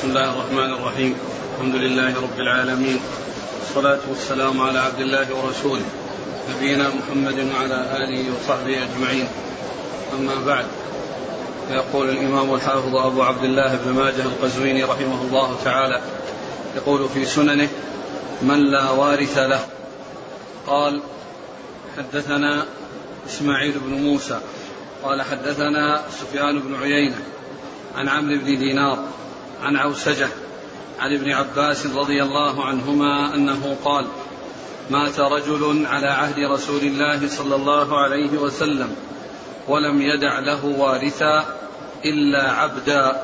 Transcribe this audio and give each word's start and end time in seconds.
بسم 0.00 0.08
الله 0.08 0.32
الرحمن 0.32 0.72
الرحيم. 0.72 1.14
الحمد 1.54 1.74
لله 1.74 2.16
رب 2.16 2.40
العالمين. 2.40 3.00
والصلاة 3.60 4.00
والسلام 4.08 4.60
على 4.60 4.78
عبد 4.78 5.00
الله 5.00 5.26
ورسوله. 5.36 5.84
نبينا 6.50 6.88
محمد 6.88 7.38
وعلى 7.52 7.78
آله 7.96 8.24
وصحبه 8.32 8.76
أجمعين. 8.84 9.28
أما 10.18 10.34
بعد 10.46 10.64
فيقول 11.68 12.10
الإمام 12.10 12.54
الحافظ 12.54 12.96
أبو 12.96 13.22
عبد 13.22 13.44
الله 13.44 13.78
بن 13.84 13.92
ماجه 13.92 14.22
القزويني 14.22 14.84
رحمه 14.84 15.22
الله 15.22 15.56
تعالى 15.64 16.00
يقول 16.76 17.08
في 17.08 17.24
سننه 17.24 17.68
من 18.42 18.70
لا 18.70 18.90
وارث 18.90 19.38
له. 19.38 19.60
قال 20.66 21.00
حدثنا 21.98 22.66
إسماعيل 23.28 23.74
بن 23.78 23.92
موسى. 23.92 24.40
قال 25.04 25.22
حدثنا 25.22 26.02
سفيان 26.20 26.58
بن 26.58 26.82
عيينة 26.82 27.20
عن 27.96 28.08
عمرو 28.08 28.38
بن 28.38 28.58
دينار 28.58 29.04
عن 29.62 29.76
عوسجة 29.76 30.28
عن 31.00 31.14
ابن 31.14 31.32
عباس 31.32 31.86
رضي 31.86 32.22
الله 32.22 32.64
عنهما 32.64 33.34
أنه 33.34 33.76
قال 33.84 34.06
مات 34.90 35.20
رجل 35.20 35.86
على 35.86 36.06
عهد 36.06 36.38
رسول 36.38 36.80
الله 36.80 37.28
صلى 37.28 37.54
الله 37.54 38.00
عليه 38.00 38.38
وسلم 38.38 38.94
ولم 39.68 40.02
يدع 40.02 40.38
له 40.38 40.64
وارثا 40.64 41.44
إلا 42.04 42.52
عبدا 42.52 43.22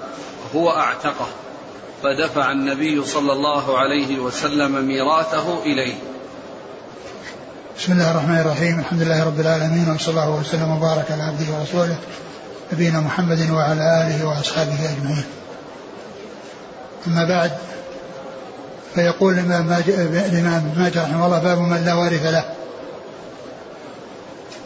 هو 0.54 0.70
أعتقه 0.70 1.28
فدفع 2.02 2.52
النبي 2.52 3.04
صلى 3.04 3.32
الله 3.32 3.78
عليه 3.78 4.18
وسلم 4.18 4.84
ميراثه 4.84 5.62
إليه 5.62 5.95
بسم 7.78 7.92
الله 7.92 8.10
الرحمن 8.10 8.40
الرحيم 8.40 8.78
الحمد 8.78 9.02
لله 9.02 9.24
رب 9.24 9.40
العالمين 9.40 9.95
وصلى 9.95 10.10
الله 10.10 10.40
وسلم 10.40 10.70
وبارك 10.76 11.10
على 11.10 11.23
عبده 11.23 11.59
ورسوله 11.59 11.98
نبينا 12.73 13.00
محمد 13.00 13.50
وعلى 13.50 14.06
آله 14.06 14.28
وأصحابه 14.28 14.74
أجمعين. 14.74 15.24
أما 17.06 17.24
بعد 17.24 17.52
فيقول 18.95 19.35
الإمام 19.35 19.73
الإمام 20.32 20.73
ماجد 20.76 20.99
رحمه 20.99 21.26
الله 21.26 21.38
باب 21.38 21.59
من 21.59 21.85
لا 21.85 21.95
وارث 21.95 22.26
له. 22.26 22.45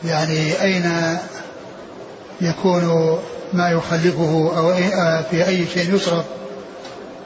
يعني 0.05 0.62
أين 0.62 0.92
يكون 2.41 3.18
ما 3.52 3.70
يخلفه 3.70 4.52
أو 4.56 4.74
في 5.30 5.46
أي 5.46 5.66
شيء 5.74 5.94
يصرف 5.94 6.24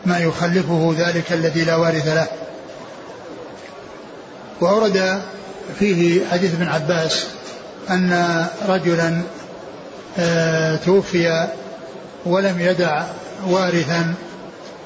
ما 0.06 0.18
يخلفه 0.18 0.94
ذلك 0.98 1.32
الذي 1.32 1.64
لا 1.64 1.76
وارث 1.76 2.08
له. 2.08 2.26
وأورد 4.60 5.22
فيه 5.78 6.26
حديث 6.26 6.54
ابن 6.54 6.68
عباس 6.68 7.26
أن 7.90 8.46
رجلا 8.68 9.22
آه، 10.18 10.76
توفي 10.76 11.48
ولم 12.26 12.60
يدع 12.60 13.02
وارثا 13.46 14.14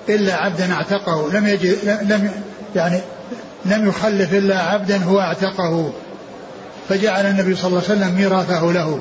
إلا 0.09 0.35
عبدا 0.35 0.73
اعتقه. 0.73 1.33
لم 1.33 1.47
يجد 1.47 1.99
لم 2.03 2.31
يعني 2.77 3.01
لم 3.65 3.89
يخلف 3.89 4.35
إلا 4.35 4.59
عبدا 4.59 4.97
هو 4.97 5.21
اعتقه. 5.21 5.93
فجعل 6.89 7.27
النبي 7.27 7.57
صلى 7.57 7.67
الله 7.67 7.83
عليه 7.89 7.99
وسلم 7.99 8.15
ميراثه 8.15 8.73
له. 8.73 8.99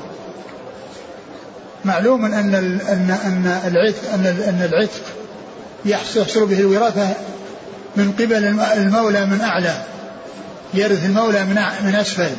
معلوم 1.85 2.25
أن 2.25 2.33
أن 2.33 3.17
أن 3.25 3.59
العتق 3.67 4.13
أن 4.13 4.25
أن 4.25 4.69
العتق 4.73 5.01
يحصل 5.85 6.45
به 6.45 6.59
الوراثة 6.59 7.07
من 7.95 8.11
قبل 8.11 8.59
المولى 8.77 9.25
من 9.25 9.41
أعلى. 9.41 9.83
يرث 10.73 11.05
المولى 11.05 11.43
من 11.45 11.55
من 11.83 11.95
أسفل. 11.95 12.29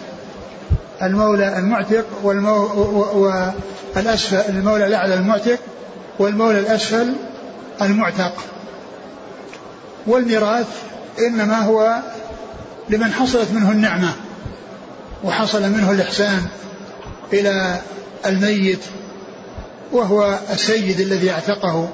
المولى 1.03 1.59
المعتق 1.59 2.05
والمو 2.23 2.67
والأسفل 3.95 4.41
المولى 4.49 4.87
الأعلى 4.87 5.15
المعتق 5.15 5.59
والمولى 6.19 6.59
الأسفل 6.59 7.13
المعتق. 7.83 8.33
والميراث 10.09 10.67
إنما 11.19 11.59
هو 11.59 12.01
لمن 12.89 13.13
حصلت 13.13 13.51
منه 13.53 13.73
النعمة 13.73 14.13
وحصل 15.25 15.63
منه 15.63 15.91
الإحسان 15.91 16.47
إلى 17.33 17.81
الميت 18.27 18.81
وهو 19.93 20.39
السيد 20.51 21.01
الذي 21.01 21.31
أعتقه. 21.31 21.89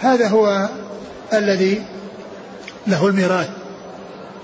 هذا 0.00 0.28
هو 0.28 0.68
الذي 1.32 1.82
له 2.86 3.06
الميراث. 3.06 3.48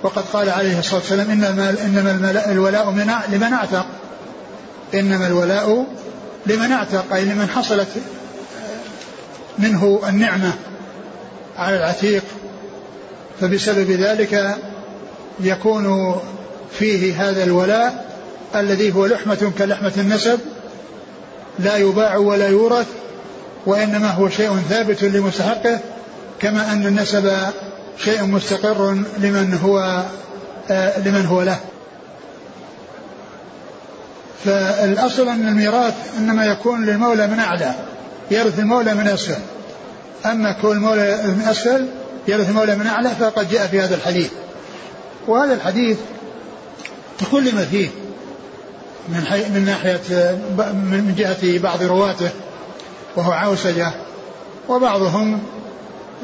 وقد 0.03 0.23
قال 0.33 0.51
عليه 0.51 0.79
الصلاة 0.79 1.01
والسلام 1.01 1.31
إنما, 1.31 1.71
إنما 1.85 2.51
الولاء 2.51 2.91
من 2.91 3.13
لمن 3.29 3.53
أعتق. 3.53 3.87
إنما 4.95 5.27
الولاء 5.27 5.87
لمن 6.47 6.73
أعتق 6.73 7.15
أي 7.15 7.25
لمن 7.25 7.49
حصلت 7.49 7.89
منه 9.59 10.01
النعمة 10.09 10.53
على 11.59 11.77
العتيق 11.77 12.25
فبسبب 13.41 13.91
ذلك 13.91 14.57
يكون 15.41 16.17
فيه 16.79 17.29
هذا 17.29 17.45
الولاء 17.45 18.09
الذي 18.55 18.95
هو 18.95 19.07
لحمة 19.07 19.53
كلحمة 19.59 19.93
النسب 19.97 20.39
لا 21.59 21.77
يباع 21.77 22.17
ولا 22.17 22.49
يورث 22.49 22.87
وإنما 23.67 24.11
هو 24.11 24.29
شيء 24.29 24.57
ثابت 24.69 25.03
لمستحقه 25.03 25.79
كما 26.41 26.73
أن 26.73 26.87
النسب 26.87 27.33
شيء 27.99 28.25
مستقر 28.25 28.93
لمن 29.19 29.59
هو 29.63 30.03
آه 30.71 30.99
لمن 30.99 31.27
هو 31.27 31.43
له. 31.43 31.59
فالأصل 34.45 35.29
أن 35.29 35.49
الميراث 35.49 35.95
إنما 36.19 36.47
يكون 36.47 36.87
للمولى 36.87 37.27
من 37.27 37.39
أعلى 37.39 37.75
يرث 38.31 38.59
المولى 38.59 38.95
من 38.95 39.09
أسفل. 39.09 39.41
أما 40.27 40.53
كون 40.53 40.77
المولى 40.77 41.23
من 41.25 41.47
أسفل 41.51 41.87
يرث 42.29 42.49
المولى 42.49 42.77
من 42.77 42.87
أعلى 42.87 43.11
فقد 43.21 43.51
جاء 43.51 43.67
في 43.67 43.81
هذا 43.81 43.95
الحديث. 43.95 44.31
وهذا 45.27 45.55
الحديث 45.55 45.99
تكلم 47.19 47.67
فيه 47.71 47.89
من 49.09 49.27
حي 49.27 49.49
من 49.49 49.65
ناحية 49.65 50.01
من 50.73 51.15
جهة 51.19 51.59
بعض 51.59 51.83
رواته 51.83 52.31
وهو 53.17 53.33
عوسجة 53.33 53.93
وبعضهم 54.69 55.41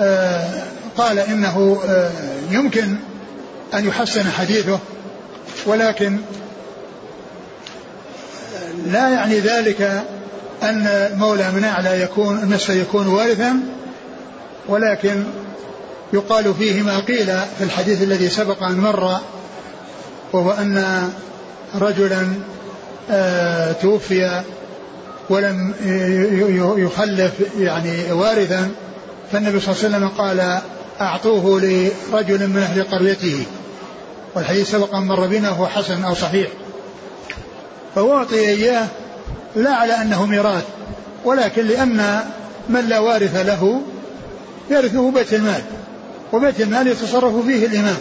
آه 0.01 0.63
قال 0.97 1.19
إنه 1.19 1.83
آه، 1.89 2.11
يمكن 2.51 2.97
أن 3.75 3.87
يحسن 3.89 4.31
حديثه 4.31 4.79
ولكن 5.67 6.19
لا 8.87 9.09
يعني 9.09 9.41
ذلك 9.41 9.83
أن 10.63 10.87
المولى 10.87 11.51
من 11.51 11.65
أعلى 11.65 12.03
يكون 12.03 12.39
النصف 12.39 12.71
يكون 12.71 13.07
وارثا 13.07 13.61
ولكن 14.69 15.25
يقال 16.15 16.55
فيه 16.55 16.83
ما 16.83 16.99
قيل 16.99 17.27
في 17.59 17.65
الحديث 17.65 18.03
الذي 18.03 18.29
سبق 18.29 18.63
أن 18.63 18.81
مر 18.81 19.19
وهو 20.33 20.51
أن 20.51 21.09
رجلا 21.75 22.27
آه، 23.11 23.73
توفي 23.73 24.43
ولم 25.31 25.75
يخلف 26.77 27.33
يعني 27.59 28.13
وارثا 28.13 28.71
فالنبي 29.33 29.61
صلى 29.61 29.75
الله 29.75 29.85
عليه 29.85 29.97
وسلم 29.97 30.09
قال 30.09 30.61
أعطوه 31.01 31.61
لرجل 31.61 32.49
من 32.49 32.57
أهل 32.57 32.83
قريته. 32.83 33.45
والحديث 34.35 34.71
سبق 34.71 34.95
أن 34.95 35.03
مر 35.03 35.27
بنا 35.27 35.49
هو 35.49 35.67
حسن 35.67 36.05
أو 36.05 36.15
صحيح. 36.15 36.49
فأعطي 37.95 38.49
إياه 38.49 38.87
لا 39.57 39.71
على 39.71 39.93
أنه 39.93 40.27
ميراث 40.27 40.65
ولكن 41.25 41.67
لأن 41.67 42.21
من 42.69 42.89
لا 42.89 42.99
وارث 42.99 43.37
له 43.37 43.83
يرثه 44.71 45.11
بيت 45.11 45.35
المال. 45.35 45.63
وبيت 46.35 46.61
المال 46.61 46.87
يتصرف 46.87 47.47
فيه 47.47 47.67
الإمام 47.67 47.97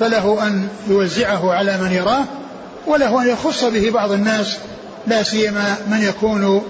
فله 0.00 0.46
أن 0.46 0.68
يوزعه 0.88 1.52
على 1.52 1.78
من 1.78 1.92
يراه 1.92 2.24
وله 2.86 3.22
أن 3.22 3.28
يخص 3.28 3.64
به 3.64 3.90
بعض 3.90 4.12
الناس 4.12 4.56
لا 5.06 5.22
سيما 5.22 5.76
من 5.90 6.02
يكون 6.02 6.62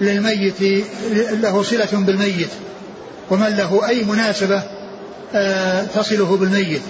للميت 0.00 0.84
له 1.32 1.62
صلة 1.62 1.88
بالميت 1.92 2.48
ومن 3.30 3.56
له 3.56 3.88
أي 3.88 4.04
مناسبة 4.04 4.62
آه، 5.34 5.82
تصله 5.82 6.36
بالميت. 6.36 6.82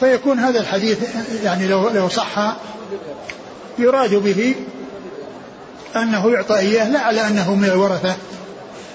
فيكون 0.00 0.38
هذا 0.38 0.60
الحديث 0.60 0.98
يعني 1.44 1.68
لو 1.68 1.88
لو 1.88 2.08
صح 2.08 2.56
يراد 3.78 4.14
به 4.14 4.54
أنه 5.96 6.30
يعطى 6.30 6.58
إياه 6.58 6.90
لا 6.90 7.00
على 7.00 7.26
أنه 7.26 7.54
من 7.54 7.64
الورثة 7.64 8.14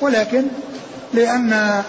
ولكن 0.02 0.44
لأن 1.14 1.84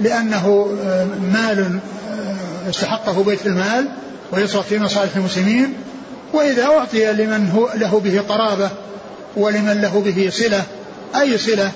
لأنه 0.00 0.76
آه، 0.84 1.04
مال 1.32 1.78
آه، 2.10 2.70
استحقه 2.70 3.24
بيت 3.24 3.46
المال 3.46 3.88
ويصرف 4.32 4.68
في 4.68 4.78
مصالح 4.78 5.16
المسلمين 5.16 5.74
وإذا 6.32 6.64
أعطي 6.64 7.12
لمن 7.12 7.50
هو 7.50 7.68
له 7.74 8.00
به 8.00 8.20
قرابة 8.28 8.70
ولمن 9.36 9.80
له 9.80 10.00
به 10.00 10.30
صلة 10.30 10.62
أي 11.20 11.38
صلة 11.38 11.70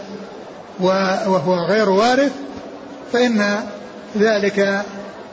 وهو 0.81 1.55
غير 1.55 1.89
وارث 1.89 2.33
فإن 3.13 3.61
ذلك 4.17 4.85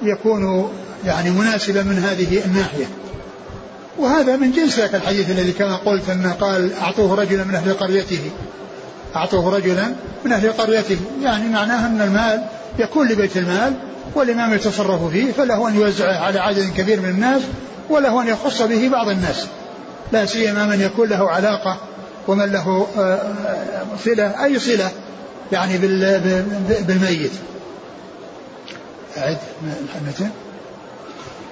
يكون 0.01 0.69
يعني 1.05 1.29
مناسبا 1.29 1.83
من 1.83 1.97
هذه 1.99 2.45
الناحية. 2.45 2.85
وهذا 3.97 4.35
من 4.35 4.51
جنس 4.51 4.79
ذاك 4.79 4.95
الحديث 4.95 5.29
الذي 5.29 5.51
كما 5.51 5.75
قلت 5.75 6.09
أنه 6.09 6.31
قال 6.31 6.73
أعطوه 6.73 7.15
رجلا 7.15 7.43
من 7.43 7.55
أهل 7.55 7.73
قريته. 7.73 8.31
أعطوه 9.15 9.55
رجلا 9.55 9.93
من 10.25 10.31
أهل 10.31 10.51
قريته. 10.51 10.97
يعني 11.23 11.49
معناه 11.49 11.87
أن 11.87 12.01
المال 12.01 12.43
يكون 12.79 13.07
لبيت 13.07 13.37
المال 13.37 13.73
والإمام 14.15 14.53
يتصرف 14.53 15.03
فيه 15.03 15.31
فله 15.31 15.67
أن 15.67 15.75
يوزعه 15.75 16.17
على 16.17 16.39
عدد 16.39 16.73
كبير 16.77 17.01
من 17.01 17.09
الناس 17.09 17.41
وله 17.89 18.21
أن 18.21 18.27
يخص 18.27 18.61
به 18.61 18.89
بعض 18.89 19.09
الناس. 19.09 19.47
لا 20.11 20.25
سيما 20.25 20.65
من 20.65 20.81
يكون 20.81 21.09
له 21.09 21.29
علاقة 21.29 21.77
ومن 22.27 22.51
له 22.51 22.87
آه، 22.97 23.01
آه، 23.01 23.85
صلة 24.05 24.43
أي 24.43 24.59
صلة 24.59 24.91
يعني 25.51 25.77
بالميت. 26.87 27.31
أعد 29.17 29.37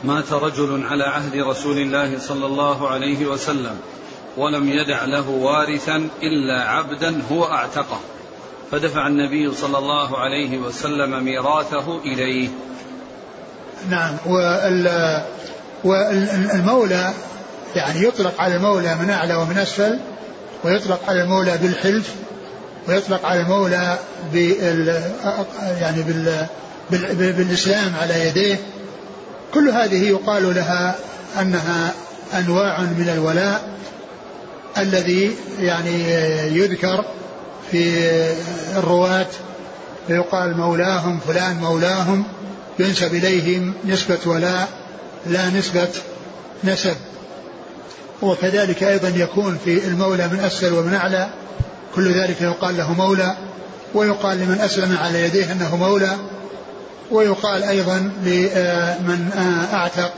مات 0.04 0.34
رجل 0.34 0.84
على 0.86 1.04
عهد 1.04 1.36
رسول 1.36 1.78
الله 1.78 2.20
صلى 2.20 2.46
الله 2.46 2.90
عليه 2.90 3.26
وسلم 3.26 3.78
ولم 4.38 4.70
يدع 4.70 5.06
له 5.06 5.30
وارثا 5.30 6.08
إلا 6.22 6.64
عبدا 6.64 7.22
هو 7.32 7.46
أعتقه. 7.46 8.00
فدفع 8.74 9.08
النبي 9.08 9.52
صلى 9.52 9.78
الله 9.78 10.18
عليه 10.18 10.58
وسلم 10.58 11.24
ميراثه 11.24 12.02
إليه. 12.06 12.50
نعم 13.90 14.18
والمولى 15.84 17.14
يعني 17.76 18.04
يطلق 18.04 18.42
على 18.42 18.56
المولى 18.56 18.96
من 18.96 19.10
أعلى 19.10 19.36
ومن 19.36 19.58
أسفل 19.58 20.00
ويطلق 20.64 21.00
على 21.08 21.24
المولى 21.24 21.58
بالحلف 21.58 22.14
ويطلق 22.88 23.26
على 23.26 23.42
المولى 23.42 23.98
بال 24.34 25.02
يعني 25.80 26.02
بال 26.02 26.48
بالإسلام 27.34 27.96
على 28.02 28.28
يديه. 28.28 28.60
كل 29.54 29.70
هذه 29.70 30.10
يقال 30.10 30.56
لها 30.56 30.96
أنها 31.42 31.94
أنواع 32.34 32.82
من 32.82 33.10
الولاء 33.10 33.78
الذي 34.78 35.36
يعني 35.60 36.04
يذكر 36.58 37.06
في 37.74 38.00
الرواة 38.78 39.28
فيقال 40.08 40.58
مولاهم 40.58 41.20
فلان 41.28 41.56
مولاهم 41.56 42.24
ينسب 42.80 43.14
إليهم 43.14 43.74
نسبة 43.86 44.20
ولاء 44.26 44.70
لا 45.26 45.50
نسبة 45.50 45.88
نسب. 46.64 46.96
وكذلك 48.22 48.84
أيضا 48.84 49.08
يكون 49.08 49.58
في 49.66 49.88
المولى 49.88 50.28
من 50.28 50.40
أسفل 50.40 50.74
ومن 50.74 50.94
أعلى 50.94 51.30
كل 51.96 52.14
ذلك 52.14 52.42
يقال 52.42 52.78
له 52.78 52.94
مولى 52.94 53.36
ويقال 53.94 54.38
لمن 54.38 54.62
أسلم 54.62 54.98
على 54.98 55.22
يديه 55.22 55.52
أنه 55.52 55.76
مولى 55.76 56.18
ويقال 57.12 57.64
أيضا 57.64 57.98
لمن 58.24 59.30
أعتق 59.74 60.14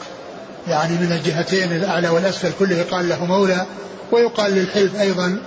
يعني 0.68 0.94
من 0.94 1.12
الجهتين 1.12 1.72
الأعلى 1.72 2.10
والأسفل 2.10 2.52
كله 2.60 2.76
يقال 2.78 3.10
له 3.10 3.26
مولى 3.26 3.66
ويقال 4.12 4.52
للحلف 4.52 5.00
أيضا 5.02 5.38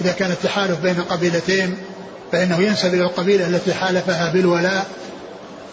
إذا 0.00 0.12
كان 0.12 0.30
التحالف 0.30 0.80
بين 0.80 1.00
قبيلتين 1.00 1.76
فإنه 2.32 2.60
ينسب 2.60 2.94
إلى 2.94 3.02
القبيلة 3.02 3.46
التي 3.46 3.74
حالفها 3.74 4.32
بالولاء. 4.32 4.86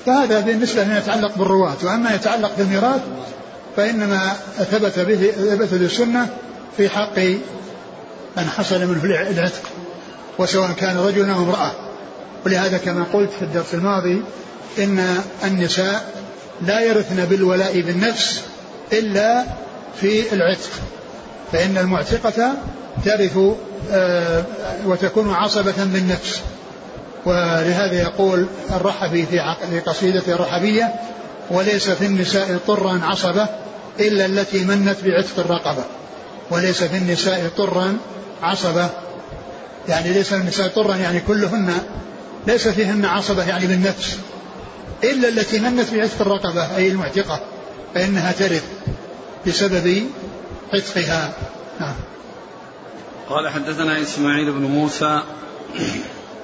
فهذا 0.06 0.40
بالنسبة 0.40 0.84
لما 0.84 0.98
يتعلق 0.98 1.38
بالرواة. 1.38 1.78
وأما 1.84 2.16
يتعلق 2.16 2.52
بالميراث 2.58 3.02
فإنما 3.78 4.34
ثبت 4.72 5.00
به 5.00 5.32
ثبت 5.32 5.74
بالسنة 5.74 6.30
في 6.78 6.90
حق 6.90 7.20
من 8.38 8.50
حصل 8.58 8.86
منه 8.86 9.04
العتق 9.04 9.64
وسواء 10.40 10.72
كان 10.72 10.98
رجلا 10.98 11.34
أو 11.34 11.44
امرأة. 11.44 11.72
ولهذا 12.46 12.78
كما 12.78 13.06
قلت 13.14 13.30
في 13.40 13.42
الدرس 13.42 13.74
الماضي 13.74 14.22
إن 14.80 15.18
النساء 15.44 16.14
لا 16.62 16.82
يرثن 16.82 17.26
بالولاء 17.26 17.82
بالنفس 17.82 18.42
إلا 18.94 19.44
في 20.02 20.34
العتق. 20.34 20.70
فإن 21.52 21.78
المعتقة 21.78 22.54
ترث 23.06 23.38
آه، 23.92 24.44
وتكون 24.86 25.34
عصبة 25.34 25.74
بالنفس 25.78 26.42
ولهذا 27.26 28.02
يقول 28.02 28.46
الرحبي 28.72 29.26
في 29.26 29.40
قصيدة 29.86 30.24
الرحبية 30.28 30.94
وليس 31.52 31.90
في 31.90 32.06
النساء 32.06 32.60
طرا 32.68 33.02
عصبة 33.04 33.48
إلا 34.00 34.26
التي 34.26 34.66
منت 34.66 34.98
بعتق 35.04 35.40
الرقبة. 35.40 35.84
وليس 36.52 36.84
في 36.84 36.98
النساء 36.98 37.50
طرا 37.58 37.98
عصبة. 38.44 38.90
يعني 39.90 40.14
ليس 40.14 40.34
النساء 40.34 40.68
طرا 40.68 40.96
يعني 40.96 41.20
كلهن. 41.20 41.74
ليس 42.48 42.68
فيهن 42.68 43.06
عصبة 43.06 43.44
يعني 43.44 43.68
بالنفس 43.68 44.18
إلا 45.04 45.28
التي 45.28 45.60
منت 45.60 45.94
بعتق 45.94 46.22
الرقبة 46.22 46.78
أي 46.78 46.88
المعتقة 46.88 47.40
فإنها 47.96 48.32
ترث 48.32 48.64
بسبب 49.48 50.04
عتقها 50.74 51.34
نعم. 51.80 51.96
قال 53.30 53.50
حدثنا 53.50 54.02
إسماعيل 54.02 54.52
بن 54.52 54.62
موسى. 54.62 55.22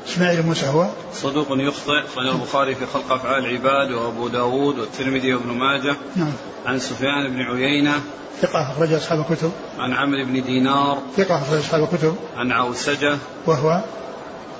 إسماعيل 0.08 0.42
بن 0.42 0.48
موسى 0.48 0.68
هو؟ 0.68 0.88
صدوق 1.14 1.48
يخطئ 1.52 2.08
خرج 2.16 2.28
البخاري 2.28 2.76
في 2.76 2.86
خلق 2.86 3.12
أفعال 3.12 3.46
العباد 3.46 3.92
وأبو 3.92 4.28
داود 4.28 4.80
والترمذي 4.80 5.34
وابن 5.34 5.50
ماجه. 5.50 5.96
نعم. 6.16 6.34
عن 6.66 6.80
سفيان 6.80 7.28
بن 7.28 7.42
عيينة. 7.42 8.02
ثقة 8.42 8.72
أخرج 8.72 8.94
أصحاب 8.94 9.20
الكتب. 9.20 9.52
عن 9.80 9.94
عمرو 9.94 10.26
بن 10.26 10.44
دينار. 10.44 11.02
ثقة 11.18 11.42
أخرج 11.42 11.58
أصحاب 11.58 11.84
الكتب. 11.84 12.16
عن 12.38 12.52
عوسجة. 12.52 13.18
وهو؟ 13.46 13.82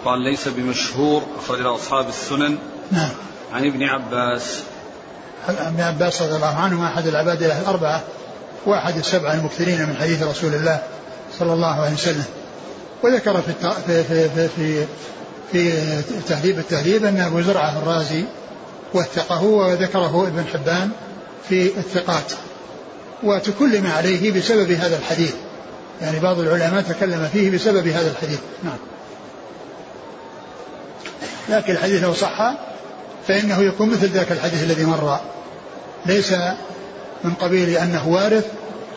قال 0.06 0.20
ليس 0.20 0.48
بمشهور 0.48 1.24
أخرج 1.40 1.66
أصحاب 1.66 2.08
السنن. 2.08 2.58
نعم. 2.92 3.10
عن 3.54 3.66
ابن 3.66 3.84
عباس. 3.84 4.64
ابن 5.48 5.82
عباس 5.82 6.22
رضي 6.22 6.36
الله 6.36 6.56
عنهما 6.56 6.88
أحد 6.88 7.08
العباد 7.08 7.44
الأربعة. 7.44 8.04
واحد 8.68 8.98
السبعة 8.98 9.34
المكثرين 9.34 9.90
من 9.90 9.96
حديث 9.96 10.24
رسول 10.24 10.54
الله 10.54 10.80
صلى 11.40 11.54
الله 11.54 11.82
عليه 11.82 11.94
وسلم. 11.94 12.26
وذكر 13.04 13.42
في 13.42 13.54
في 13.88 14.04
في 14.04 14.48
في, 14.50 14.86
في 15.52 15.72
تهذيب 16.28 16.60
التهذيب 16.60 17.06
أن 17.06 17.20
أبو 17.20 17.42
زرعة 17.42 17.80
الرازي 17.80 18.24
وثقه 18.94 19.44
وذكره 19.44 20.28
ابن 20.28 20.46
حبان 20.54 20.90
في 21.50 21.66
الثقات. 21.78 22.34
وتكلم 23.24 23.88
عليه 23.88 24.32
بسبب 24.32 24.72
هذا 24.72 24.98
الحديث. 24.98 25.34
يعني 26.02 26.20
بعض 26.20 26.40
العلماء 26.40 26.82
تكلم 26.82 27.30
فيه 27.34 27.52
بسبب 27.52 27.88
هذا 27.88 28.12
الحديث. 28.12 28.40
نعم. 28.64 28.78
لكن 31.50 31.74
الحديث 31.74 32.04
لو 32.04 32.14
صح 32.14 32.54
فإنه 33.28 33.62
يكون 33.62 33.90
مثل 33.90 34.08
ذاك 34.08 34.32
الحديث 34.32 34.64
الذي 34.64 34.86
مر. 34.86 35.20
ليس 36.06 36.34
من 37.24 37.34
قبيل 37.34 37.70
أنه 37.70 38.08
وارث 38.08 38.46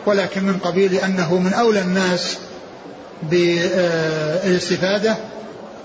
ولكن 0.05 0.43
من 0.43 0.57
قبيل 0.57 0.93
أنه 0.93 1.37
من 1.37 1.53
أولى 1.53 1.81
الناس 1.81 2.37
بالاستفادة 3.23 5.15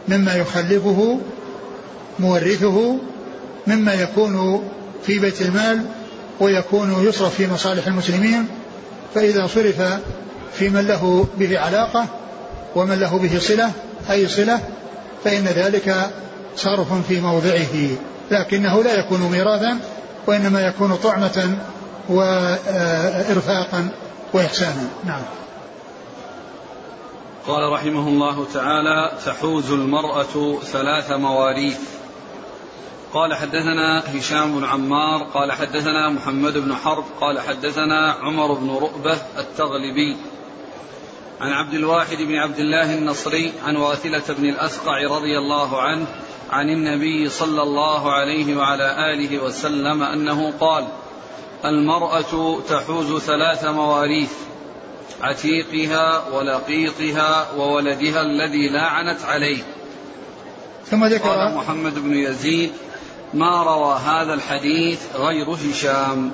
مما 0.09 0.35
يخلفه 0.35 1.19
مورثه 2.19 2.97
مما 3.67 3.95
يكون 3.95 4.65
في 5.07 5.19
بيت 5.19 5.43
المال 5.43 5.83
ويكون 6.41 7.07
يصرف 7.09 7.35
في 7.35 7.47
مصالح 7.47 7.87
المسلمين. 7.87 8.49
فإذا 9.15 9.47
صرف 9.47 9.83
في 10.55 10.69
من 10.69 10.87
له 10.87 11.27
به 11.39 11.59
علاقة 11.59 12.07
ومن 12.75 13.01
له 13.01 13.19
به 13.19 13.39
صلة 13.39 13.71
أي 14.11 14.29
صلة 14.29 14.61
فإن 15.25 15.45
ذلك 15.45 16.11
صرف 16.57 17.07
في 17.09 17.21
موضعه. 17.21 17.89
لكنه 18.31 18.83
لا 18.83 18.99
يكون 18.99 19.21
ميراثا 19.21 19.79
وإنما 20.27 20.61
يكون 20.61 20.95
طعمة 20.95 21.57
وإرفاقا 22.09 23.89
وإحسانا. 24.33 24.89
نعم. 25.05 25.23
قال 27.47 27.73
رحمه 27.73 28.09
الله 28.09 28.47
تعالى 28.55 29.13
تحوز 29.27 29.71
المرأة 29.73 30.59
ثلاث 30.63 31.11
مواريث. 31.13 31.79
قال 33.13 33.35
حدثنا 33.35 34.03
هشام 34.17 34.59
بن 34.59 34.65
عمار 34.65 35.23
قال 35.35 35.53
حدثنا 35.53 36.11
محمد 36.11 36.59
بن 36.59 36.75
حرب 36.75 37.05
قال 37.21 37.41
حدثنا 37.41 38.13
عمر 38.13 38.53
بن 38.53 38.71
رؤبة 38.71 39.19
التغلبي. 39.39 40.17
عن 41.41 41.53
عبد 41.53 41.75
الواحد 41.75 42.17
بن 42.17 42.35
عبد 42.37 42.59
الله 42.59 42.95
النصري 42.95 43.53
عن 43.65 43.77
واثلة 43.77 44.35
بن 44.39 44.49
الأسقع 44.49 45.03
رضي 45.11 45.39
الله 45.39 45.83
عنه 45.83 46.07
عن 46.51 46.69
النبي 46.69 47.29
صلى 47.29 47.63
الله 47.63 48.13
عليه 48.13 48.57
وعلى 48.57 49.13
آله 49.13 49.43
وسلم 49.43 50.03
أنه 50.03 50.53
قال 50.61 50.87
المرأة 51.69 52.61
تحوز 52.69 53.23
ثلاث 53.23 53.65
مواريث 53.65 54.31
عتيقها 55.23 56.29
ولقيطها 56.29 57.53
وولدها 57.53 58.23
الذي 58.23 58.69
لاعنت 58.69 59.25
عليه. 59.25 59.63
ثم 60.91 61.05
ذكر 61.05 61.29
قال 61.29 61.55
محمد 61.55 61.95
بن 61.95 62.15
يزيد 62.15 62.73
ما 63.35 63.63
روى 63.63 63.99
هذا 63.99 64.35
الحديث 64.35 65.01
غير 65.17 65.51
هشام. 65.51 66.31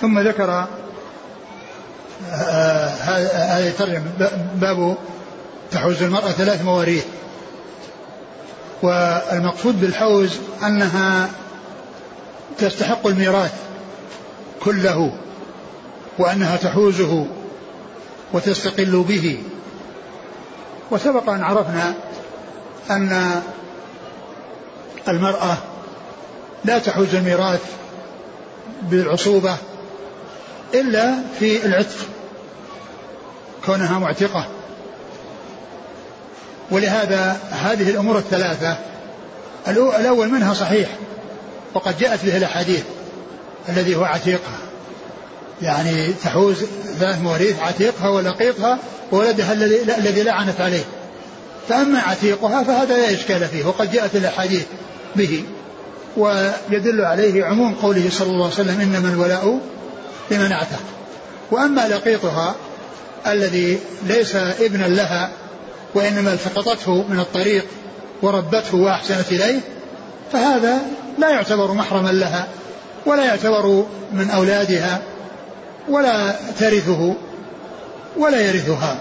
ثم 0.00 0.18
ذكر 0.18 0.66
آه، 2.32 2.88
هذه 2.88 3.70
ترجم 3.78 4.02
باب 4.54 4.96
تحوز 5.70 6.02
المرأة 6.02 6.30
ثلاث 6.30 6.62
مواريث. 6.62 7.04
والمقصود 8.82 9.80
بالحوز 9.80 10.38
أنها 10.62 11.30
تستحق 12.58 13.06
الميراث. 13.06 13.67
كله 14.64 15.12
وأنها 16.18 16.56
تحوزه 16.56 17.26
وتستقل 18.32 19.04
به. 19.08 19.42
وسبق 20.90 21.30
أن 21.30 21.42
عرفنا 21.42 21.94
أن 22.90 23.42
المرأة 25.08 25.56
لا 26.64 26.78
تحوز 26.78 27.14
الميراث 27.14 27.62
بالعصوبة 28.82 29.56
إلا 30.74 31.14
في 31.38 31.66
العتق 31.66 31.96
كونها 33.66 33.98
معتقة. 33.98 34.46
ولهذا 36.70 37.40
هذه 37.50 37.90
الأمور 37.90 38.18
الثلاثة 38.18 38.76
الأول 39.68 40.28
منها 40.28 40.54
صحيح 40.54 40.88
وقد 41.74 41.98
جاءت 41.98 42.24
به 42.24 42.36
الأحاديث. 42.36 42.84
الذي 43.68 43.96
هو 43.96 44.04
عتيقها. 44.04 44.58
يعني 45.62 46.12
تحوز 46.24 46.56
ثلاث 46.98 47.22
مواريث 47.22 47.60
عتيقها 47.60 48.08
ولقيطها 48.08 48.78
وولدها 49.12 49.52
الذي 49.52 49.82
الذي 49.98 50.22
لعنت 50.22 50.60
عليه. 50.60 50.84
فأما 51.68 51.98
عتيقها 51.98 52.62
فهذا 52.62 52.96
لا 52.96 53.14
إشكال 53.14 53.48
فيه 53.48 53.64
وقد 53.64 53.92
جاءت 53.92 54.16
الأحاديث 54.16 54.64
به 55.16 55.44
ويدل 56.16 57.00
عليه 57.00 57.44
عموم 57.44 57.74
قوله 57.74 58.10
صلى 58.10 58.30
الله 58.30 58.44
عليه 58.44 58.54
وسلم 58.54 58.80
إنما 58.80 59.08
الولاء 59.08 59.60
لمن 60.30 60.52
اعتق. 60.52 60.82
وأما 61.50 61.88
لقيطها 61.88 62.54
الذي 63.26 63.78
ليس 64.06 64.36
ابنا 64.36 64.84
لها 64.84 65.30
وإنما 65.94 66.32
التقطته 66.32 67.04
من 67.08 67.20
الطريق 67.20 67.66
وربته 68.22 68.76
وأحسنت 68.76 69.32
إليه 69.32 69.60
فهذا 70.32 70.78
لا 71.18 71.30
يعتبر 71.30 71.72
محرما 71.72 72.10
لها. 72.10 72.48
ولا 73.06 73.24
يعتبر 73.24 73.86
من 74.12 74.30
أولادها 74.30 75.02
ولا 75.88 76.36
ترثه 76.58 77.14
ولا 78.16 78.40
يرثها. 78.40 79.00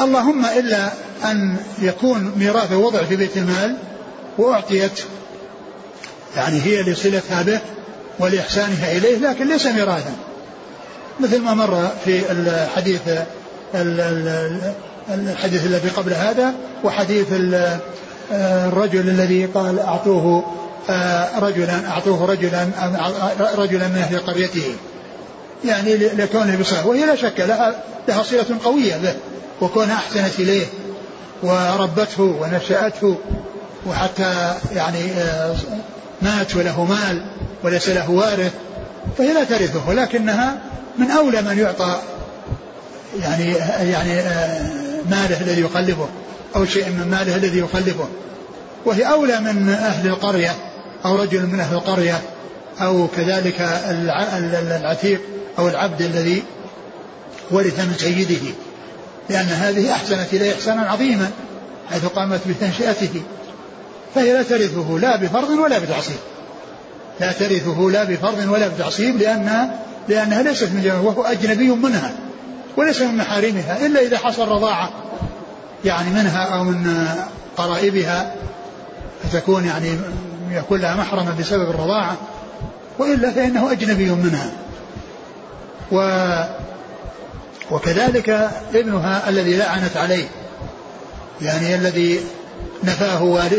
اللهم 0.00 0.44
إلا 0.44 0.92
أن 1.24 1.56
يكون 1.78 2.32
ميراثه 2.36 2.76
وضع 2.76 3.02
في 3.02 3.16
بيت 3.16 3.36
المال 3.36 3.76
وأعطيت 4.38 5.00
يعني 6.36 6.62
هي 6.62 6.82
لصلتها 6.82 7.42
به 7.42 7.60
ولإحسانها 8.18 8.92
إليه 8.92 9.18
لكن 9.18 9.48
ليس 9.48 9.66
ميراثا. 9.66 10.12
مثل 11.20 11.40
ما 11.40 11.54
مر 11.54 11.90
في 12.04 12.22
الحديث 12.30 13.00
الحديث 15.10 15.66
الذي 15.66 15.88
قبل 15.88 16.12
هذا 16.12 16.54
وحديث 16.84 17.26
الرجل 18.32 19.08
الذي 19.08 19.46
قال 19.46 19.78
أعطوه 19.78 20.44
رجلا 21.38 21.88
أعطوه 21.88 22.26
رجلا 22.26 22.68
رجلا 23.56 23.88
من 23.88 23.96
أهل 23.96 24.18
قريته. 24.18 24.74
يعني 25.64 25.96
لكونه 25.96 26.56
بصلة 26.56 26.86
وهي 26.86 27.06
لا 27.06 27.16
شك 27.16 27.40
لها 27.40 27.74
لها 28.08 28.22
صلة 28.22 28.58
قوية 28.64 28.96
به 28.96 29.14
وكونها 29.60 29.94
أحسنت 29.94 30.40
إليه 30.40 30.66
وربته 31.42 32.22
ونشأته 32.22 33.16
وحتى 33.86 34.54
يعني 34.74 34.98
مات 36.22 36.56
وله 36.56 36.84
مال 36.84 37.26
وليس 37.64 37.88
له 37.88 38.10
وارث. 38.10 38.52
فهي 39.18 39.32
لا 39.32 39.44
ترثه 39.44 39.88
ولكنها 39.88 40.58
من 40.98 41.10
أولى 41.10 41.42
من 41.42 41.58
يعطى 41.58 42.00
يعني 43.20 43.52
يعني 43.90 44.14
ماله 45.10 45.40
الذي 45.40 45.60
يخلفه 45.60 46.08
أو 46.56 46.64
شيء 46.64 46.88
من 46.88 47.08
ماله 47.10 47.36
الذي 47.36 47.58
يخلفه 47.58 48.08
وهي 48.84 49.02
أولى 49.02 49.40
من 49.40 49.68
أهل 49.68 50.06
القرية. 50.06 50.71
أو 51.04 51.16
رجل 51.16 51.46
من 51.46 51.60
أهل 51.60 51.74
القرية 51.74 52.20
أو 52.80 53.06
كذلك 53.16 53.60
العتيق 54.80 55.20
أو 55.58 55.68
العبد 55.68 56.02
الذي 56.02 56.42
ورث 57.50 57.80
من 57.80 57.94
سيده. 57.98 58.54
لأن 59.30 59.46
هذه 59.46 59.92
أحسنت 59.92 60.32
إليه 60.32 60.52
إحسانا 60.52 60.82
عظيما 60.82 61.30
حيث 61.90 62.04
قامت 62.04 62.40
بتنشئته. 62.48 63.22
فهي 64.14 64.32
لا 64.32 64.42
ترثه 64.42 64.98
لا 64.98 65.16
بفرض 65.16 65.50
ولا 65.50 65.78
بتعصيب. 65.78 66.16
لا 67.20 67.32
ترثه 67.32 67.90
لا 67.90 68.04
بفرض 68.04 68.48
ولا 68.48 68.68
بتعصيب 68.68 69.16
لأن 69.16 69.70
لأنها 70.08 70.42
ليست 70.42 70.68
من 70.72 70.82
جميع 70.82 70.98
وهو 71.00 71.22
أجنبي 71.22 71.70
منها 71.70 72.12
وليس 72.76 73.00
من 73.00 73.16
محارمها 73.16 73.86
إلا 73.86 74.00
إذا 74.00 74.18
حصل 74.18 74.48
رضاعة 74.48 74.90
يعني 75.84 76.10
منها 76.10 76.44
أو 76.44 76.64
من 76.64 77.06
قرائبها 77.56 78.34
فتكون 79.22 79.64
يعني 79.64 79.90
يكون 80.54 80.80
لها 80.80 80.96
محرما 80.96 81.36
بسبب 81.40 81.70
الرضاعة 81.70 82.16
وإلا 82.98 83.30
فإنه 83.30 83.72
أجنبي 83.72 84.10
منها. 84.10 84.52
و 85.92 85.98
وكذلك 87.70 88.50
ابنها 88.74 89.28
الذي 89.28 89.56
لعنت 89.56 89.96
عليه 89.96 90.24
يعني 91.42 91.74
الذي 91.74 92.20
نفاه 92.84 93.50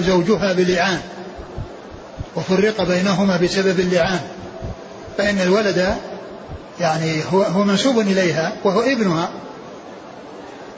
زوجها 0.00 0.52
بلعان 0.52 1.00
وفرق 2.36 2.82
بينهما 2.82 3.36
بسبب 3.36 3.80
اللعان. 3.80 4.20
فإن 5.18 5.40
الولد 5.40 5.96
يعني 6.80 7.20
هو 7.32 7.42
هو 7.42 7.64
منسوب 7.64 7.98
إليها 7.98 8.52
وهو 8.64 8.80
ابنها 8.80 9.30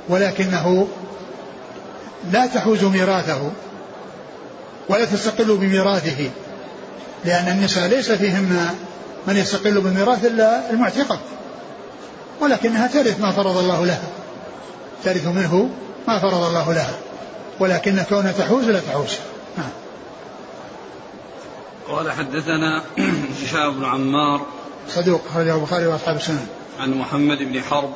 ولكنه 0.09 0.89
لا 2.33 2.47
تحوز 2.47 2.85
ميراثه. 2.85 3.51
ولا 4.89 5.05
تستقل 5.05 5.57
بميراثه. 5.57 6.31
لأن 7.25 7.49
النساء 7.49 7.89
ليس 7.89 8.13
فيهن 8.13 8.69
من 9.27 9.37
يستقل 9.37 9.81
بالميراث 9.81 10.25
إلا 10.25 10.71
المعتقة. 10.71 11.19
ولكنها 12.41 12.87
ترث 12.87 13.21
ما 13.21 13.33
فرض 13.33 13.57
الله 13.57 13.85
لها. 13.85 14.09
ترث 15.05 15.27
منه 15.27 15.71
ما 16.09 16.19
فرض 16.19 16.45
الله 16.45 16.73
لها. 16.73 16.95
ولكن 17.61 18.03
كونها 18.09 18.33
تحوز 18.33 18.65
لا 18.65 18.81
تحوز. 18.81 19.11
نعم. 19.59 19.71
قال 21.89 22.13
حدثنا 22.13 22.83
هشام 23.45 23.75
بن 23.75 23.85
عمار 23.85 24.47
صدوق 24.89 25.21
أخرجه 25.31 25.55
البخاري 25.55 25.87
وأصحاب 25.87 26.17
السنن. 26.17 26.47
عن 26.81 26.95
محمد 26.95 27.39
بن 27.39 27.63
حرب 27.63 27.91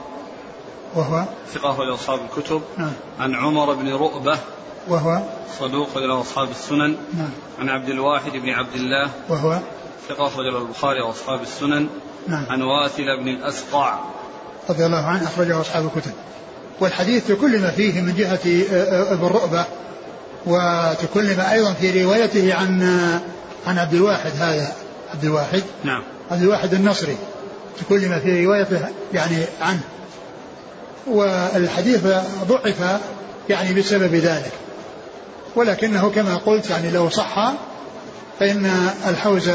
وهو؟ 0.94 1.24
ثقة 1.54 1.70
أخرج 1.70 1.88
أصحاب 1.88 2.20
الكتب. 2.24 2.62
نعم. 2.78 2.92
عن 3.20 3.34
عمر 3.34 3.74
بن 3.74 3.92
رؤبة 3.92 4.38
وهو 4.88 5.22
صدوق 5.58 5.96
إلى 5.96 6.12
أصحاب 6.12 6.50
السنن. 6.50 6.96
نعم. 7.14 7.30
عن 7.58 7.68
عبد 7.68 7.88
الواحد 7.88 8.32
بن 8.32 8.50
عبد 8.50 8.74
الله. 8.74 9.10
وهو 9.28 9.58
ثقة 10.08 10.26
أخرج 10.26 10.46
البخاري 10.46 11.00
وأصحاب 11.00 11.42
السنن. 11.42 11.88
نعم. 12.28 12.46
عن 12.50 12.62
واثل 12.62 13.16
بن 13.22 13.28
الأسقع. 13.28 13.98
رضي 14.70 14.86
الله 14.86 15.06
عنه 15.06 15.24
أخرجه 15.24 15.60
أصحاب 15.60 15.84
الكتب. 15.84 16.12
والحديث 16.80 17.26
تكلم 17.28 17.72
فيه 17.76 18.00
من 18.00 18.14
جهة 18.14 18.64
ابن 19.12 19.26
رؤبة 19.26 19.64
وتكلم 20.46 21.40
أيضا 21.40 21.72
في 21.72 22.04
روايته 22.04 22.54
عن 22.54 22.82
عن 23.66 23.78
عبد 23.78 23.94
الواحد 23.94 24.30
هذا. 24.38 24.72
عبد 25.14 25.24
الواحد. 25.24 25.62
نعم. 25.84 26.02
عبد 26.30 26.42
الواحد 26.42 26.74
النصري. 26.74 27.16
تكلم 27.80 28.20
في 28.20 28.46
روايته 28.46 28.88
يعني 29.14 29.44
عنه. 29.60 29.80
والحديث 31.06 32.06
ضعف 32.48 33.00
يعني 33.48 33.74
بسبب 33.74 34.14
ذلك. 34.14 34.52
ولكنه 35.56 36.10
كما 36.10 36.36
قلت 36.36 36.70
يعني 36.70 36.90
لو 36.90 37.10
صح 37.10 37.52
فإن 38.40 38.90
الحوز 39.08 39.50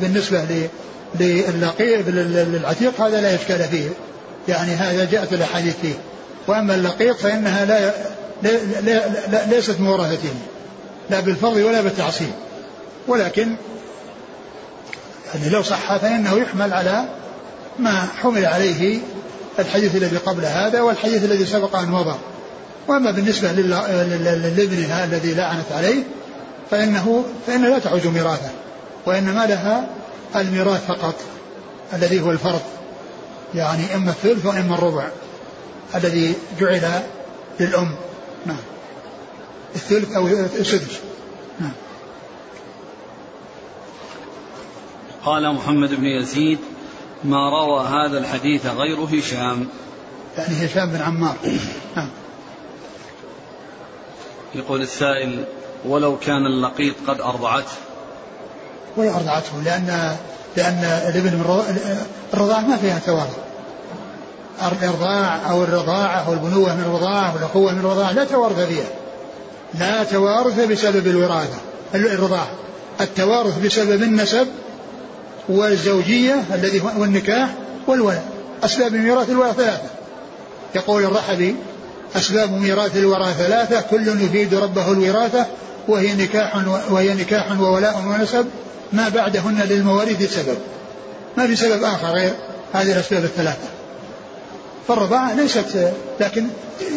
بالنسبة 0.00 0.68
للعتيق 1.14 3.00
هذا 3.00 3.20
لا 3.20 3.34
إشكال 3.34 3.64
فيه. 3.64 3.88
يعني 4.48 4.74
هذا 4.74 5.04
جاءت 5.04 5.32
الأحاديث 5.32 5.74
فيه. 5.82 5.94
وأما 6.46 6.74
اللقيط 6.74 7.16
فإنها 7.16 7.64
لا, 7.64 7.92
ليست 9.46 9.80
مورثة 9.80 10.28
لا 11.10 11.20
بالفضل 11.20 11.62
ولا 11.62 11.80
بالتعصيب. 11.80 12.32
ولكن 13.08 13.56
يعني 15.34 15.48
لو 15.48 15.62
صح 15.62 15.96
فإنه 15.96 16.38
يحمل 16.38 16.72
على 16.72 17.04
ما 17.78 18.08
حمل 18.22 18.46
عليه 18.46 18.98
الحديث 19.58 19.96
الذي 19.96 20.16
قبل 20.16 20.44
هذا 20.44 20.80
والحديث 20.80 21.24
الذي 21.24 21.46
سبق 21.46 21.76
أن 21.76 21.88
مضى 21.88 22.14
وأما 22.88 23.10
بالنسبة 23.10 23.52
لابنها 23.52 25.04
الذي 25.04 25.34
لعنت 25.34 25.72
عليه 25.72 26.02
فإنه 26.70 27.24
فإن 27.46 27.62
لا 27.62 27.78
تعوز 27.78 28.06
ميراثه 28.06 28.50
وإنما 29.06 29.46
لها 29.46 29.88
الميراث 30.36 30.86
فقط 30.86 31.14
الذي 31.92 32.20
هو 32.20 32.30
الفرض. 32.30 32.62
يعني 33.54 33.94
إما 33.94 34.10
الثلث 34.10 34.46
وإما 34.46 34.74
الربع 34.74 35.08
الذي 35.94 36.34
جعل 36.60 37.02
للأم. 37.60 37.94
نعم. 38.46 38.56
الثلث 39.74 40.12
أو 40.16 40.26
السدس. 40.26 41.00
نعم. 41.60 41.72
قال 45.24 45.54
محمد 45.54 45.94
بن 45.94 46.04
يزيد 46.04 46.58
ما 47.24 47.50
روى 47.50 47.86
هذا 47.86 48.18
الحديث 48.18 48.66
غير 48.66 49.04
هشام. 49.04 49.66
يعني 50.38 50.66
هشام 50.66 50.90
بن 50.90 51.00
عمار. 51.00 51.36
نعم. 51.96 52.08
يقول 54.54 54.82
السائل 54.82 55.44
ولو 55.84 56.18
كان 56.18 56.46
اللقيط 56.46 56.94
قد 57.08 57.20
أرضعته؟ 57.20 57.76
ولا 58.96 59.16
أرضعته 59.16 59.62
لأن 59.64 60.16
لأن 60.56 60.84
الابن 60.84 61.30
من 61.30 61.64
الرضاعة 62.34 62.60
ما 62.60 62.76
فيها 62.76 62.98
توارث. 63.06 63.36
الإرضاع 64.72 65.50
أو 65.50 65.64
الرضاعة 65.64 66.26
أو 66.26 66.32
البنوة 66.32 66.74
من 66.74 66.82
الرضاعة 66.82 67.34
والأخوة 67.34 67.72
من 67.72 67.78
الرضاعة 67.78 68.12
لا 68.12 68.24
توارث 68.24 68.68
فيها. 68.68 68.88
لا 69.74 70.04
توارث 70.04 70.60
بسبب 70.60 71.06
الوراثة 71.06 71.58
الرضاعة. 71.94 72.48
التوارث 73.00 73.58
بسبب 73.58 74.02
النسب 74.02 74.46
والزوجية 75.48 76.44
الذي 76.54 76.82
والنكاح 76.98 77.48
والولد. 77.86 78.22
أسباب 78.64 78.92
ميراث 78.92 79.30
الورى 79.30 79.52
ثلاثة. 79.52 79.88
يقول 80.74 81.04
الرحبي 81.04 81.56
أسباب 82.16 82.52
ميراث 82.52 82.96
الورى 82.96 83.34
ثلاثة 83.38 83.80
كل 83.80 84.08
يفيد 84.08 84.54
ربه 84.54 84.92
الوراثة 84.92 85.46
وهي 85.88 86.14
نكاح 86.14 86.56
وهي 86.90 87.14
نكاح 87.14 87.60
وولاء 87.60 88.02
ونسب. 88.06 88.46
ما 88.92 89.08
بعدهن 89.08 89.62
للمواريث 89.62 90.34
سبب. 90.34 90.58
ما 91.36 91.46
في 91.46 91.56
سبب 91.56 91.82
آخر 91.82 92.06
غير 92.06 92.32
هذه 92.72 92.92
الأسباب 92.92 93.24
الثلاثة. 93.24 93.68
فالرضاعة 94.88 95.34
ليست 95.34 95.92
لكن 96.20 96.46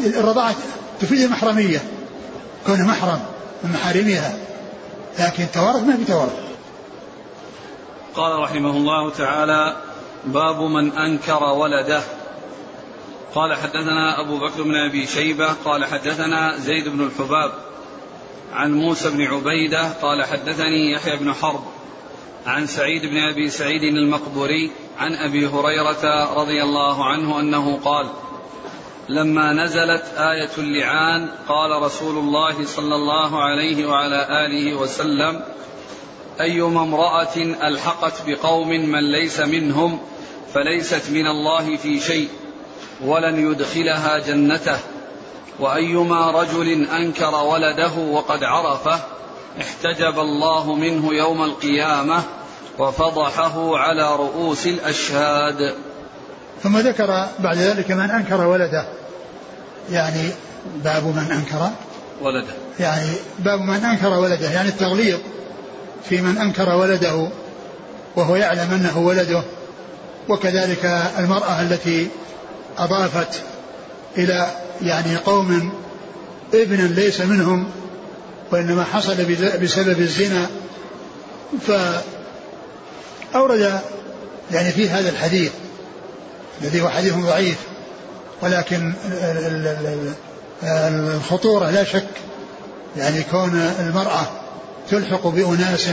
الرضاعة 0.05 0.55
تفيد 1.01 1.21
المحرمية 1.21 1.81
كونه 2.65 2.87
محرم 2.87 3.19
من 3.63 3.71
محارمها 3.71 4.33
لكن 5.19 5.45
توارث 5.53 5.83
ما 5.83 5.97
في 5.97 6.05
توارث. 6.05 6.33
قال 8.15 8.39
رحمه 8.39 8.69
الله 8.69 9.11
تعالى 9.11 9.75
باب 10.25 10.61
من 10.61 10.91
أنكر 10.91 11.43
ولده. 11.43 12.01
قال 13.35 13.55
حدثنا 13.55 14.19
أبو 14.19 14.37
بكر 14.37 14.63
بن 14.63 14.75
أبي 14.75 15.07
شيبة 15.07 15.53
قال 15.65 15.85
حدثنا 15.85 16.57
زيد 16.57 16.87
بن 16.87 17.01
الحباب 17.01 17.51
عن 18.53 18.73
موسى 18.73 19.09
بن 19.09 19.21
عبيدة 19.23 19.91
قال 20.01 20.25
حدثني 20.25 20.91
يحيى 20.91 21.17
بن 21.17 21.33
حرب 21.33 21.63
عن 22.45 22.67
سعيد 22.67 23.05
بن 23.05 23.17
أبي 23.17 23.49
سعيد 23.49 23.83
المقبوري 23.83 24.71
عن 24.97 25.13
أبي 25.13 25.47
هريرة 25.47 26.33
رضي 26.41 26.63
الله 26.63 27.05
عنه 27.05 27.39
أنه 27.39 27.79
قال 27.85 28.07
لما 29.09 29.53
نزلت 29.53 30.03
آية 30.17 30.49
اللعان 30.57 31.29
قال 31.47 31.81
رسول 31.81 32.17
الله 32.17 32.65
صلى 32.65 32.95
الله 32.95 33.43
عليه 33.43 33.85
وعلى 33.85 34.45
آله 34.45 34.75
وسلم 34.75 35.41
أيما 36.41 36.83
امرأة 36.83 37.37
ألحقت 37.37 38.13
بقوم 38.27 38.69
من 38.69 39.11
ليس 39.11 39.39
منهم 39.39 39.99
فليست 40.53 41.09
من 41.09 41.27
الله 41.27 41.77
في 41.77 41.99
شيء. 41.99 42.29
ولن 43.05 43.51
يدخلها 43.51 44.19
جنته. 44.19 44.77
وأيما 45.59 46.31
رجل 46.31 46.87
أنكر 46.89 47.35
ولده 47.35 47.91
وقد 47.97 48.43
عرفه 48.43 48.99
احتجب 49.61 50.19
الله 50.19 50.75
منه 50.75 51.13
يوم 51.13 51.43
القيامة 51.43 52.23
وفضحه 52.79 53.77
على 53.77 54.15
رؤوس 54.15 54.67
الأشهاد. 54.67 55.75
ثم 56.63 56.77
ذكر 56.77 57.27
بعد 57.39 57.57
ذلك 57.57 57.91
من 57.91 58.11
أنكر 58.11 58.41
ولده. 58.41 58.85
يعني 59.91 60.29
باب 60.83 61.03
من 61.03 61.31
أنكر. 61.31 61.69
ولده. 62.21 62.53
يعني 62.79 63.11
باب 63.39 63.59
من 63.59 63.85
أنكر 63.85 64.13
ولده 64.13 64.51
يعني 64.51 64.69
التغليظ 64.69 65.19
في 66.09 66.21
من 66.21 66.37
أنكر 66.37 66.69
ولده 66.69 67.27
وهو 68.15 68.35
يعلم 68.35 68.71
أنه 68.71 68.97
ولده. 68.97 69.43
وكذلك 70.29 70.85
المرأة 71.19 71.61
التي 71.61 72.07
أضافت 72.79 73.41
إلى 74.17 74.51
يعني 74.81 75.15
قوم 75.15 75.71
ابنا 76.53 76.83
ليس 76.83 77.21
منهم 77.21 77.67
وإنما 78.51 78.83
حصل 78.83 79.15
بسبب 79.61 79.99
الزنا 79.99 80.47
فأورد 83.33 83.81
يعني 84.51 84.71
في 84.71 84.89
هذا 84.89 85.09
الحديث 85.09 85.51
الذي 86.61 86.81
هو 86.81 86.89
حديث 86.89 87.13
ضعيف 87.13 87.57
ولكن 88.41 88.93
الخطورة 90.63 91.69
لا 91.69 91.83
شك 91.83 92.07
يعني 92.97 93.23
كون 93.23 93.73
المرأة 93.79 94.27
تلحق 94.89 95.27
بأناس 95.27 95.89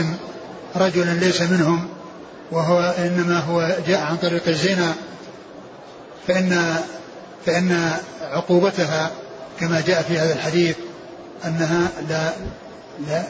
رجلا 0.75 1.11
ليس 1.11 1.41
منهم 1.41 1.87
وهو 2.51 2.95
إنما 2.97 3.39
هو 3.39 3.75
جاء 3.87 4.01
عن 4.01 4.17
طريق 4.17 4.47
الزنا 4.47 4.93
فإن 6.27 6.75
فإن 7.45 7.91
عقوبتها 8.21 9.11
كما 9.59 9.81
جاء 9.87 10.01
في 10.01 10.17
هذا 10.17 10.33
الحديث 10.33 10.75
أنها 11.45 11.87
لا 12.09 12.31
لا 13.07 13.23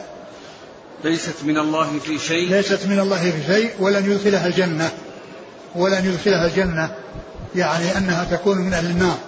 ليست 1.04 1.34
من 1.44 1.58
الله 1.58 1.98
في 1.98 2.18
شيء. 2.18 2.50
ليست 2.50 2.86
من 2.86 2.98
الله 2.98 3.30
في 3.30 3.54
شيء 3.54 3.70
ولن 3.78 4.10
يدخلها 4.10 4.46
الجنة. 4.46 4.90
ولن 5.74 6.04
يدخلها 6.04 6.46
الجنة 6.46 6.90
يعني 7.56 7.96
أنها 7.96 8.24
تكون 8.24 8.58
من 8.58 8.72
أهل 8.72 8.86
النار. 8.86 9.18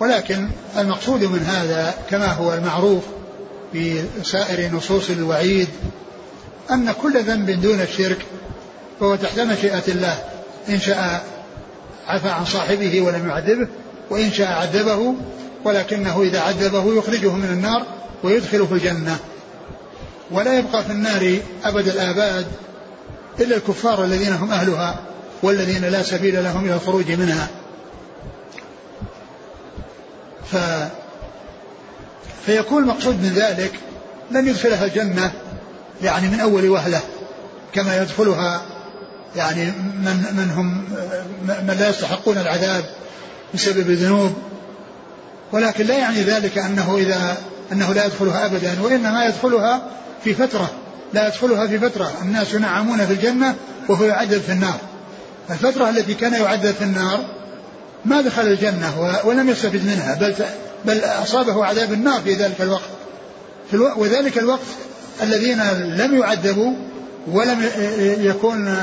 ولكن 0.00 0.48
المقصود 0.76 1.24
من 1.24 1.42
هذا 1.42 1.94
كما 2.10 2.26
هو 2.26 2.54
المعروف 2.54 3.02
في 3.72 4.04
سائر 4.22 4.74
نصوص 4.74 5.10
الوعيد 5.10 5.68
أن 6.70 6.92
كل 6.92 7.22
ذنب 7.22 7.50
دون 7.50 7.80
الشرك 7.80 8.18
فهو 9.00 9.16
تحت 9.16 9.40
مشيئة 9.40 9.82
الله. 9.88 10.24
إن 10.68 10.80
شاء 10.80 11.24
عفى 12.06 12.28
عن 12.28 12.44
صاحبه 12.44 13.00
ولم 13.00 13.28
يعذبه 13.28 13.68
وإن 14.10 14.32
شاء 14.32 14.48
عذبه 14.48 15.14
ولكنه 15.64 16.22
إذا 16.22 16.40
عذبه 16.40 16.98
يخرجه 16.98 17.32
من 17.32 17.48
النار 17.48 17.86
ويدخله 18.22 18.66
في 18.66 18.72
الجنة. 18.72 19.18
ولا 20.30 20.58
يبقى 20.58 20.84
في 20.84 20.90
النار 20.92 21.38
أبد 21.64 21.88
الآباد 21.88 22.46
إلا 23.40 23.56
الكفار 23.56 24.04
الذين 24.04 24.32
هم 24.32 24.50
أهلها 24.50 25.00
والذين 25.42 25.84
لا 25.84 26.02
سبيل 26.02 26.44
لهم 26.44 26.64
إلى 26.64 26.74
الخروج 26.74 27.12
منها. 27.12 27.48
ف 30.52 30.56
فيكون 32.46 32.82
المقصود 32.82 33.14
من 33.14 33.32
ذلك 33.36 33.72
لن 34.30 34.48
يدخلها 34.48 34.84
الجنة 34.84 35.32
يعني 36.02 36.28
من 36.28 36.40
أول 36.40 36.68
وهلة 36.68 37.00
كما 37.72 38.02
يدخلها 38.02 38.62
يعني 39.36 39.64
من 39.64 40.24
من 40.32 40.50
هم 40.56 40.84
من 41.68 41.76
لا 41.78 41.88
يستحقون 41.88 42.38
العذاب 42.38 42.84
بسبب 43.54 43.90
الذنوب. 43.90 44.32
ولكن 45.52 45.86
لا 45.86 45.98
يعني 45.98 46.22
ذلك 46.22 46.58
أنه 46.58 46.96
إذا 46.96 47.36
أنه 47.72 47.92
لا 47.92 48.04
يدخلها 48.04 48.46
ابدا 48.46 48.82
وإنما 48.82 49.24
يدخلها 49.24 49.82
في 50.24 50.34
فترة 50.34 50.70
لا 51.14 51.26
يدخلها 51.26 51.66
في 51.66 51.78
فترة. 51.78 52.12
الناس 52.22 52.54
ينعمون 52.54 53.06
في 53.06 53.12
الجنة 53.12 53.54
وهو 53.88 54.04
يعذب 54.04 54.40
في 54.40 54.52
النار. 54.52 54.78
الفترة 55.50 55.88
التي 55.88 56.14
كان 56.14 56.32
يعذب 56.32 56.74
في 56.74 56.84
النار 56.84 57.24
ما 58.04 58.20
دخل 58.20 58.42
الجنة 58.42 59.18
ولم 59.24 59.50
يستفد 59.50 59.86
منها 59.86 60.14
بل 60.14 60.34
بل 60.84 61.00
أصابه 61.04 61.64
عذاب 61.64 61.92
النار 61.92 62.20
في 62.20 62.34
ذلك 62.34 62.60
الوقت. 62.60 62.90
في 63.70 63.74
الوقت 63.74 63.98
وذلك 63.98 64.38
الوقت 64.38 64.66
الذين 65.22 65.62
لم 65.80 66.18
يعذبوا 66.18 66.72
ولم 67.32 67.70
يكون 68.20 68.76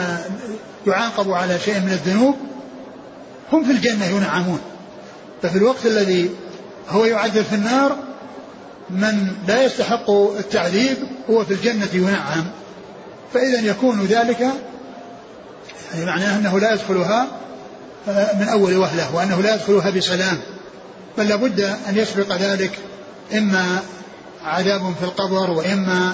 يعاقبوا 0.87 1.35
على 1.35 1.59
شيء 1.59 1.79
من 1.79 1.91
الذنوب 1.91 2.35
هم 3.51 3.63
في 3.63 3.71
الجنة 3.71 4.05
ينعمون. 4.05 4.59
ففي 5.41 5.57
الوقت 5.57 5.85
الذي 5.85 6.29
هو 6.89 7.05
يعذب 7.05 7.43
في 7.43 7.55
النار 7.55 7.97
من 8.89 9.27
لا 9.47 9.63
يستحق 9.63 10.09
التعذيب 10.11 10.97
هو 11.29 11.45
في 11.45 11.53
الجنة 11.53 11.89
ينعم. 11.93 12.45
فإذا 13.33 13.59
يكون 13.59 14.05
ذلك 14.05 14.39
يعني 15.93 16.05
معناه 16.05 16.37
أنه 16.37 16.59
لا 16.59 16.73
يدخلها 16.73 17.27
من 18.39 18.47
أول 18.49 18.77
وهلة 18.77 19.15
وأنه 19.15 19.41
لا 19.41 19.55
يدخلها 19.55 19.89
بسلام. 19.89 20.37
بل 21.17 21.27
لابد 21.27 21.61
أن 21.61 21.97
يسبق 21.97 22.35
ذلك 22.35 22.71
إما 23.33 23.79
عذاب 24.45 24.93
في 24.99 25.05
القبر 25.05 25.51
وإما 25.51 26.13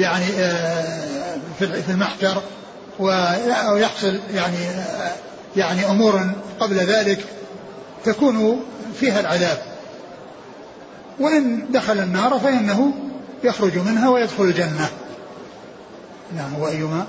يعني 0.00 0.24
آه، 0.24 1.38
في 1.58 1.90
المحشر 1.90 2.42
ويحصل 2.98 4.20
يعني 4.34 4.56
آه، 4.68 5.12
يعني 5.56 5.86
أمور 5.86 6.30
قبل 6.60 6.76
ذلك 6.76 7.24
تكون 8.04 8.60
فيها 9.00 9.20
العذاب. 9.20 9.58
وإن 11.20 11.72
دخل 11.72 11.98
النار 11.98 12.38
فإنه 12.38 12.92
يخرج 13.44 13.78
منها 13.78 14.08
ويدخل 14.08 14.44
الجنة. 14.44 14.88
نعم 16.36 16.58
وأيما؟ 16.58 17.06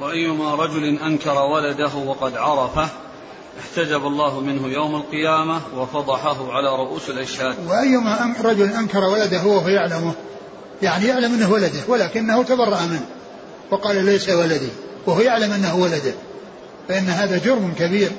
وأيما 0.00 0.54
رجل 0.54 0.98
أنكر 0.98 1.38
ولده 1.38 1.94
وقد 1.94 2.36
عرفه 2.36 2.88
احتجب 3.60 4.06
الله 4.06 4.40
منه 4.40 4.68
يوم 4.68 4.96
القيامة 4.96 5.60
وفضحه 5.76 6.52
على 6.52 6.68
رؤوس 6.68 7.10
الأشهاد. 7.10 7.54
وأيما 7.68 8.34
رجل 8.44 8.72
أنكر 8.72 9.04
ولده 9.04 9.44
وهو 9.44 9.68
يعلمه. 9.68 10.14
يعني 10.82 11.06
يعلم 11.06 11.34
أنه 11.34 11.52
ولده 11.52 11.80
ولكنه 11.88 12.42
تبرأ 12.42 12.80
منه 12.82 13.06
وقال 13.70 14.04
ليس 14.04 14.28
ولدي 14.28 14.68
وهو 15.06 15.20
يعلم 15.20 15.52
أنه 15.52 15.76
ولده 15.76 16.14
فإن 16.88 17.08
هذا 17.08 17.40
جرم 17.44 17.74
كبير. 17.78 18.10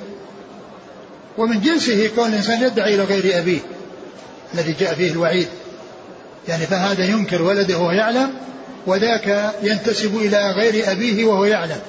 ومن 1.37 1.61
جنسه 1.61 2.09
كون 2.15 2.29
الإنسان 2.29 2.63
يدعي 2.63 2.95
إلى 2.95 3.03
غير 3.03 3.39
أبيه 3.39 3.59
الذي 4.53 4.75
جاء 4.79 4.93
فيه 4.93 5.11
الوعيد. 5.11 5.47
يعني 6.47 6.65
فهذا 6.65 7.05
ينكر 7.05 7.41
ولده 7.41 7.77
وهو 7.77 7.91
يعلم 7.91 8.33
وذاك 8.87 9.53
ينتسب 9.63 10.15
إلى 10.15 10.51
غير 10.51 10.91
أبيه 10.91 11.25
وهو 11.25 11.45
يعلم. 11.45 11.79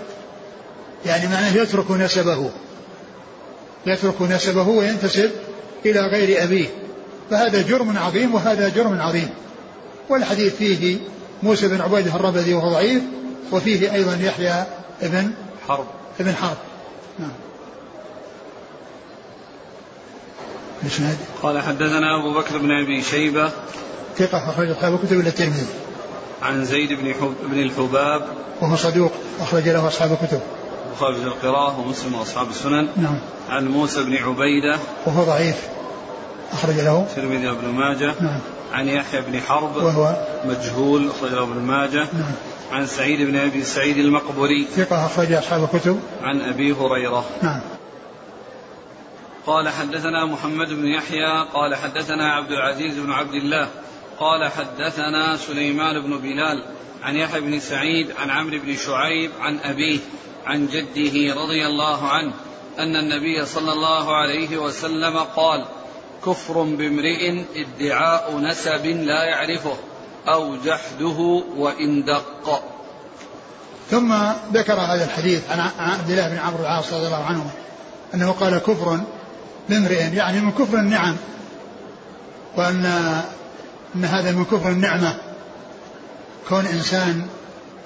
يعني 1.07 1.27
معناه 1.27 1.57
يترك 1.57 1.91
نسبه 1.91 2.51
يترك 3.87 4.23
نسبه 4.23 4.69
وينتسب 4.69 5.31
إلى 5.87 6.01
غير 6.01 6.43
أبيه. 6.45 6.67
فهذا 7.31 7.63
جرم 7.63 7.99
عظيم 7.99 8.35
وهذا 8.35 8.69
جرم 8.69 9.01
عظيم. 9.01 9.29
والحديث 10.09 10.55
فيه 10.57 10.99
موسى 11.43 11.69
بن 11.69 11.81
عبيدة 11.81 12.17
الربذي 12.17 12.55
وهو 12.55 12.71
ضعيف 12.71 13.03
وفيه 13.53 13.95
أيضا 13.95 14.19
يحيى 14.23 14.65
ابن 15.03 15.31
حرب 15.69 15.87
ابن 16.21 16.35
حرب 16.35 16.57
نعم 17.19 17.31
قال 21.43 21.59
حدثنا 21.59 22.21
أبو 22.21 22.35
بكر 22.35 22.59
بن 22.59 22.71
أبي 22.71 23.03
شيبة 23.03 23.51
ثقة 24.19 24.51
أخرج 24.51 24.71
أصحاب 24.71 24.95
الكتب 24.95 25.21
إلا 25.21 25.29
الترمذي. 25.29 25.67
عن 26.43 26.65
زيد 26.65 26.93
بن 26.93 27.15
حب 27.15 27.35
بن 27.43 27.61
الحباب 27.63 28.29
وهو 28.61 28.77
صدوق 28.77 29.13
أخرج 29.41 29.69
له 29.69 29.89
أصحاب 29.89 30.13
الكتب. 30.13 30.41
البخاري 30.89 31.15
في 31.15 31.25
القراءة 31.25 31.81
ومسلم 31.81 32.15
وأصحاب 32.15 32.49
السنن. 32.51 32.89
نعم. 32.97 33.19
عن 33.51 33.69
موسى 33.69 34.05
بن 34.05 34.17
عبيدة 34.17 34.79
وهو 35.07 35.25
ضعيف 35.25 35.69
أخرج 36.53 36.75
له 36.75 37.07
الترمذي 37.11 37.49
وابن 37.49 37.69
ماجه. 37.69 38.15
نعم. 38.21 38.41
عن 38.73 38.89
يحيى 38.89 39.21
بن 39.21 39.41
حرب 39.41 39.77
وهو 39.77 40.17
مجهول 40.45 41.09
أخرج 41.09 41.31
له 41.33 41.43
ابن 41.43 41.61
ماجه. 41.61 42.09
نعم. 42.13 42.33
عن 42.73 42.87
سعيد 42.87 43.29
بن 43.29 43.37
أبي 43.37 43.63
سعيد 43.63 43.97
المقبري. 43.99 44.65
ثقة 44.65 45.07
أخرج 45.07 45.33
أصحاب 45.33 45.69
الكتب. 45.75 46.01
عن 46.23 46.41
أبي 46.41 46.73
هريرة. 46.73 47.25
نعم. 47.43 47.61
قال 49.47 49.69
حدثنا 49.69 50.25
محمد 50.25 50.69
بن 50.69 50.87
يحيى 50.87 51.45
قال 51.55 51.75
حدثنا 51.75 52.33
عبد 52.33 52.51
العزيز 52.51 52.99
بن 52.99 53.13
عبد 53.13 53.35
الله 53.35 53.69
قال 54.21 54.51
حدثنا 54.51 55.37
سليمان 55.37 56.03
بن 56.03 56.19
بلال 56.19 56.65
عن 57.03 57.17
يحيى 57.17 57.41
بن 57.41 57.61
سعيد 57.61 58.13
عن 58.19 58.31
عمرو 58.31 58.59
بن 58.59 58.77
شعيب 58.77 59.31
عن 59.41 59.59
أبيه 59.59 59.99
عن 60.47 60.67
جده 60.67 61.35
رضي 61.43 61.67
الله 61.67 62.09
عنه 62.09 62.33
أن 62.79 62.97
النبي 62.97 63.47
صلى 63.47 63.73
الله 63.73 64.17
عليه 64.17 64.59
وسلم 64.59 65.19
قال 65.19 65.65
كفر 66.29 66.63
بامرئ 66.63 67.45
ادعاء 67.57 68.39
نسب 68.39 68.87
لا 68.87 69.25
يعرفه 69.25 69.77
أو 70.29 70.57
جحده 70.57 71.43
وإن 71.57 72.05
دق. 72.05 72.63
ثم 73.91 74.15
ذكر 74.53 74.75
هذا 74.75 75.05
الحديث 75.05 75.51
عن 75.51 75.71
عبد 75.79 76.11
الله 76.11 76.29
بن 76.29 76.39
عمرو 76.39 76.63
العاص 76.63 76.93
رضي 76.93 77.07
الله 77.07 77.25
عنه 77.25 77.51
أنه 78.15 78.31
قال 78.31 78.59
كفر 78.59 79.01
بامرئ 79.69 80.15
يعني 80.15 80.41
من 80.41 80.53
كفر 80.53 80.79
النعم 80.79 81.17
وأن 82.57 82.85
أن 83.95 84.05
هذا 84.05 84.33
من 84.33 84.45
كفر 84.45 84.69
النعمة. 84.69 85.17
كون 86.49 86.67
إنسان 86.67 87.27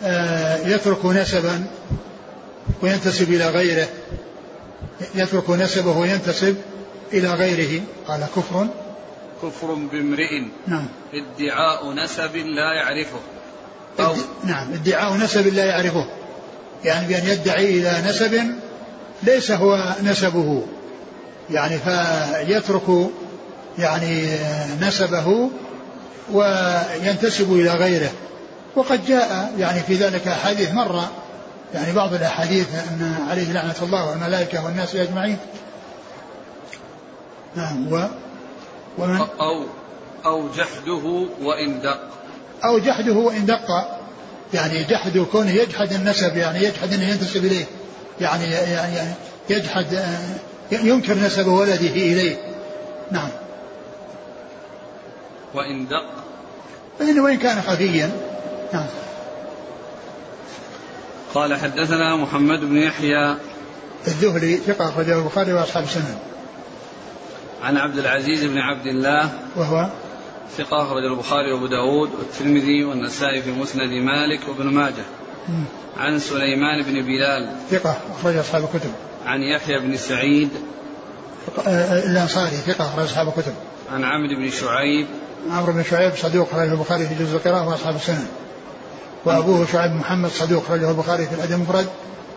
آه، 0.05 0.67
يترك 0.67 1.07
نسبا 1.07 1.65
وينتسب 2.83 3.33
إلى 3.33 3.49
غيره 3.49 3.89
يترك 5.15 5.51
نسبه 5.51 5.99
وينتسب 5.99 6.57
إلى 7.13 7.29
غيره. 7.29 7.83
قال 8.09 8.27
كفر. 8.37 8.67
كفر 9.43 9.75
بامرئ. 9.75 10.43
نعم. 10.67 10.89
ادعاء 11.15 11.93
نسب 11.93 12.37
لا 12.37 12.75
يعرفه. 12.75 13.21
أو 14.01 14.15
نعم. 14.45 14.73
ادعاء 14.73 15.17
نسب 15.17 15.55
لا 15.55 15.65
يعرفه. 15.65 16.07
يعني 16.85 17.09
بأن 17.09 17.27
يدعي 17.27 17.79
إلى 17.79 18.03
نسب 18.09 18.41
ليس 19.23 19.51
هو 19.51 19.95
نسبه. 20.03 20.63
يعني 21.51 21.79
فيترك 21.79 23.11
يعني 23.79 24.29
نسبه 24.81 25.51
وينتسب 26.33 27.53
إلى 27.53 27.71
غيره. 27.71 28.11
وقد 28.77 29.07
جاء 29.07 29.53
يعني 29.59 29.81
في 29.81 29.95
ذلك 29.95 30.29
أحاديث 30.29 30.73
مرة. 30.73 31.11
يعني 31.75 31.93
بعض 31.93 32.15
الأحاديث 32.15 32.75
أن 32.75 33.15
عليه 33.31 33.53
لعنة 33.53 33.75
الله 33.83 34.11
والملائكة 34.11 34.65
والناس 34.65 34.97
أجمعين. 34.97 35.37
نعم 37.57 37.93
و 37.93 38.09
ومن؟ 38.99 39.21
أو 39.41 39.65
أو 40.27 40.49
جحده 40.49 41.27
وإن 41.43 41.81
دق. 41.81 42.01
أو 42.65 42.79
جحده 42.79 43.13
وإن 43.13 43.47
دق. 43.47 43.99
يعني 44.55 44.83
جحد 44.83 45.19
كونه 45.19 45.51
يجحد 45.51 45.93
النسب 45.93 46.37
يعني 46.37 46.65
يجحد 46.65 46.93
أنه 46.93 47.09
ينتسب 47.09 47.45
إليه. 47.45 47.65
يعني 48.21 48.45
يعني 48.45 49.15
يجحد 49.51 50.05
ينكر 50.73 51.15
نسب 51.15 51.47
ولده 51.47 51.75
إليه. 51.75 52.37
نعم. 53.11 53.29
وإن 55.55 55.87
دق. 55.89 56.11
فإنه 56.99 57.23
وإن 57.25 57.39
كان 57.39 57.63
خفيا. 57.63 58.11
نعم. 58.73 58.87
قال 61.35 61.55
حدثنا 61.57 62.17
محمد 62.17 62.61
بن 62.61 62.77
يحيى. 62.77 63.37
الذهلي 64.07 64.57
ثقة 64.57 64.89
أخرجه 64.89 65.19
البخاري 65.19 65.53
وأصحاب 65.53 65.85
السنن. 65.85 66.32
عن 67.63 67.77
عبد 67.77 67.99
العزيز 67.99 68.45
بن 68.45 68.59
عبد 68.59 68.87
الله 68.87 69.31
وهو 69.57 69.89
ثقة 70.57 70.83
أخرج 70.83 71.05
البخاري 71.05 71.53
وأبو 71.53 71.67
داود 71.67 72.11
والترمذي 72.19 72.85
والنسائي 72.85 73.43
في 73.43 73.51
مسند 73.51 73.93
مالك 73.93 74.49
وابن 74.49 74.67
ماجه. 74.67 75.05
عن 75.97 76.19
سليمان 76.19 76.83
بن 76.83 77.03
بلال. 77.03 77.57
ثقة 77.71 77.97
أخرج 78.19 78.37
أصحاب 78.37 78.65
الكتب. 78.65 78.91
عن 79.27 79.41
يحيى 79.41 79.79
بن 79.79 79.97
سعيد. 79.97 80.49
الأنصاري 82.07 82.51
ثقة 82.51 82.85
أخرج 82.85 83.05
أصحاب 83.05 83.29
الكتب. 83.29 83.55
عن 83.93 84.05
عمرو 84.05 84.37
بن 84.37 84.51
شعيب. 84.51 85.07
عمرو 85.51 85.73
بن 85.73 85.83
شعيب 85.83 86.13
صدوق 86.17 86.49
أخرجه 86.53 86.73
البخاري 86.73 87.07
في 87.07 87.15
جزء 87.15 87.37
القراءة 87.37 87.69
وأصحاب 87.69 87.97
السنن 87.97 88.27
وأبوه 89.25 89.67
شعيب 89.67 89.93
محمد 89.93 90.31
صدوق 90.31 90.65
أخرجه 90.65 90.91
البخاري 90.91 91.27
في 91.27 91.35
الأدب 91.35 91.53
المفرد 91.53 91.87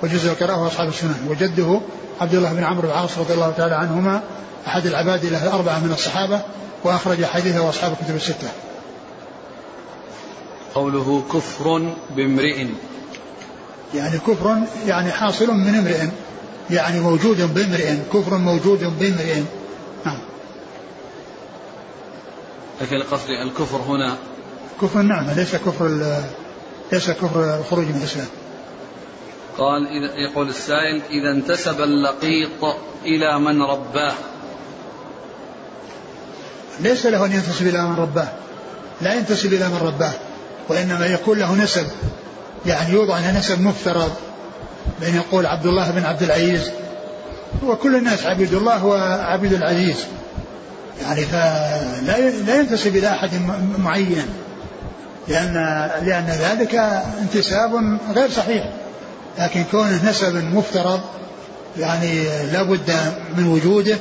وجزء 0.03 0.31
القراءة 0.31 0.63
وأصحاب 0.63 0.87
السنن 0.87 1.27
وجده 1.29 1.81
عبد 2.21 2.33
الله 2.33 2.53
بن 2.53 2.63
عمرو 2.63 2.87
العاص 2.87 3.17
رضي 3.17 3.33
الله 3.33 3.51
تعالى 3.51 3.75
عنهما 3.75 4.23
أحد 4.67 4.85
العباد 4.85 5.25
له 5.25 5.47
الأربعة 5.47 5.79
من 5.79 5.91
الصحابة 5.91 6.41
وأخرج 6.83 7.25
حديثه 7.25 7.69
أصحاب 7.69 7.91
الكتب 7.91 8.15
الستة. 8.15 8.47
قوله 10.75 11.23
كفر 11.33 11.93
بامرئ. 12.15 12.67
يعني 13.93 14.17
كفر 14.17 14.57
يعني 14.87 15.11
حاصل 15.11 15.53
من 15.53 15.75
امرئ 15.75 16.07
يعني 16.69 16.99
موجود 16.99 17.53
بامرئ 17.53 17.95
كفر 18.13 18.37
موجود 18.37 18.79
بامرئ. 18.99 19.41
نعم. 20.05 20.19
لكن 22.81 22.95
القصد 22.95 23.29
الكفر 23.29 23.77
هنا. 23.77 24.15
كفر 24.81 24.99
النعمة 24.99 25.33
ليس 25.33 25.55
كفر 25.55 26.11
ليس 26.91 27.11
كفر 27.11 27.59
الخروج 27.59 27.85
من 27.85 27.95
الإسلام. 27.95 28.27
قال 29.57 29.87
إذا 29.87 30.15
يقول 30.15 30.49
السائل 30.49 31.01
إذا 31.09 31.31
انتسب 31.31 31.81
اللقيط 31.81 32.63
إلى 33.05 33.39
من 33.39 33.61
رباه. 33.61 34.13
ليس 36.79 37.05
له 37.05 37.25
أن 37.25 37.31
ينتسب 37.31 37.67
إلى 37.67 37.81
من 37.81 37.95
رباه. 37.95 38.27
لا 39.01 39.13
ينتسب 39.13 39.53
إلى 39.53 39.67
من 39.69 39.77
رباه 39.81 40.11
وإنما 40.69 41.05
يكون 41.05 41.39
له 41.39 41.55
نسب. 41.55 41.87
يعني 42.65 42.93
يوضع 42.93 43.19
له 43.19 43.39
نسب 43.39 43.61
مفترض 43.61 44.11
بأن 45.01 45.15
يقول 45.15 45.45
عبد 45.45 45.65
الله 45.65 45.91
بن 45.91 46.03
عبد 46.03 46.23
العزيز. 46.23 46.71
وكل 47.63 47.95
الناس 47.95 48.25
عبيد 48.25 48.53
الله 48.53 48.85
وعبيد 48.85 49.53
العزيز. 49.53 49.95
يعني 51.01 51.21
فلا 51.21 52.29
لا 52.45 52.59
ينتسب 52.59 52.95
إلى 52.95 53.09
أحد 53.09 53.29
معين. 53.77 54.25
لأن 55.27 55.53
لأن 56.05 56.25
ذلك 56.25 56.75
انتساب 57.21 57.99
غير 58.15 58.29
صحيح. 58.29 58.69
لكن 59.39 59.63
كونه 59.71 60.09
نسب 60.09 60.35
مفترض 60.35 61.01
يعني 61.77 62.23
لا 62.51 62.63
بد 62.63 62.91
من 63.37 63.47
وجوده. 63.47 63.97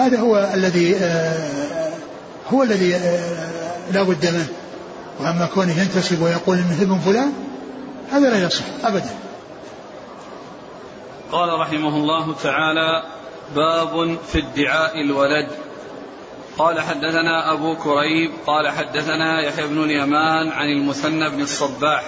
هذا 0.00 0.20
هو 0.20 0.50
الذي 0.54 0.96
آه، 0.96 1.92
هو 2.52 2.62
الذي 2.62 2.94
آه، 2.94 3.92
لا 3.92 4.02
بد 4.02 4.26
منه. 4.26 4.48
وأما 5.20 5.46
كونه 5.54 5.80
ينتسب 5.80 6.22
ويقول 6.22 6.58
إنه 6.58 6.82
ابن 6.82 6.98
فلان 6.98 7.32
هذا 8.10 8.30
لا 8.30 8.42
يصح 8.46 8.64
ابدا. 8.84 9.10
قال 11.32 11.60
رحمه 11.60 11.96
الله 11.96 12.34
تعالى 12.42 13.02
باب 13.54 14.18
في 14.32 14.38
ادعاء 14.38 15.00
الولد. 15.00 15.48
قال 16.58 16.80
حدثنا 16.80 17.52
أبو 17.52 17.76
كريب 17.76 18.30
قال 18.46 18.68
حدثنا 18.68 19.40
يحيى 19.42 19.66
بن 19.66 19.84
اليمان 19.84 20.48
عن 20.48 20.68
المثنى 20.68 21.30
بن 21.30 21.40
الصباح. 21.40 22.02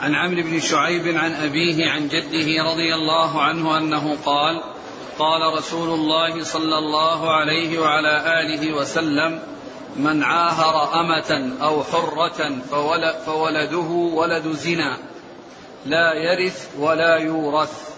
عن 0.00 0.14
عمرو 0.14 0.42
بن 0.42 0.60
شعيب 0.60 1.16
عن 1.16 1.32
أبيه 1.32 1.90
عن 1.90 2.08
جده 2.08 2.64
رضي 2.70 2.94
الله 2.94 3.42
عنه 3.42 3.78
أنه 3.78 4.16
قال 4.26 4.62
قال 5.18 5.58
رسول 5.58 5.88
الله 5.88 6.44
صلى 6.44 6.78
الله 6.78 7.30
عليه 7.30 7.78
وعلى 7.78 8.40
آله 8.40 8.72
وسلم 8.72 9.38
من 9.96 10.22
عاهر 10.22 11.00
أمة 11.00 11.52
أو 11.62 11.84
حرة 11.84 12.50
فولده 13.26 13.88
ولد 14.14 14.52
زنا 14.52 14.96
لا 15.86 16.14
يرث 16.14 16.68
ولا 16.78 17.16
يورث. 17.16 17.88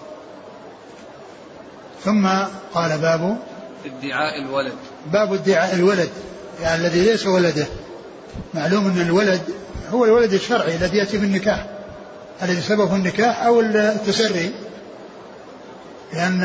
ثم 2.05 2.29
قال 2.75 2.99
باب 2.99 3.39
ادعاء 3.87 4.43
الولد. 4.43 4.75
باب 5.13 5.33
ادعاء 5.33 5.75
الولد 5.75 6.11
يعني 6.63 6.87
الذي 6.87 7.05
ليس 7.05 7.27
ولده. 7.27 7.67
معلوم 8.55 8.87
أن 8.87 9.01
الولد 9.01 9.43
هو 9.93 10.05
الولد 10.05 10.33
الشرعي 10.33 10.77
الذي 10.77 10.97
يأتي 10.97 11.19
بالنكاح. 11.19 11.67
الذي 12.43 12.61
سببه 12.61 12.97
النكاح 12.97 13.43
أو 13.43 13.61
التسري. 13.61 14.53
لأن 16.13 16.43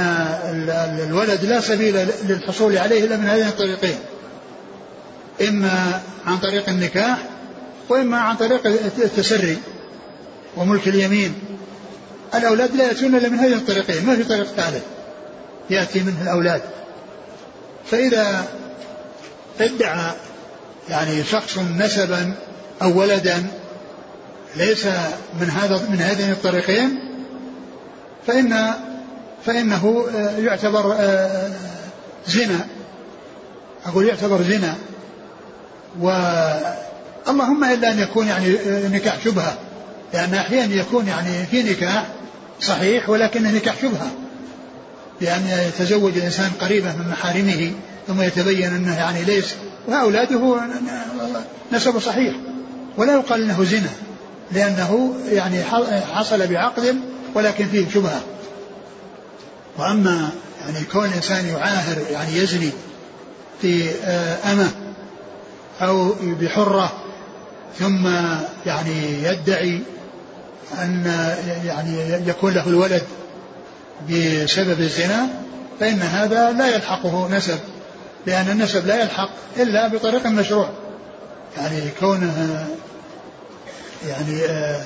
الولد 1.10 1.46
لا 1.46 1.60
سبيل 1.60 2.08
للحصول 2.24 2.78
عليه 2.78 3.06
إلا 3.06 3.18
من 3.18 3.28
هذين 3.28 3.48
الطريقين. 3.48 3.96
إما 5.42 6.02
عن 6.28 6.38
طريق 6.38 6.70
النكاح 6.70 7.18
وإما 7.90 8.20
عن 8.20 8.36
طريق 8.36 8.68
التسري 8.98 9.58
وملك 10.58 10.88
اليمين. 10.88 11.34
الأولاد 12.36 12.76
لا 12.76 12.88
يأتون 12.88 13.16
إلا 13.16 13.30
من 13.30 13.40
هذين 13.40 13.58
الطريقين 13.58 14.06
ما 14.06 14.16
في 14.16 14.24
طريق 14.24 14.46
ثالث 14.46 14.84
يأتي 15.70 16.00
منه 16.00 16.22
الأولاد. 16.22 16.62
فإذا 17.92 18.48
ادعى 19.60 20.12
يعني 20.90 21.24
شخص 21.24 21.58
نسبا 21.58 22.34
أو 22.82 23.00
ولدا 23.00 23.44
ليس 24.56 24.86
من 25.40 25.50
هذا 25.50 25.88
من 25.90 26.02
هذين 26.02 26.32
الطريقين 26.32 27.00
فإن 28.28 28.74
فإنه 29.46 30.06
آه، 30.16 30.38
يعتبر 30.38 30.96
آه، 31.00 31.52
زنا. 32.28 32.68
أقول 33.86 34.06
يعتبر 34.06 34.42
زنا. 34.42 34.76
اللهم 37.28 37.64
إلا 37.64 37.92
أن 37.92 38.00
يكون 38.00 38.28
يعني 38.28 38.56
آه، 38.56 38.88
نكاح 38.88 39.18
شبهة. 39.26 39.58
لأن 40.14 40.34
أحيانا 40.34 40.76
يكون 40.76 41.08
يعني 41.08 41.46
في 41.52 41.64
نكاح 41.64 42.06
صحيح 42.62 43.10
ولكنه 43.10 43.52
نكاح 43.52 43.76
شبهة. 43.82 44.12
بأن 45.22 45.48
يتزوج 45.68 46.18
الإنسان 46.18 46.52
قريبة 46.62 46.96
من 46.96 47.08
محارمه 47.12 47.72
ثم 48.08 48.22
يتبين 48.22 48.76
أنه 48.76 48.98
يعني 48.98 49.24
ليس. 49.24 49.56
وأولاده 49.88 50.62
نسب 51.72 52.00
صحيح. 52.00 52.36
ولا 52.98 53.14
يقال 53.14 53.44
أنه 53.44 53.64
زنا. 53.64 53.90
لأنه 54.52 55.16
يعني 55.32 55.64
حصل 56.14 56.48
بعقد 56.48 56.96
ولكن 57.36 57.66
فيه 57.68 57.90
شبهة. 57.90 58.22
وأما 59.78 60.30
يعني 60.62 60.86
كون 60.92 61.06
الإنسان 61.06 61.46
يعاهر 61.46 61.98
يعني 62.12 62.38
يزني 62.38 62.72
في 63.62 63.90
آه، 64.04 64.52
أمة 64.52 64.72
أو 65.82 66.16
بحرة 66.22 66.92
ثم 67.80 68.08
يعني 68.66 69.24
يدعي 69.24 69.82
أن 70.82 71.06
يعني 71.66 72.30
يكون 72.30 72.54
له 72.54 72.68
الولد 72.68 73.04
بسبب 74.10 74.80
الزنا 74.80 75.28
فإن 75.80 76.02
هذا 76.02 76.52
لا 76.52 76.76
يلحقه 76.76 77.28
نسب 77.32 77.60
لأن 78.26 78.50
النسب 78.50 78.88
لا 78.88 79.02
يلحق 79.02 79.30
إلا 79.58 79.88
بطريق 79.88 80.28
مشروع. 80.28 80.70
يعني 81.58 81.82
كونه 82.00 82.66
يعني 84.08 84.46
آه، 84.46 84.82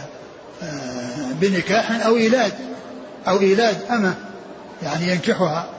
آه، 0.64 1.34
بنكاح 1.42 2.06
أو 2.06 2.16
إيلاد 2.16 2.54
أو 3.28 3.40
إيلاد 3.40 3.78
أمة. 3.92 4.29
يعني 4.84 5.12
ينكحها 5.12 5.70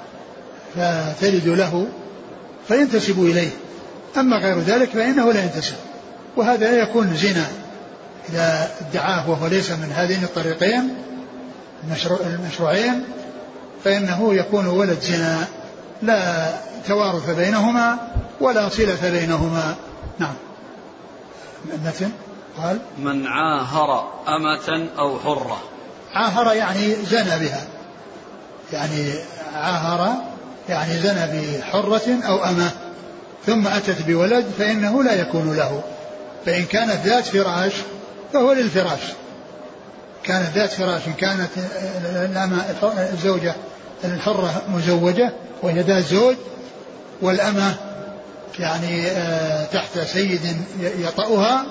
فتلد 0.77 1.49
له 1.49 1.87
فينتسب 2.69 3.25
إليه. 3.25 3.51
أما 4.17 4.37
غير 4.37 4.59
ذلك 4.59 4.89
فإنه 4.89 5.33
لا 5.33 5.45
ينتسب. 5.45 5.75
وهذا 6.37 6.83
يكون 6.83 7.17
زنا 7.17 7.47
إذا 8.29 8.71
ادعاه 8.81 9.31
وهو 9.31 9.47
ليس 9.47 9.71
من 9.71 9.93
هذين 9.93 10.25
الطريقين 10.25 10.95
المشروعين 12.23 13.05
فإنه 13.85 14.35
يكون 14.35 14.67
ولد 14.67 15.01
زنا. 15.01 15.47
لا 16.03 16.51
توارث 16.89 17.31
بينهما 17.31 17.99
ولا 18.41 18.69
صلة 18.69 19.11
بينهما. 19.11 19.75
نعم. 20.19 20.35
المتن 21.75 22.11
قال 22.59 22.79
من 22.99 23.27
عاهر 23.27 24.13
أمة 24.29 24.89
أو 24.99 25.19
حرة. 25.19 25.63
عاهر 26.15 26.55
يعني 26.55 26.95
زنى 26.95 27.39
بها. 27.39 27.67
يعني 28.72 29.12
عاهر 29.54 30.14
يعني 30.68 30.98
زنى 30.98 31.26
بحرة 31.59 32.26
أو 32.26 32.44
أمة 32.44 32.70
ثم 33.46 33.66
أتت 33.66 34.02
بولد 34.02 34.46
فإنه 34.59 35.02
لا 35.02 35.20
يكون 35.20 35.56
له. 35.56 35.83
فإن 36.46 36.64
كانت 36.64 37.06
ذات 37.06 37.24
فراش 37.24 37.72
فهو 38.33 38.52
للفراش. 38.52 39.00
كانت 40.24 40.48
ذات 40.54 40.70
فراش 40.72 41.06
إن 41.06 41.12
كانت 41.12 41.50
الزوجة 43.12 43.54
الحرة 44.04 44.62
مزوجة 44.68 45.33
وهي 45.62 45.80
ذات 45.80 46.04
زوج 46.04 46.37
والأمة 47.22 47.74
يعني 48.59 49.06
آه، 49.06 49.64
تحت 49.64 49.98
سيد 49.98 50.40
يطأها 50.80 51.66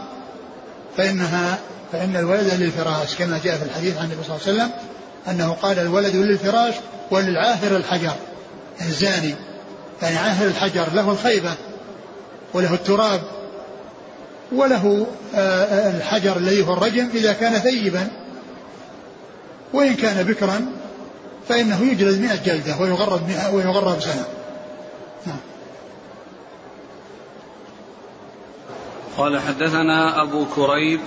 فإنها 0.97 1.57
فإن 1.91 2.15
الولد 2.15 2.53
للفراش 2.53 3.15
كما 3.15 3.39
جاء 3.43 3.57
في 3.57 3.63
الحديث 3.63 3.97
عن 3.97 4.05
النبي 4.05 4.23
صلى 4.23 4.35
الله 4.35 4.47
عليه 4.47 4.53
وسلم 4.53 4.88
أنه 5.27 5.55
قال 5.62 5.79
الولد 5.79 6.15
للفراش 6.15 6.73
وللعاهر 7.12 7.75
الحجر. 7.75 8.13
الزاني 8.82 9.36
يعني 10.01 10.17
عاهر 10.17 10.47
الحجر 10.47 10.93
له 10.93 11.12
الخيبة 11.12 11.53
وله 12.53 12.73
التراب 12.73 13.21
وله 14.51 15.08
آه، 15.36 15.63
آه، 15.63 15.97
الحجر 15.97 16.38
الذي 16.38 16.67
هو 16.67 16.73
الرجم 16.73 17.10
إذا 17.13 17.34
كان 17.34 17.53
ثيبا. 17.53 18.08
وإن 19.73 19.95
كان 19.95 20.23
بكرا 20.23 20.65
فإنه 21.49 21.82
يجلد 21.82 22.21
مئة 22.21 22.36
جلدة 22.36 22.77
ويغرب 22.79 23.27
مئة 23.27 23.53
ويغرب 23.53 24.01
سنة. 24.01 24.25
نعم. 25.25 25.39
قال 29.17 29.39
حدثنا 29.39 30.21
أبو 30.21 30.45
كريب. 30.55 30.99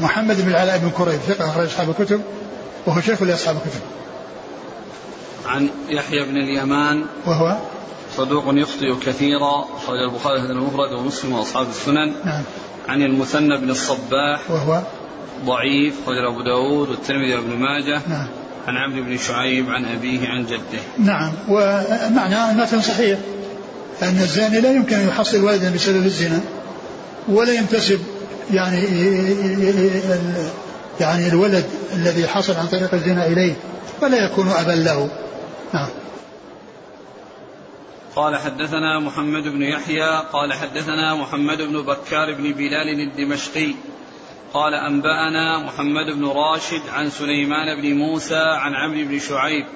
محمد 0.00 0.40
بن 0.40 0.48
العلاء 0.48 0.78
بن 0.78 0.90
كريب 0.90 1.20
ثقة 1.20 1.50
أخرج 1.50 1.66
أصحاب 1.66 1.90
الكتب. 1.90 2.22
وهو 2.86 3.00
شيخ 3.00 3.22
لأصحاب 3.22 3.56
الكتب. 3.56 3.80
عن 5.46 5.68
يحيى 5.88 6.24
بن 6.24 6.36
اليمان. 6.36 7.04
وهو 7.26 7.56
صدوق 8.16 8.44
يخطئ 8.48 8.94
كثيرا. 9.06 9.64
أخرج 9.76 9.98
البخاري 9.98 10.40
في 10.40 10.46
المفرد 10.46 10.92
ومسلم 10.92 11.32
وأصحاب 11.32 11.66
السنن. 11.68 12.12
نعم. 12.24 12.42
عن 12.88 13.02
المثنى 13.02 13.58
بن 13.58 13.70
الصباح. 13.70 14.50
وهو 14.50 14.82
ضعيف. 15.44 15.94
أخرج 16.02 16.16
أبو 16.32 16.42
داود 16.42 16.88
والترمذي 16.88 17.34
وابن 17.34 17.56
ماجه. 17.56 18.02
نعم. 18.08 18.28
عن 18.66 18.76
عمرو 18.76 19.02
بن 19.04 19.18
شعيب 19.18 19.70
عن 19.70 19.84
أبيه 19.84 20.28
عن 20.28 20.46
جده. 20.46 20.82
نعم. 20.98 21.32
ومعنى 21.48 22.50
المتن 22.50 22.80
صحيح 22.80 23.18
أن 24.02 24.18
الزاني 24.18 24.60
لا 24.60 24.72
يمكن 24.72 24.96
أن 24.96 25.08
يحصل 25.08 25.44
ولدا 25.44 25.74
بسبب 25.74 26.04
الزنا 26.04 26.40
ولا 27.28 27.52
ينتسب 27.52 28.00
يعني 28.52 28.86
يعني 31.00 31.28
الولد 31.28 31.64
الذي 31.92 32.28
حصل 32.28 32.52
عن 32.52 32.66
طريق 32.66 32.94
الزنا 32.94 33.26
إليه 33.26 33.54
فلا 34.00 34.24
يكون 34.24 34.48
أبا 34.48 34.72
له. 34.72 35.10
نعم. 35.72 35.88
قال 38.16 38.36
حدثنا 38.36 39.00
محمد 39.00 39.42
بن 39.42 39.62
يحيى 39.62 40.22
قال 40.32 40.52
حدثنا 40.52 41.14
محمد 41.14 41.62
بن 41.62 41.82
بكار 41.82 42.34
بن 42.34 42.52
بلال 42.52 43.00
الدمشقي 43.00 43.74
قال 44.54 44.74
أنبأنا 44.74 45.58
محمد 45.58 46.14
بن 46.14 46.26
راشد 46.26 46.82
عن 46.92 47.10
سليمان 47.10 47.80
بن 47.80 47.96
موسى 47.96 48.42
عن 48.42 48.74
عمرو 48.74 49.08
بن 49.08 49.18
شعيب 49.18 49.66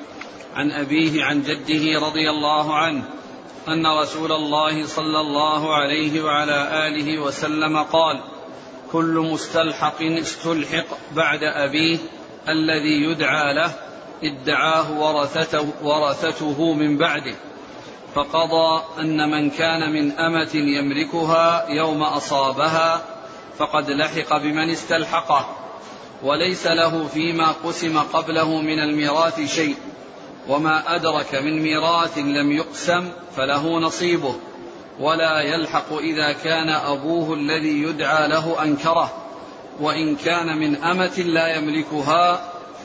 عن 0.57 0.71
أبيه 0.71 1.25
عن 1.25 1.43
جده 1.43 2.07
رضي 2.07 2.31
الله 2.31 2.75
عنه 2.75 3.05
أن 3.69 3.87
رسول 3.87 4.33
الله 4.33 4.87
صلى 4.87 5.21
الله 5.21 5.75
عليه 5.75 6.23
وعلى 6.23 6.87
آله 6.87 7.19
وسلم 7.19 7.77
قال 7.79 8.21
كل 8.93 9.29
مستلحق 9.33 10.03
استلحق 10.03 10.87
بعد 11.13 11.43
أبيه 11.43 11.99
الذي 12.49 13.05
يدعى 13.05 13.55
له 13.55 13.71
ادعاه 14.23 15.01
ورثته, 15.01 15.73
ورثته 15.83 16.73
من 16.73 16.99
بعده. 16.99 17.35
فقضى 18.15 18.83
أن 19.01 19.31
من 19.31 19.51
كان 19.51 19.93
من 19.93 20.13
أمة 20.13 20.51
يملكها 20.55 21.69
يوم 21.69 22.03
أصابها 22.03 23.05
فقد 23.59 23.91
لحق 23.91 24.37
بمن 24.37 24.71
استلحقه. 24.71 25.57
وليس 26.23 26.67
له 26.67 27.07
فيما 27.07 27.53
قسم 27.65 27.99
قبله 27.99 28.61
من 28.61 28.79
الميراث 28.79 29.55
شيء 29.55 29.77
وما 30.49 30.95
أدرك 30.95 31.35
من 31.35 31.63
ميراث 31.63 32.19
لم 32.19 32.53
يقسم 32.53 33.09
فله 33.37 33.79
نصيبه. 33.79 34.35
ولا 35.01 35.41
يلحق 35.41 35.93
إذا 35.93 36.33
كان 36.33 36.69
أبوه 36.69 37.35
الذي 37.35 37.83
يدعى 37.83 38.29
له 38.29 38.63
أنكره 38.63 39.13
وإن 39.81 40.17
كان 40.17 40.59
من 40.59 40.77
أمة 40.77 41.19
لا 41.19 41.57
يملكها 41.57 42.41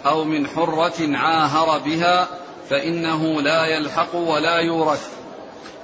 أو 0.05 0.23
من 0.23 0.47
حرة 0.47 1.17
عاهر 1.17 1.79
بها 1.79 2.27
فإنه 2.69 3.41
لا 3.41 3.65
يلحق 3.65 4.15
ولا 4.15 4.57
يورث. 4.57 5.07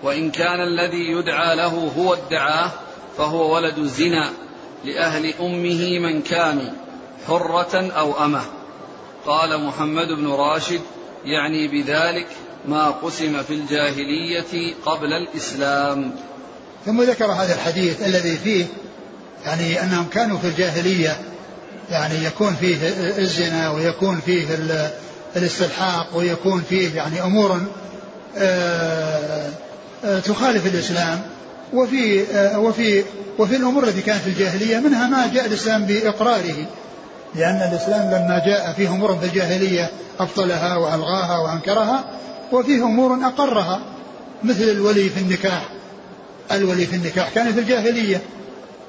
وإن 0.03 0.31
كان 0.31 0.61
الذي 0.61 1.11
يدعى 1.11 1.55
له 1.55 1.91
هو 1.97 2.13
ادعاه 2.13 2.71
فهو 3.17 3.55
ولد 3.55 3.77
الزنا 3.77 4.29
لأهل 4.85 5.33
أمه 5.39 5.99
من 5.99 6.21
كانوا 6.21 6.71
حرة 7.27 7.91
أو 7.97 8.25
أمة. 8.25 8.41
قال 9.25 9.65
محمد 9.65 10.07
بن 10.07 10.27
راشد 10.27 10.81
يعني 11.25 11.67
بذلك 11.67 12.27
ما 12.65 12.89
قسم 12.89 13.43
في 13.43 13.53
الجاهلية 13.53 14.73
قبل 14.85 15.13
الإسلام. 15.13 16.11
ثم 16.85 17.01
ذكر 17.01 17.25
هذا 17.25 17.53
الحديث 17.53 18.01
الذي 18.01 18.37
فيه 18.37 18.65
يعني 19.45 19.83
أنهم 19.83 20.05
كانوا 20.13 20.37
في 20.37 20.47
الجاهلية 20.47 21.17
يعني 21.91 22.25
يكون 22.25 22.55
فيه 22.59 22.77
الزنا 23.17 23.69
ويكون 23.71 24.21
فيه 24.25 24.47
الاستلحاق 25.35 26.07
ويكون 26.15 26.63
فيه 26.69 26.95
يعني 26.95 27.21
أمور 27.21 27.61
آه، 28.37 29.49
آه، 30.05 30.19
تخالف 30.19 30.65
الإسلام. 30.65 31.21
وفي 31.73 32.23
آه، 32.33 32.59
وفي 32.59 33.03
وفي 33.39 33.55
الأمور 33.55 33.83
التي 33.83 34.01
كانت 34.01 34.21
في 34.21 34.29
الجاهلية 34.29 34.77
منها 34.77 35.07
ما 35.07 35.33
جاء 35.33 35.45
الإسلام 35.45 35.85
بإقراره. 35.85 36.65
لأن 37.35 37.71
الإسلام 37.71 38.07
لما 38.07 38.41
جاء 38.45 38.73
فيه 38.77 38.89
أمور 38.89 39.15
في 39.15 39.25
الجاهلية 39.25 39.91
أبطلها 40.19 40.75
وألغاها 40.75 41.37
وأنكرها 41.37 42.03
وفيه 42.51 42.83
أمور 42.83 43.25
أقرها 43.25 43.79
مثل 44.43 44.63
الولي 44.63 45.09
في 45.09 45.19
النكاح. 45.19 45.69
الولي 46.51 46.85
في 46.85 46.95
النكاح 46.95 47.29
كان 47.29 47.53
في 47.53 47.59
الجاهلية 47.59 48.21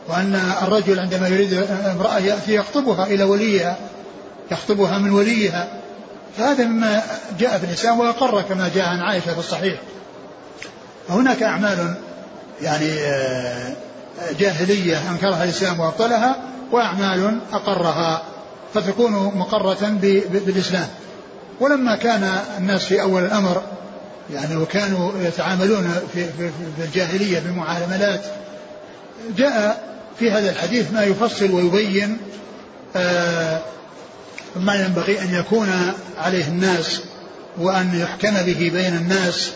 وأن 0.09 0.53
الرجل 0.63 0.99
عندما 1.01 1.29
يريد 1.29 1.53
امرأة 1.95 2.19
يأتي 2.19 2.55
يخطبها 2.55 3.07
إلى 3.07 3.25
وليها 3.25 3.77
يخطبها 4.51 4.99
من 4.99 5.11
وليها. 5.11 5.69
فهذا 6.39 6.65
مما 6.65 7.03
جاء 7.39 7.59
في 7.59 7.65
الإسلام 7.65 8.01
وأقر 8.01 8.43
كما 8.43 8.71
جاء 8.75 8.89
عن 8.89 9.01
عائشة 9.01 9.33
في 9.33 9.39
الصحيح. 9.39 9.81
هناك 11.11 11.43
أعمال 11.43 11.95
يعني 12.63 12.95
جاهلية 14.39 15.11
أنكرها 15.11 15.45
الإسلام 15.45 15.81
وأبطلها 15.81 16.37
وأعمال 16.73 17.41
أقرها 17.53 18.23
فتكون 18.75 19.13
مقرة 19.13 19.99
بالإسلام. 20.31 20.89
ولما 21.61 21.97
كان 21.97 22.39
الناس 22.59 22.85
في 22.85 23.03
أول 23.03 23.25
الأمر 23.25 23.63
يعني 24.33 24.57
وكانوا 24.57 25.13
يتعاملون 25.23 25.95
في, 26.15 26.25
في, 26.25 26.51
في 26.77 26.85
الجاهلية 26.85 27.39
بمعاملات 27.39 28.25
جاء 29.37 29.91
في 30.19 30.31
هذا 30.31 30.51
الحديث 30.51 30.93
ما 30.93 31.05
يفصل 31.05 31.51
ويبين 31.51 32.19
آه 32.97 33.61
ما 34.57 34.75
ينبغي 34.75 35.21
أن 35.21 35.35
يكون 35.35 35.93
عليه 36.19 36.49
الناس 36.49 37.01
وأن 37.59 38.01
يحكم 38.01 38.31
به 38.31 38.71
بين 38.73 38.97
الناس. 38.97 39.51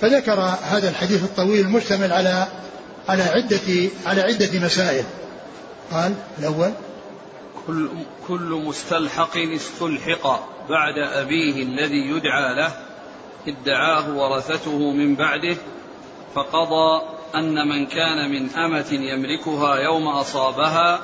فذكر 0.00 0.56
هذا 0.70 0.88
الحديث 0.88 1.22
الطويل 1.22 1.68
مشتمل 1.68 2.12
على 2.12 2.46
على 3.08 3.22
عدة 3.22 3.90
على 4.06 4.20
عدة 4.20 4.58
مسائل. 4.60 5.04
قال 5.92 6.14
الأول 6.38 6.72
كل 7.66 7.88
كل 8.28 8.62
مستلحق 8.66 9.36
استلحق 9.36 10.26
بعد 10.68 10.98
أبيه 10.98 11.62
الذي 11.62 12.10
يدعى 12.10 12.54
له 12.54 12.72
ادعاه 13.48 14.16
ورثته 14.16 14.92
من 14.92 15.14
بعده 15.14 15.56
فقضى 16.34 17.02
أن 17.34 17.68
من 17.68 17.86
كان 17.86 18.30
من 18.30 18.50
أمة 18.50 18.92
يملكها 18.92 19.76
يوم 19.76 20.08
أصابها 20.08 21.00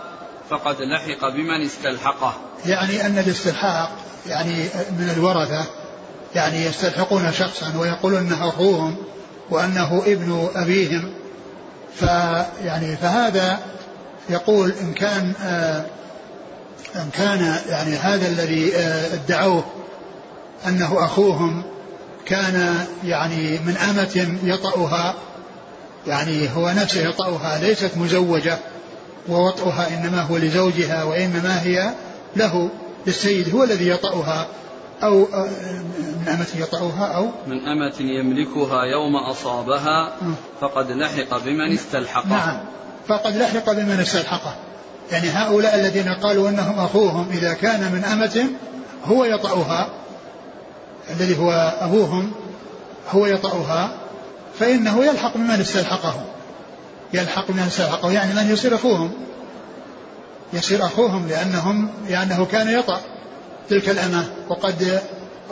فقد 0.50 0.82
لحق 0.82 1.28
بمن 1.28 1.64
استلحقه. 1.64 2.34
يعني 2.66 3.06
أن 3.06 3.18
الاستلحاق 3.18 3.90
يعني 4.26 4.68
من 4.98 5.10
الورثة 5.16 5.66
يعني 6.34 6.64
يستلحقون 6.64 7.32
شخصا 7.32 7.78
ويقولون 7.78 8.18
أنه 8.18 8.48
أخوهم 8.48 8.96
وأنه 9.50 10.02
ابن 10.06 10.48
أبيهم 10.54 11.14
فيعني 11.94 12.96
فهذا 12.96 13.58
يقول 14.30 14.72
إن 14.80 14.94
كان 14.94 15.32
آه 15.42 15.84
إن 16.96 17.10
كان 17.12 17.56
يعني 17.68 17.96
هذا 17.96 18.28
الذي 18.28 18.76
آه 18.76 19.14
ادعوه 19.14 19.64
أنه 20.66 21.04
أخوهم 21.04 21.62
كان 22.26 22.86
يعني 23.04 23.58
من 23.66 23.76
أمة 23.76 24.38
يطأها 24.42 25.14
يعني 26.06 26.48
هو 26.56 26.70
نفسه 26.70 27.08
يطأها 27.08 27.58
ليست 27.58 27.90
مزوجة 27.96 28.58
ووطئها 29.28 29.88
إنما 29.88 30.22
هو 30.22 30.36
لزوجها 30.36 31.04
وإنما 31.04 31.62
هي 31.62 31.90
له 32.36 32.70
للسيد 33.06 33.54
هو 33.54 33.64
الذي 33.64 33.88
يطأها 33.88 34.46
أو 35.02 35.22
آه، 35.24 35.48
من 36.20 36.28
أمة 36.28 36.46
يطأها 36.56 37.06
أو؟ 37.16 37.30
من 37.46 37.68
أمة 37.68 37.94
يملكها 38.00 38.82
يوم 38.84 39.16
أصابها 39.16 40.06
آه. 40.06 40.34
فقد 40.60 40.90
لحق 40.90 41.38
بمن 41.44 41.72
استلحقه. 41.72 42.28
نعم. 42.28 42.60
فقد 43.08 43.36
لحق 43.36 43.72
بمن 43.72 44.00
استلحقه. 44.00 44.54
يعني 45.12 45.28
هؤلاء 45.28 45.74
الذين 45.74 46.08
قالوا 46.08 46.48
أنهم 46.48 46.78
أخوهم 46.78 47.28
إذا 47.32 47.52
كان 47.52 47.92
من 47.92 48.04
أمة 48.04 48.46
هو 49.04 49.24
يطأها 49.24 49.88
الذي 51.10 51.38
هو 51.38 51.76
أبوهم 51.80 52.32
هو 53.10 53.26
يطأها 53.26 53.90
فإنه 54.58 55.04
يلحق 55.04 55.36
بمن 55.36 55.60
استلحقه. 55.60 56.24
يلحق 57.12 57.50
بمن 57.50 57.62
استلحقه 57.62 58.12
يعني 58.12 58.34
من 58.34 58.50
يصير 58.52 58.74
أخوهم؟ 58.74 59.10
يصير 60.52 60.86
أخوهم 60.86 61.28
لأنهم 61.28 61.88
لأنه 62.08 62.46
كان 62.52 62.68
يطأ 62.68 63.00
تلك 63.70 63.88
الأمة 63.88 64.26
وقد 64.48 65.00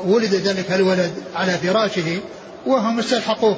ولد 0.04 0.34
ذلك 0.34 0.72
الولد 0.72 1.12
على 1.36 1.52
فراشه 1.52 2.20
وهم 2.66 2.98
استلحقوه. 2.98 3.56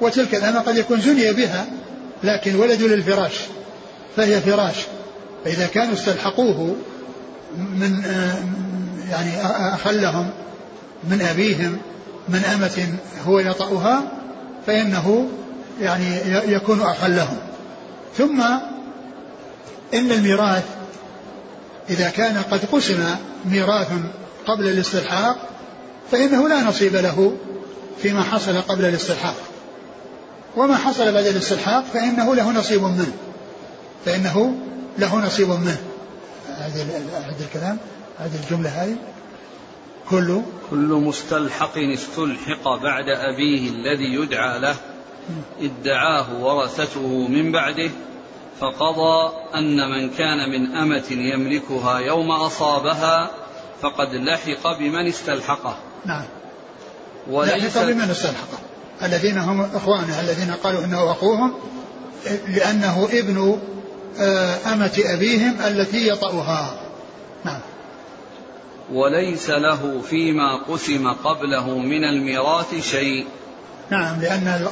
وتلك 0.00 0.34
الأمة 0.34 0.60
قد 0.60 0.76
يكون 0.76 1.00
زني 1.00 1.32
بها 1.32 1.66
لكن 2.24 2.54
ولدوا 2.54 2.88
للفراش. 2.88 3.34
فهي 4.16 4.40
فراش. 4.40 4.76
فإذا 5.44 5.66
كانوا 5.66 5.94
استلحقوه 5.94 6.76
من 7.56 8.02
يعني 9.10 9.30
أخلهم 9.74 10.30
من 11.04 11.22
أبيهم 11.22 11.78
من 12.28 12.44
أمة 12.44 12.98
هو 13.26 13.38
يطأها 13.38 14.02
فإنه 14.66 15.28
يعني 15.80 16.20
يكون 16.52 16.80
أخلهم 16.80 17.36
ثم 18.16 18.40
إن 19.94 20.12
الميراث 20.12 20.64
إذا 21.90 22.08
كان 22.08 22.42
قد 22.50 22.60
قسم 22.72 23.04
ميراث 23.44 23.88
قبل 24.46 24.68
الاستلحاق 24.68 25.36
فإنه 26.12 26.48
لا 26.48 26.62
نصيب 26.62 26.96
له 26.96 27.36
فيما 28.02 28.22
حصل 28.22 28.60
قبل 28.60 28.84
الاستلحاق. 28.84 29.34
وما 30.56 30.76
حصل 30.76 31.12
بعد 31.12 31.26
الاستلحاق 31.26 31.84
فإنه 31.94 32.34
له 32.34 32.52
نصيب 32.52 32.82
منه. 32.82 33.12
فإنه 34.04 34.54
له 34.98 35.16
نصيب 35.26 35.48
منه. 35.48 35.80
هذا 36.48 36.82
هذا 37.12 37.44
الكلام 37.44 37.78
هذه 38.18 38.40
الجملة 38.44 38.70
هذه. 38.70 38.96
كل 40.10 40.40
كل 40.70 41.02
مستلحق 41.06 41.78
استلحق 41.78 42.82
بعد 42.82 43.08
أبيه 43.08 43.70
الذي 43.70 44.14
يدعى 44.14 44.58
له. 44.58 44.76
ادعاه 45.60 46.44
ورثته 46.44 47.28
من 47.28 47.52
بعده 47.52 47.90
فقضى 48.60 49.32
أن 49.54 49.90
من 49.90 50.10
كان 50.10 50.50
من 50.50 50.76
أمة 50.76 51.06
يملكها 51.10 51.98
يوم 51.98 52.30
أصابها 52.30 53.30
فقد 53.82 54.08
لحق 54.14 54.78
بمن 54.78 55.06
استلحقه. 55.06 55.76
نعم. 56.06 56.24
لحق 57.30 57.84
بمن 57.84 58.10
استلحقه. 58.10 58.58
الذين 59.02 59.38
هم 59.38 59.60
إخوانه 59.60 60.20
الذين 60.20 60.50
قالوا 60.50 60.84
إنه 60.84 61.10
أخوهم 61.10 61.54
لأنه 62.48 63.08
ابن 63.12 63.58
أمة 64.66 64.98
أبيهم 65.04 65.56
التي 65.66 66.08
يطأها. 66.08 66.80
نعم. 67.44 67.60
وليس 68.92 69.50
له 69.50 70.02
فيما 70.10 70.56
قسم 70.68 71.12
قبله 71.12 71.78
من 71.78 72.04
الميراث 72.04 72.90
شيء. 72.90 73.26
نعم 73.90 74.20
لأن 74.20 74.68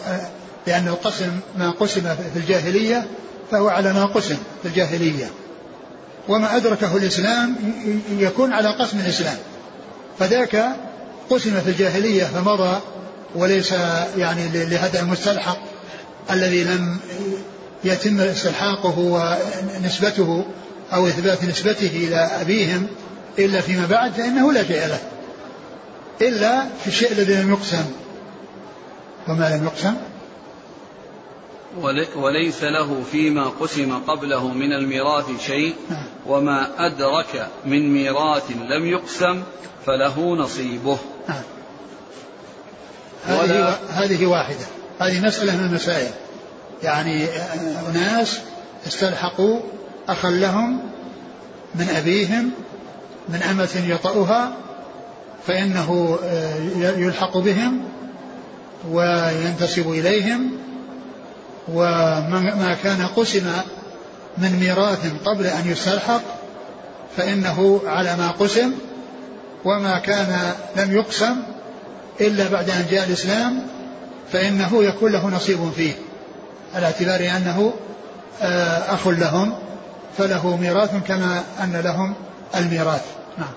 لأن 0.66 0.88
القسم 0.88 1.40
ما 1.58 1.70
قسم 1.70 2.00
في 2.00 2.38
الجاهلية 2.38 3.06
فهو 3.50 3.68
على 3.68 3.92
ما 3.92 4.06
قسم 4.06 4.36
في 4.62 4.68
الجاهلية. 4.68 5.30
وما 6.28 6.56
أدركه 6.56 6.96
الإسلام 6.96 7.56
يكون 8.18 8.52
على 8.52 8.68
قسم 8.68 8.98
الإسلام. 8.98 9.36
فذاك 10.18 10.76
قسم 11.30 11.60
في 11.60 11.70
الجاهلية 11.70 12.24
فمضى 12.24 12.80
وليس 13.34 13.72
يعني 14.16 14.48
لهذا 14.52 15.00
المستلحق 15.00 15.58
الذي 16.30 16.64
لم 16.64 16.98
يتم 17.86 18.20
استلحاقه 18.20 18.98
ونسبته 18.98 20.44
أو 20.92 21.06
إثبات 21.06 21.44
نسبته 21.44 21.86
إلى 21.86 22.16
أبيهم 22.16 22.86
إلا 23.38 23.60
فيما 23.60 23.86
بعد 23.86 24.12
فإنه 24.12 24.52
لا 24.52 24.64
شيء 24.64 24.86
له. 24.86 25.00
إلا 26.20 26.64
في 26.80 26.86
الشيء 26.86 27.12
الذي 27.12 27.34
لم 27.34 27.50
يقسم. 27.50 27.84
وما 29.28 29.56
لم 29.56 29.64
يقسم؟ 29.64 29.94
وليس 32.16 32.62
له 32.62 33.02
فيما 33.12 33.48
قسم 33.48 33.98
قبله 33.98 34.48
من 34.48 34.72
الميراث 34.72 35.24
شيء 35.46 35.74
نعم. 35.90 36.04
وما 36.26 36.86
أدرك 36.86 37.48
من 37.64 37.92
ميراث 37.92 38.50
لم 38.50 38.86
يقسم 38.86 39.42
فله 39.86 40.36
نصيبه. 40.36 40.98
نعم. 41.28 41.42
هذه 43.24 43.78
هذه 43.90 44.26
واحدة. 44.26 44.66
هذه 44.98 45.26
مسألة 45.26 45.56
من 45.56 45.64
المسائل. 45.64 46.10
يعني 46.82 47.26
أناس 47.90 48.38
استلحقوا 48.86 49.60
أخا 50.08 50.30
لهم 50.30 50.80
من 51.74 51.88
أبيهم 51.96 52.50
من 53.28 53.42
أمة 53.42 53.82
يطأها 53.88 54.52
فإنه 55.46 56.18
آه، 56.24 56.54
يلحق 56.98 57.38
بهم 57.38 57.80
وينتسب 58.90 59.90
إليهم 59.90 60.50
وما 61.68 62.76
كان 62.82 63.06
قسم 63.16 63.52
من 64.38 64.56
ميراث 64.60 65.12
قبل 65.24 65.46
أن 65.46 65.70
يستلحق 65.70 66.22
فإنه 67.16 67.80
على 67.86 68.16
ما 68.16 68.30
قسم 68.30 68.72
وما 69.64 69.98
كان 69.98 70.52
لم 70.76 70.96
يقسم 70.96 71.36
إلا 72.20 72.48
بعد 72.48 72.70
أن 72.70 72.86
جاء 72.90 73.06
الإسلام 73.06 73.62
فإنه 74.32 74.84
يكون 74.84 75.12
له 75.12 75.28
نصيب 75.28 75.70
فيه. 75.76 75.92
على 76.74 76.86
اعتبار 76.86 77.20
أنه 77.36 77.72
آه، 78.42 78.94
أخ 78.94 79.08
لهم 79.08 79.58
فله 80.18 80.56
ميراث 80.56 80.90
كما 81.06 81.44
أن 81.60 81.76
لهم 81.84 82.14
الميراث. 82.56 83.04
نعم. 83.38 83.52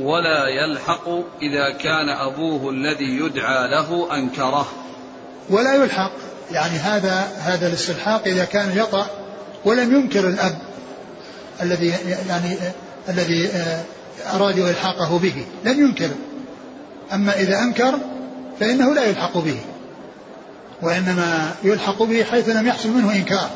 ولا 0.00 0.48
يلحق 0.48 1.08
إذا 1.42 1.70
كان 1.78 2.08
أبوه 2.08 2.70
الذي 2.70 3.18
يدعى 3.18 3.68
له 3.68 4.14
أنكره. 4.14 4.66
ولا 5.50 5.74
يلحق. 5.74 6.12
يعني 6.50 6.76
هذا 6.78 7.28
هذا 7.38 7.66
الاستلحاق 7.66 8.22
إذا 8.26 8.44
كان 8.44 8.78
يطأ 8.78 9.06
ولم 9.64 9.94
ينكر 9.94 10.28
الأب 10.28 10.58
الذي 11.62 11.94
يعني 12.28 12.56
الذي 13.08 13.48
آه، 13.48 13.82
أرادوا 14.34 14.70
إلحاقه 14.70 15.18
به. 15.18 15.44
لم 15.64 15.80
ينكر. 15.86 16.10
أما 17.12 17.32
إذا 17.32 17.58
أنكر 17.58 17.98
فإنه 18.60 18.94
لا 18.94 19.04
يلحق 19.04 19.38
به. 19.38 19.56
وإنما 20.82 21.54
يلحق 21.64 22.02
به 22.02 22.24
حيث 22.24 22.48
لم 22.48 22.66
يحصل 22.66 22.88
منه 22.88 23.12
إنكار. 23.12 23.50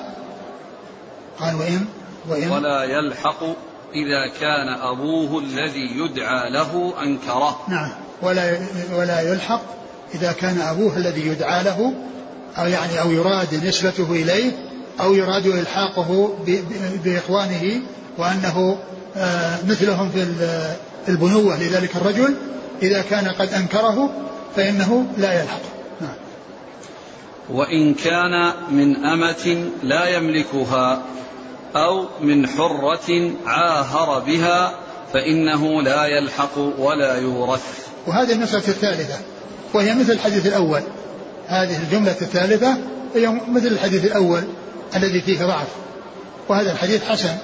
قال 1.40 1.54
وإن 1.54 1.84
وإن 2.28 2.50
ولا 2.50 2.84
يلحق 2.84 3.42
إذا 3.94 4.28
كان 4.40 4.68
أبوه 4.68 5.38
الذي 5.38 5.98
يدعى 5.98 6.50
له 6.50 6.94
أنكره. 7.02 7.60
نعم. 7.68 7.90
ولا 8.22 8.58
ولا 8.92 9.20
يلحق 9.20 9.62
إذا 10.14 10.32
كان 10.32 10.60
أبوه 10.60 10.96
الذي 10.96 11.26
يدعى 11.26 11.64
له 11.64 11.94
أو 12.58 12.66
يعني 12.66 13.00
أو 13.00 13.10
يراد 13.10 13.64
نسبته 13.64 14.12
إليه 14.12 14.52
أو 15.00 15.14
يراد 15.14 15.46
إلحاقه 15.46 16.38
بإخوانه 17.04 17.80
وأنه 18.18 18.78
آه، 19.16 19.58
مثلهم 19.68 20.10
في 20.10 20.26
البنوة 21.08 21.62
لذلك 21.62 21.96
الرجل 21.96 22.34
إذا 22.82 23.02
كان 23.02 23.28
قد 23.28 23.52
أنكره 23.52 24.10
فإنه 24.56 25.06
لا 25.18 25.42
يلحق. 25.42 25.60
نعم. 25.62 25.78
وإن 27.51 27.94
كان 27.94 28.53
من 28.70 29.05
أمة 29.05 29.70
لا 29.82 30.16
يملكها 30.16 31.03
أو 31.76 32.07
من 32.20 32.46
حرة 32.46 33.32
عاهر 33.46 34.18
بها 34.18 34.74
فإنه 35.12 35.82
لا 35.82 36.07
يلحق 36.07 36.59
ولا 36.78 37.16
يورث. 37.16 37.86
وهذه 38.07 38.32
المسألة 38.32 38.68
الثالثة 38.68 39.18
وهي 39.74 39.94
مثل 39.94 40.12
الحديث 40.12 40.46
الأول. 40.46 40.82
هذه 41.46 41.82
الجملة 41.82 42.16
الثالثة 42.20 42.76
هي 43.14 43.40
مثل 43.49 43.66
الحديث 43.66 44.05
الأول 44.05 44.42
الذي 44.96 45.20
فيه 45.20 45.44
ضعف 45.44 45.68
وهذا 46.49 46.72
الحديث 46.72 47.05
حسن. 47.05 47.36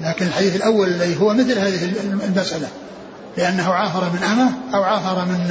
لكن 0.00 0.26
الحديث 0.26 0.56
الأول 0.56 0.88
الذي 0.88 1.20
هو 1.20 1.32
مثل 1.32 1.58
هذه 1.58 1.92
المسألة 2.24 2.68
لأنه 3.36 3.72
عاهر 3.72 4.10
من 4.12 4.22
أمة 4.22 4.52
أو 4.74 4.82
عاهر 4.82 5.24
من 5.24 5.48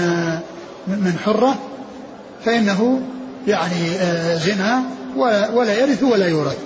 من 0.88 1.20
حرة 1.26 1.56
فإنه 2.46 3.02
يعني 3.48 3.96
آه، 3.96 4.36
زنا 4.36 4.84
ولا 5.54 5.74
يرث 5.74 6.04
ولا 6.04 6.28
يورث. 6.28 6.58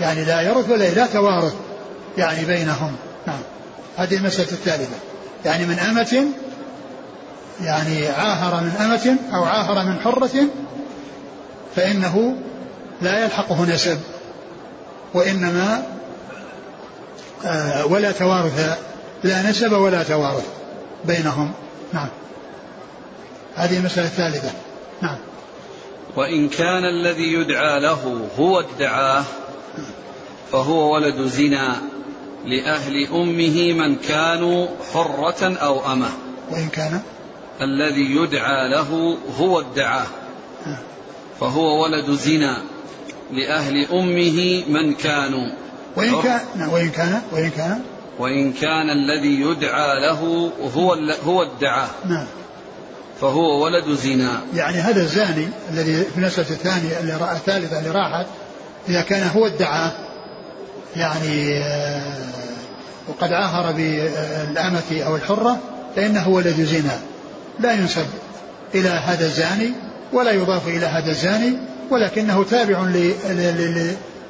يعني 0.00 0.24
لا 0.24 0.40
يرث 0.40 0.70
ولا 0.70 0.90
لا 0.90 1.06
توارث 1.06 1.54
يعني 2.18 2.44
بينهم. 2.44 2.96
نعم. 3.26 3.40
هذه 3.96 4.16
المسألة 4.16 4.52
الثالثة. 4.52 4.96
يعني 5.44 5.66
من 5.66 5.78
أمة 5.78 6.26
يعني 7.60 8.08
عاهر 8.08 8.60
من 8.60 8.70
أمة 8.80 9.16
أو 9.34 9.44
عاهر 9.44 9.84
من 9.84 10.00
حرة 10.00 10.48
فإنه 11.76 12.36
لا 13.02 13.24
يلحقه 13.24 13.64
نسب 13.64 14.00
وإنما 15.14 15.82
آه 17.44 17.86
ولا 17.86 18.12
توارث 18.12 18.78
لا 19.24 19.50
نسب 19.50 19.72
ولا 19.72 20.02
توارث 20.02 20.46
بينهم. 21.04 21.52
نعم. 21.92 22.08
هذه 23.56 23.76
المسألة 23.76 24.06
الثالثة. 24.06 24.50
نعم. 25.02 25.16
وإن 26.16 26.48
كان 26.48 26.84
الذي 26.84 27.32
يدعى 27.32 27.80
له 27.80 28.28
هو 28.38 28.60
ادعاه 28.60 29.24
فهو 30.52 30.94
ولد 30.94 31.20
زنا 31.22 31.76
لأهل 32.46 33.06
أمه 33.06 33.72
من 33.72 33.96
كانوا 33.96 34.66
حرة 34.92 35.56
أو 35.56 35.92
أمة. 35.92 36.10
وإن 36.50 36.68
كان؟ 36.68 37.00
الذي 37.60 38.16
يدعى 38.16 38.68
له 38.68 39.18
هو 39.40 39.60
ادعاه. 39.60 40.06
فهو 41.40 41.82
ولد 41.82 42.10
زنا 42.10 42.56
لأهل 43.32 43.86
أمه 43.92 44.62
من 44.68 44.94
كانوا 44.94 45.50
وإن 45.96 46.22
كان 46.22 46.40
نعم، 46.56 46.72
وإن 46.72 46.90
كان 46.90 47.22
وإن 47.32 47.50
كان؟ 47.50 47.82
وإن 48.18 48.52
كان 48.52 48.90
الذي 48.90 49.40
يدعى 49.40 50.00
له 50.00 50.50
هو 50.76 50.94
هو 51.26 51.42
ادعاه. 51.42 51.88
نعم. 52.08 52.26
فهو 53.24 53.64
ولد 53.64 53.98
زنا. 53.98 54.40
يعني 54.54 54.76
هذا 54.76 55.02
الزاني 55.02 55.48
الذي 55.70 55.96
في 55.96 56.18
المسألة 56.18 56.50
الثانية 56.50 57.00
اللي 57.00 57.16
رأى 57.16 57.36
الثالثة 57.36 57.78
اللي 57.78 57.90
راحت 57.90 58.26
إذا 58.88 59.00
كان 59.00 59.28
هو 59.28 59.46
ادعاه 59.46 59.92
يعني 60.96 61.58
آه، 61.58 62.16
وقد 63.08 63.32
عاهر 63.32 63.72
بالأمة 63.72 65.02
أو 65.06 65.16
الحرة 65.16 65.58
فإنه 65.96 66.28
ولد 66.28 66.60
زنا. 66.60 66.98
لا 67.60 67.72
ينسب 67.72 68.06
إلى 68.74 68.88
هذا 68.88 69.26
الزاني 69.26 69.72
ولا 70.12 70.30
يضاف 70.30 70.68
إلى 70.68 70.86
هذا 70.86 71.10
الزاني 71.10 71.52
ولكنه 71.90 72.44
تابع 72.50 72.82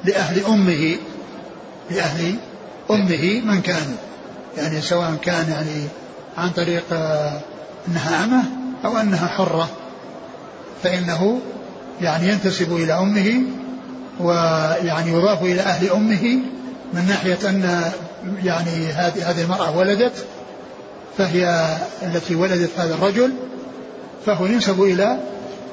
لأهل 0.05 0.45
أمه 0.45 0.97
لأهل 1.91 2.35
أمه 2.91 3.41
من 3.45 3.61
كان 3.61 3.95
يعني 4.57 4.81
سواء 4.81 5.15
كان 5.21 5.49
يعني 5.49 5.87
عن 6.37 6.49
طريق 6.49 6.83
آه، 6.91 7.39
أنها 7.87 8.23
أمة 8.23 8.64
أو 8.85 8.97
أنها 8.97 9.27
حرة 9.27 9.69
فإنه 10.83 11.39
يعني 12.01 12.29
ينتسب 12.29 12.75
إلى 12.75 12.93
أمه 12.93 13.43
ويعني 14.19 15.11
يضاف 15.11 15.41
إلى 15.41 15.61
أهل 15.61 15.89
أمه 15.89 16.39
من 16.93 17.05
ناحية 17.07 17.49
أن 17.49 17.91
يعني 18.43 18.87
هذه 18.87 19.29
هذه 19.29 19.41
المرأة 19.41 19.77
ولدت 19.77 20.25
فهي 21.17 21.75
التي 22.03 22.35
ولدت 22.35 22.69
هذا 22.77 22.93
الرجل 22.93 23.33
فهو 24.25 24.45
ينسب 24.45 24.83
إلى 24.83 25.17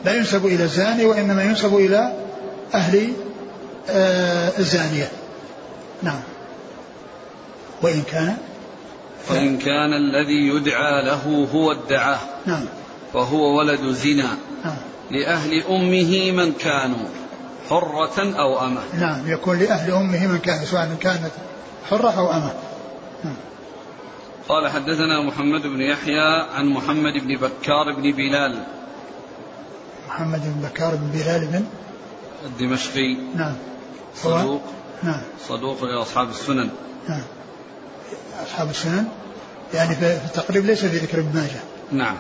لا 0.05 0.17
ينسب 0.17 0.47
إلى 0.47 0.65
الزاني 0.65 1.05
وإنما 1.05 1.45
ينسب 1.45 1.77
إلى 1.77 2.13
أهل 2.75 3.13
آه 3.91 4.53
الزانية. 4.59 5.09
نعم. 6.03 6.21
وإن 7.83 8.03
كان 8.03 8.37
وإن 9.31 9.59
كان 9.59 9.93
الذي 9.93 10.49
يدعى 10.49 11.05
له 11.05 11.49
هو 11.55 11.73
ادعاه. 11.73 12.19
نعم. 12.47 12.65
فهو 13.13 13.59
ولد 13.59 13.93
زنا. 13.93 14.37
نعم. 14.65 14.77
لأهل 15.11 15.63
أمه 15.67 16.31
من 16.31 16.53
كانوا 16.53 17.09
حرة 17.71 18.39
أو 18.39 18.67
أمة. 18.67 18.81
نعم 19.01 19.33
يكون 19.33 19.59
لأهل 19.59 19.93
أمه 19.93 20.27
من 20.27 20.39
كان 20.39 20.65
سواء 20.65 20.97
كانت 21.01 21.31
حرة 21.91 22.11
أو 22.11 22.33
أمة. 22.33 22.53
نعم. 23.25 23.37
قال 24.49 24.69
حدثنا 24.69 25.23
محمد 25.27 25.63
بن 25.63 25.81
يحيى 25.81 26.47
عن 26.55 26.67
محمد 26.67 27.13
بن 27.13 27.37
بكار 27.37 27.93
بن 27.93 28.13
بلال. 28.13 28.65
محمد 30.09 30.41
بن 30.45 30.69
بكار 30.69 30.95
بن 30.95 31.11
بلال 31.11 31.47
بن 31.47 31.65
الدمشقي. 32.47 33.17
نعم. 33.35 33.55
صدوق. 34.17 34.63
نعم. 35.03 35.21
صدوق 35.49 35.85
لأصحاب 35.85 36.31
السنن. 36.31 36.71
نعم. 37.09 37.23
أصحاب 38.47 38.71
السنن؟ 38.71 39.05
يعني 39.75 39.95
في 39.95 40.07
التقريب 40.07 40.67
ليس 40.67 40.85
في 40.85 40.97
ذكر 40.97 41.19
ابن 41.19 41.35
ماجه. 41.35 41.61
نعم. 41.93 42.17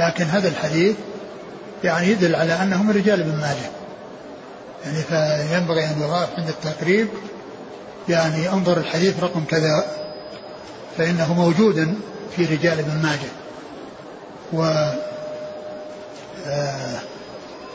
لكن 0.00 0.24
هذا 0.24 0.48
الحديث 0.48 0.96
يعني 1.84 2.08
يدل 2.08 2.34
على 2.34 2.52
أنه 2.62 2.82
من 2.82 2.90
رجال 2.90 3.20
ابن 3.20 3.36
ماجه. 3.40 3.70
يعني 4.84 5.02
فينبغي 5.02 5.84
أن 5.84 6.02
يضاف 6.02 6.28
عند 6.38 6.48
التقريب 6.48 7.08
يعني 8.08 8.48
أنظر 8.48 8.78
الحديث 8.78 9.20
رقم 9.22 9.44
كذا 9.44 9.86
فإنه 10.98 11.34
موجود 11.34 11.94
في 12.36 12.44
رجال 12.44 12.78
ابن 12.78 13.02
ماجه. 13.02 13.30
و 14.52 14.62
آه 16.46 17.00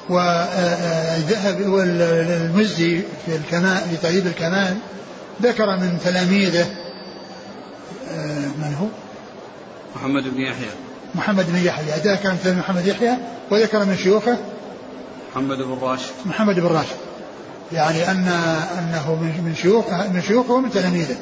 وذهب 0.09 1.69
والمزي 1.69 3.01
في 3.25 3.35
الكمال 3.35 3.81
في 3.89 3.97
تهذيب 4.01 4.27
الكمال 4.27 4.77
ذكر 5.41 5.77
من 5.77 5.99
تلاميذه. 6.03 6.65
آه، 8.11 8.47
من 8.57 8.75
هو؟ 8.79 8.87
محمد 9.95 10.23
بن 10.23 10.41
يحيى. 10.41 10.88
محمد 11.15 11.45
بن 11.51 11.57
يحيى. 11.57 11.93
ذكر 12.03 12.35
من 12.45 12.57
محمد 12.59 12.85
يحيى 12.85 13.17
وذكر 13.51 13.85
من 13.85 13.97
شيوخه 13.97 14.37
محمد 15.31 15.57
بن 15.57 15.77
راشد. 15.81 16.11
محمد 16.25 16.55
بن 16.55 16.67
راشد. 16.67 16.95
يعني 17.71 18.11
أن 18.11 18.27
أنه 18.79 19.15
من 19.15 19.55
شيوخ 19.55 19.93
من 19.93 20.21
شيوخه 20.27 20.53
ومن 20.53 20.71
تلاميذه. 20.71 21.15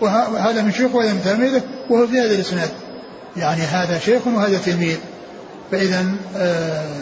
وهذا 0.00 0.62
من 0.62 0.72
شيوخه 0.72 0.96
وهذا 0.96 1.12
من 1.12 1.22
تلاميذه 1.24 1.62
وهو 1.90 2.06
في 2.06 2.20
هذا 2.20 2.34
الإسناد. 2.34 2.70
يعني 3.36 3.62
هذا 3.62 3.98
شيخ 3.98 4.26
وهذا 4.26 4.58
تلميذ. 4.58 4.96
فاذا 5.70 6.14
آه 6.36 6.96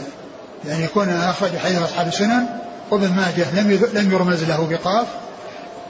يعني 0.68 0.85
يكون 0.85 1.09
أخرج 1.09 1.57
حديث 1.57 1.83
أصحاب 1.83 2.09
السنن 2.09 2.47
وابن 2.91 3.09
ماجه 3.09 3.61
لم 3.61 3.89
لم 3.95 4.12
يرمز 4.12 4.45
له 4.45 4.66
بقاف. 4.70 5.07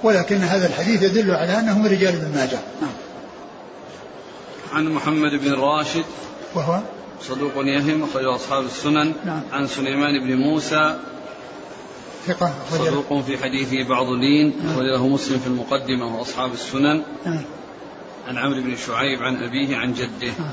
ولكن 0.03 0.37
هذا 0.37 0.67
الحديث 0.67 1.03
يدل 1.03 1.31
على 1.31 1.59
أنه 1.59 1.79
من 1.79 1.87
رجال 1.87 2.15
ابن 2.15 2.39
ماجه. 2.39 2.59
نعم. 2.83 2.91
عن 4.73 4.85
محمد 4.85 5.31
بن 5.31 5.53
راشد 5.53 6.05
وهو 6.55 6.81
صدوق 7.23 7.53
يهم 7.57 8.03
أخرجه 8.03 8.35
أصحاب 8.35 8.65
السنن 8.65 9.13
نعم. 9.25 9.43
عن 9.53 9.67
سليمان 9.67 10.27
بن 10.27 10.37
موسى 10.37 10.97
ثقة 12.27 12.53
أخرج 12.69 12.89
صدوق 12.89 13.21
في 13.21 13.39
حديثه 13.39 13.89
بعض 13.89 14.07
لين 14.07 14.55
أخرجه 14.71 15.07
مسلم 15.07 15.39
في 15.39 15.47
المقدمة 15.47 16.19
وأصحاب 16.19 16.53
السنن 16.53 17.03
نعم. 17.27 17.43
عن 18.29 18.39
عمرو 18.39 18.61
بن 18.61 18.77
شعيب 18.77 19.23
عن 19.23 19.37
أبيه 19.37 19.77
عن 19.77 19.93
جده 19.93 20.33
نعم. 20.39 20.51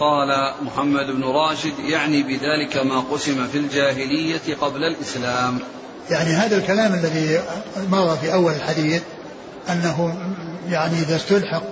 قال 0.00 0.54
محمد 0.62 1.06
بن 1.06 1.24
راشد 1.24 1.78
يعني 1.78 2.22
بذلك 2.22 2.76
ما 2.76 3.00
قسم 3.00 3.46
في 3.46 3.58
الجاهلية 3.58 4.54
قبل 4.60 4.84
الإسلام 4.84 5.58
يعني 6.10 6.30
هذا 6.30 6.56
الكلام 6.56 6.94
الذي 6.94 7.40
مضى 7.90 8.18
في 8.18 8.32
أول 8.32 8.52
الحديث 8.52 9.02
أنه 9.68 10.14
يعني 10.68 10.98
إذا 10.98 11.16
استلحق 11.16 11.62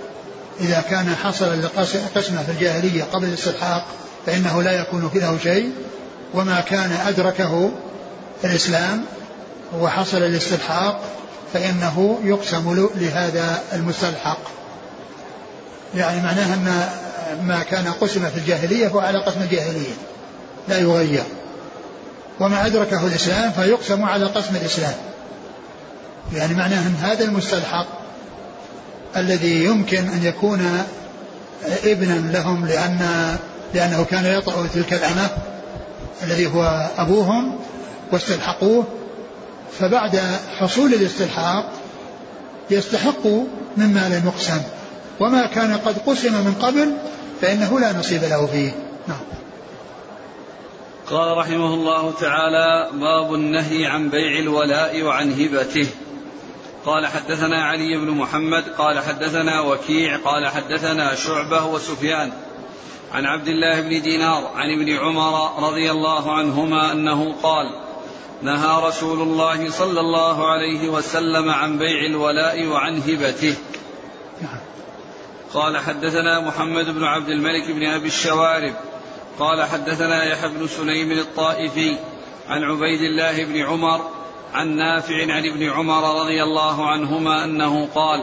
إذا 0.59 0.83
كان 0.89 1.15
حصل 1.15 1.67
قسمة 2.15 2.43
في 2.43 2.51
الجاهلية 2.51 3.03
قبل 3.03 3.27
الاستلحاق 3.27 3.85
فإنه 4.25 4.63
لا 4.63 4.71
يكون 4.71 5.09
فيه 5.09 5.37
شيء. 5.43 5.71
وما 6.33 6.59
كان 6.59 6.91
أدركه 7.07 7.71
الإسلام 8.43 9.05
وحصل 9.79 10.17
الاستلحاق 10.17 11.01
فإنه 11.53 12.19
يقسم 12.23 12.89
لهذا 12.95 13.63
المستلحق. 13.73 14.39
يعني 15.95 16.21
معناها 16.21 16.53
أن 16.53 16.89
ما 17.47 17.63
كان 17.63 17.87
قسم 18.01 18.29
في 18.29 18.37
الجاهلية 18.37 18.87
هو 18.87 18.99
على 18.99 19.23
قسم 19.23 19.41
الجاهلية 19.41 19.93
لا 20.67 20.79
يغير. 20.79 21.23
وما 22.39 22.65
أدركه 22.65 23.07
الإسلام 23.07 23.51
فيقسم 23.51 24.03
على 24.03 24.25
قسم 24.25 24.55
الإسلام. 24.55 24.95
يعني 26.33 26.53
معناه 26.53 26.87
أن 26.87 26.95
هذا 27.01 27.23
المستلحق 27.23 28.00
الذي 29.17 29.63
يمكن 29.63 29.97
أن 29.97 30.23
يكون 30.23 30.83
ابنا 31.83 32.31
لهم 32.37 32.65
لأن 32.65 32.99
لأنه 33.73 34.03
كان 34.03 34.25
يطأ 34.25 34.67
تلك 34.73 34.93
الأمة 34.93 35.29
الذي 36.23 36.47
هو 36.47 36.89
أبوهم 36.97 37.59
واستلحقوه. 38.11 38.87
فبعد 39.79 40.21
حصول 40.59 40.93
الاستلحاق 40.93 41.71
يستحق 42.69 43.27
مما 43.77 44.09
لم 44.09 44.21
يقسم. 44.25 44.61
وما 45.19 45.45
كان 45.45 45.77
قد 45.77 45.97
قسم 45.97 46.33
من 46.33 46.53
قبل 46.61 46.93
فإنه 47.41 47.79
لا 47.79 47.93
نصيب 47.93 48.23
له 48.23 48.45
فيه. 48.45 48.71
نعم. 49.07 49.19
قال 51.09 51.37
رحمه 51.37 51.73
الله 51.73 52.11
تعالى 52.11 52.89
باب 52.93 53.33
النهي 53.33 53.85
عن 53.85 54.09
بيع 54.09 54.39
الولاء 54.39 55.01
وعن 55.01 55.31
هبته. 55.31 55.87
قال 56.85 57.07
حدثنا 57.07 57.63
علي 57.63 57.97
بن 57.97 58.09
محمد 58.09 58.63
قال 58.77 58.99
حدثنا 58.99 59.61
وكيع 59.61 60.17
قال 60.17 60.47
حدثنا 60.47 61.15
شعبة 61.15 61.65
وسفيان. 61.65 62.33
عن 63.11 63.25
عبد 63.25 63.47
الله 63.47 63.81
بن 63.81 64.01
دينار 64.01 64.51
عن 64.55 64.69
ابن 64.79 64.97
عمر 64.97 65.63
رضي 65.69 65.91
الله 65.91 66.33
عنهما 66.33 66.91
أنه 66.91 67.35
قال 67.43 67.65
نهى 68.41 68.87
رسول 68.87 69.21
الله 69.21 69.69
صلى 69.71 69.99
الله 69.99 70.51
عليه 70.51 70.89
وسلم 70.89 71.49
عن 71.49 71.77
بيع 71.77 72.05
الولاء 72.05 72.65
وعن 72.65 72.97
هبته. 72.97 73.55
قال 75.53 75.77
حدثنا 75.77 76.39
محمد 76.39 76.85
بن 76.85 77.03
عبد 77.03 77.29
الملك 77.29 77.71
بن 77.71 77.83
أبي 77.87 78.07
الشوارب. 78.07 78.73
قال 79.39 79.63
حدثنا 79.63 80.23
يحيى 80.23 80.49
بن 80.49 80.67
سليم 80.67 81.11
الطائفي 81.11 81.95
عن 82.49 82.63
عبيد 82.63 83.01
الله 83.01 83.45
بن 83.45 83.61
عمر 83.61 84.20
عن 84.53 84.75
نافع 84.75 85.33
عن 85.33 85.45
ابن 85.45 85.69
عمر 85.69 86.21
رضي 86.21 86.43
الله 86.43 86.91
عنهما 86.91 87.43
أنه 87.43 87.87
قال 87.95 88.19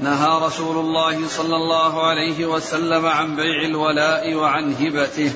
نهى 0.00 0.46
رسول 0.46 0.78
الله 0.78 1.28
صلى 1.28 1.56
الله 1.56 2.06
عليه 2.06 2.46
وسلم 2.46 3.06
عن 3.06 3.36
بيع 3.36 3.64
الولاء 3.64 4.34
وعن 4.34 4.74
هبته. 4.74 5.30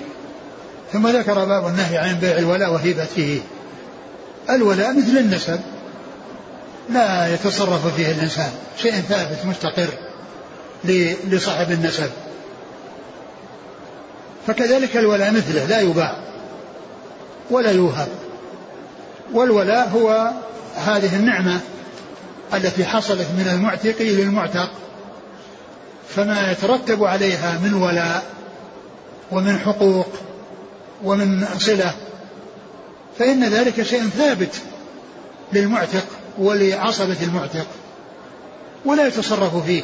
ثم 0.93 1.07
ذكر 1.09 1.45
باب 1.45 1.67
النهي 1.67 1.99
عن 1.99 2.15
بيع 2.15 2.39
الولاء 2.39 2.73
وهبته. 2.73 3.43
الولاء 4.51 4.99
مثل 4.99 5.19
النسب. 5.19 5.61
لا 6.91 7.35
يتصرف 7.35 7.95
فيه 7.97 8.11
الإنسان. 8.11 8.53
شيء 8.79 8.93
ثابت 8.93 9.39
مستقر 9.47 9.89
لصاحب 11.25 11.71
النسب. 11.71 12.11
فكذلك 14.47 14.97
الولاء 14.97 15.33
مثله. 15.33 15.65
لا 15.65 15.81
يباع 15.81 16.17
ولا 17.51 17.71
يوهب. 17.71 18.09
والولاء 19.33 19.89
هو 19.89 20.31
هذه 20.77 21.17
النعمة 21.17 21.61
التي 22.55 22.85
حصلت 22.85 23.27
من 23.39 23.51
المعتق 23.55 24.03
للمعتق. 24.03 24.71
فما 26.17 26.53
يترتب 26.53 27.05
عليها 27.05 27.59
من 27.63 27.75
ولاء 27.75 28.23
ومن 29.31 29.59
حقوق 29.59 30.09
ومن 31.05 31.47
صلة 31.59 31.95
فإن 33.19 33.45
ذلك 33.45 33.83
شيء 33.83 34.03
ثابت 34.03 34.55
للمعتق 35.53 36.05
ولعصبة 36.39 37.17
المعتق 37.23 37.67
ولا 38.85 39.07
يتصرف 39.07 39.57
فيه 39.67 39.83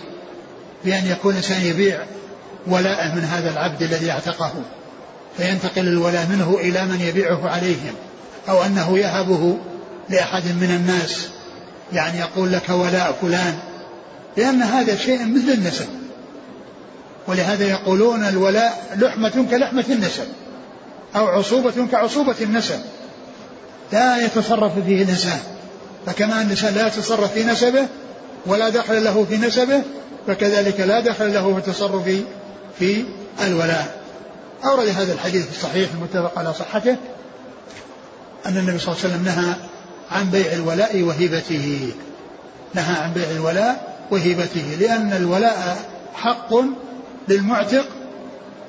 بأن 0.84 1.06
يكون 1.06 1.32
الإنسان 1.32 1.62
يبيع 1.62 2.04
ولاءه 2.66 3.14
من 3.14 3.24
هذا 3.24 3.50
العبد 3.50 3.82
الذي 3.82 4.10
اعتقه 4.10 4.52
فينتقل 5.36 5.88
الولاء 5.88 6.26
منه 6.26 6.58
إلى 6.60 6.84
من 6.84 7.00
يبيعه 7.00 7.48
عليهم. 7.48 7.94
أو 8.48 8.62
أنه 8.62 8.98
يهبه 8.98 9.56
لأحد 10.08 10.44
من 10.44 10.70
الناس 10.70 11.28
يعني 11.92 12.18
يقول 12.18 12.52
لك 12.52 12.68
ولاء 12.68 13.18
فلان 13.22 13.58
لأن 14.36 14.62
هذا 14.62 14.96
شيء 14.96 15.26
مثل 15.26 15.52
النسب. 15.52 15.86
ولهذا 17.26 17.68
يقولون 17.68 18.24
الولاء 18.24 18.96
لحمة 18.96 19.46
كلحمة 19.50 19.84
النسب 19.88 20.26
أو 21.16 21.26
عصوبة 21.26 21.86
كعصوبة 21.92 22.34
النسب. 22.40 22.78
لا 23.92 24.24
يتصرف 24.24 24.72
فيه 24.86 25.02
الإنسان 25.02 25.38
فكما 26.06 26.40
أن 26.40 26.46
الإنسان 26.46 26.74
لا 26.74 26.86
يتصرف 26.86 27.32
في 27.32 27.44
نسبه 27.44 27.86
ولا 28.46 28.68
دخل 28.68 29.04
له 29.04 29.26
في 29.28 29.36
نسبه 29.36 29.82
فكذلك 30.26 30.80
لا 30.80 31.00
دخل 31.00 31.34
له 31.34 31.52
في 31.52 31.58
التصرف 31.58 32.08
في 32.78 33.04
الولاء. 33.46 34.00
أورد 34.64 34.88
هذا 34.88 35.12
الحديث 35.12 35.50
الصحيح 35.50 35.90
المتفق 35.94 36.38
على 36.38 36.54
صحته. 36.54 36.96
أن 38.48 38.56
النبي 38.56 38.78
صلى 38.78 38.94
الله 38.94 39.04
عليه 39.04 39.14
وسلم 39.14 39.24
نهى 39.24 39.54
عن 40.10 40.30
بيع 40.30 40.52
الولاء 40.52 41.02
وهبته 41.02 41.92
نهى 42.74 42.96
عن 43.02 43.12
بيع 43.12 43.30
الولاء 43.30 43.96
وهبته 44.10 44.76
لأن 44.80 45.12
الولاء 45.12 45.78
حق 46.14 46.54
للمعتق 47.28 47.86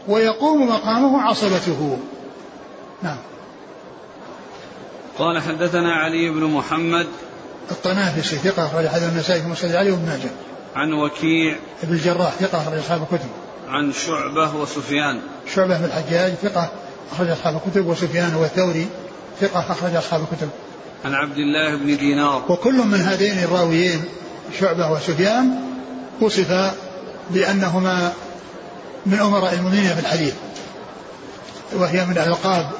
ويقوم 0.07 0.69
مقامه 0.69 1.21
عصبته 1.21 1.97
نعم. 3.03 3.17
قال 5.17 5.41
حدثنا 5.41 5.93
علي 5.93 6.29
بن 6.29 6.43
محمد. 6.43 7.07
الطنافسي 7.71 8.35
ثقة 8.35 8.65
أخرج 8.65 8.87
حديث 8.87 9.09
النسائي 9.09 9.41
في 9.41 9.47
مسجد 9.47 9.75
علي 9.75 9.91
وابن 9.91 10.05
ماجه. 10.05 10.29
عن 10.75 10.93
وكيع. 10.93 11.55
ابن 11.83 11.93
الجراح 11.93 12.31
ثقة 12.31 12.61
أخرج 12.61 12.77
أصحاب 12.77 13.01
الكتب. 13.01 13.29
عن 13.67 13.93
شعبة 13.93 14.55
وسفيان. 14.55 15.21
شعبة 15.55 15.77
بن 15.77 15.85
الحجاج 15.85 16.33
ثقة 16.33 16.71
أخرج 17.11 17.29
أصحاب 17.29 17.61
الكتب 17.65 17.87
وسفيان 17.87 18.35
والثوري 18.35 18.87
ثقة 19.41 19.59
أخرج 19.59 19.95
أصحاب 19.95 20.21
الكتب. 20.21 20.49
عن 21.05 21.13
عبد 21.13 21.37
الله 21.37 21.75
بن 21.75 21.97
دينار. 21.97 22.43
وكل 22.49 22.73
من 22.73 23.01
هذين 23.01 23.39
الراويين 23.39 24.03
شعبة 24.59 24.91
وسفيان 24.91 25.59
وصف 26.21 26.71
بأنهما 27.29 28.13
من 29.05 29.19
أمراء 29.19 29.53
المؤمنين 29.53 29.93
في 29.93 29.99
الحديث 29.99 30.33
وهي 31.73 32.05
من 32.05 32.11
الألقاب 32.11 32.71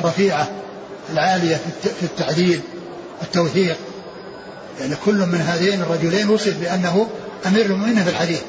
الرفيعة 0.00 0.48
العالية 1.12 1.60
في 1.82 2.02
التعديل 2.02 2.60
التوثيق. 3.22 3.76
يعني 4.80 4.94
كل 5.04 5.14
من 5.14 5.40
هذين 5.40 5.82
الرجلين 5.82 6.28
وصف 6.28 6.56
بأنه 6.60 7.08
أمير 7.46 7.66
المؤمنين 7.66 8.04
في 8.04 8.10
الحديث. 8.10 8.40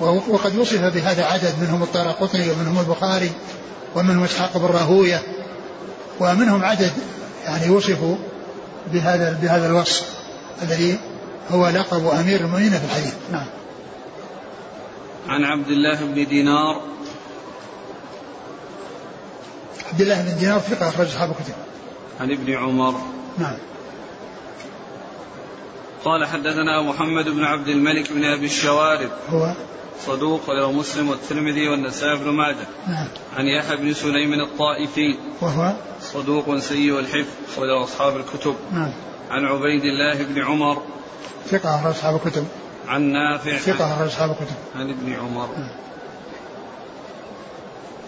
وقد 0.00 0.56
وصف 0.56 0.80
بهذا 0.80 1.24
عدد 1.24 1.54
منهم 1.60 1.82
الطارقطني 1.82 2.50
ومنهم 2.50 2.78
البخاري 2.78 3.30
ومنهم 3.94 4.24
إسحاق 4.24 4.56
بن 4.56 4.66
راهوية. 4.66 5.22
ومنهم 6.20 6.64
عدد 6.64 6.92
يعني 7.44 7.70
وصفوا 7.70 8.16
بهذا 8.92 9.38
بهذا 9.42 9.66
الوصف 9.66 10.06
الذي 10.62 10.98
هو 11.50 11.68
لقب 11.68 12.06
أمير 12.06 12.40
المؤمنين 12.40 12.70
في 12.70 12.84
الحديث 12.84 13.14
نعم 13.32 13.46
عن 15.28 15.44
عبد 15.44 15.68
الله 15.68 16.04
بن 16.04 16.26
دينار 16.28 16.92
عبد 19.92 20.00
الله 20.00 20.22
بن 20.22 20.38
دينار 20.38 20.60
ثقة 20.60 20.88
أخرج 20.88 21.06
أصحاب 21.06 21.30
الكتب. 21.30 21.54
عن 22.20 22.30
ابن 22.30 22.54
عمر. 22.54 23.00
نعم. 23.38 23.56
قال 26.04 26.26
حدثنا 26.26 26.82
محمد 26.82 27.24
بن 27.24 27.44
عبد 27.44 27.68
الملك 27.68 28.12
بن 28.12 28.24
أبي 28.24 28.46
الشوارب. 28.46 29.10
هو 29.28 29.52
صدوق 30.06 30.50
له 30.50 30.72
مسلم 30.72 31.08
والترمذي 31.08 31.68
والنسائي 31.68 32.18
بن 32.18 32.30
ماجه. 32.30 32.66
نعم. 32.88 33.08
عن 33.36 33.46
يحيى 33.46 33.76
بن 33.76 33.94
سليم 33.94 34.32
الطائفي. 34.32 35.16
وهو 35.40 35.72
صدوق 36.12 36.58
سيء 36.58 36.98
الحفظ 36.98 37.34
أخرجه 37.52 37.84
أصحاب 37.84 38.16
الكتب. 38.16 38.56
نعم. 38.72 38.92
عن 39.30 39.44
عبيد 39.44 39.84
الله 39.84 40.22
بن 40.22 40.42
عمر. 40.42 40.82
ثقة 41.46 41.80
أخرج 41.80 41.90
أصحاب 41.90 42.14
الكتب. 42.14 42.46
عن 42.88 43.02
نافع 43.02 43.56
ثقة 43.56 43.94
أخرج 43.94 44.06
أصحاب 44.06 44.30
الكتب 44.30 44.56
عن 44.76 44.90
ابن 44.90 45.12
عمر 45.12 45.48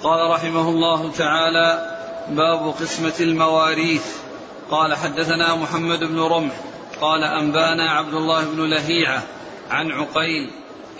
قال 0.03 0.31
رحمه 0.31 0.69
الله 0.69 1.11
تعالى 1.11 1.97
باب 2.31 2.75
قسمة 2.81 3.15
المواريث 3.21 4.07
قال 4.71 4.95
حدثنا 4.95 5.55
محمد 5.55 6.05
بن 6.05 6.21
رمح 6.21 6.55
قال 7.01 7.25
أنبأنا 7.25 7.91
عبد 7.91 8.15
الله 8.15 8.45
بن 8.45 8.71
لهيعة 8.71 9.23
عن 9.71 9.91
عقيل 9.91 10.51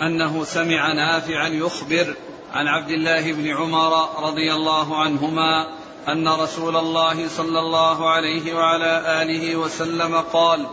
أنه 0.01 0.43
سمع 0.43 0.93
نافعا 0.93 1.47
يخبر 1.47 2.15
عن 2.53 2.67
عبد 2.67 2.89
الله 2.89 3.33
بن 3.33 3.47
عمر 3.47 4.09
رضي 4.27 4.53
الله 4.53 4.97
عنهما 4.97 5.67
أن 6.07 6.27
رسول 6.27 6.75
الله 6.75 7.27
صلى 7.37 7.59
الله 7.59 8.09
عليه 8.09 8.53
وعلى 8.53 9.21
آله 9.21 9.55
وسلم 9.55 10.15
قال 10.33 10.65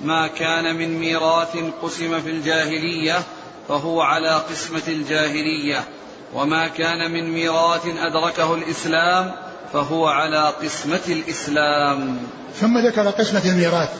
ما 0.00 0.26
كان 0.26 0.76
من 0.76 0.98
ميراث 0.98 1.56
قسم 1.82 2.20
في 2.20 2.30
الجاهلية 2.30 3.22
فهو 3.68 4.02
على 4.02 4.30
قسمة 4.30 4.82
الجاهلية 4.88 5.84
وما 6.34 6.68
كان 6.68 7.10
من 7.10 7.30
ميراث 7.30 7.86
أدركه 7.86 8.54
الإسلام 8.54 9.32
فهو 9.72 10.06
على 10.06 10.52
قسمة 10.62 11.00
الإسلام. 11.08 12.18
ثم 12.60 12.78
ذكر 12.78 13.10
قسمة 13.10 13.42
الميراث 13.44 13.90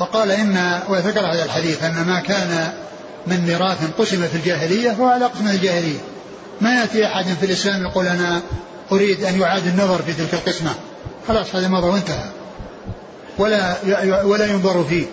وقال 0.00 0.30
إن 0.30 0.82
وذكر 0.88 1.20
هذا 1.20 1.44
الحديث 1.44 1.82
أن 1.82 2.06
ما 2.06 2.20
كان 2.20 2.72
من 3.26 3.40
ميراث 3.46 3.98
قسم 3.98 4.28
في 4.28 4.34
الجاهلية 4.34 4.90
فهو 4.90 5.08
على 5.08 5.24
قسمة 5.24 5.50
الجاهلية. 5.50 5.98
ما 6.60 6.80
يأتي 6.80 7.06
أحد 7.06 7.26
في 7.40 7.46
الإسلام 7.46 7.82
يقول 7.82 8.06
أنا 8.06 8.42
أريد 8.92 9.24
أن 9.24 9.40
يعاد 9.40 9.66
النظر 9.66 10.02
في 10.02 10.12
تلك 10.12 10.34
القسمة. 10.34 10.74
خلاص 11.28 11.54
هذا 11.54 11.68
مضى 11.68 11.86
وانتهى. 11.86 12.24
ولا 13.38 13.74
ولا 14.24 14.46
ينظر 14.46 14.84
فيه. 14.84 15.06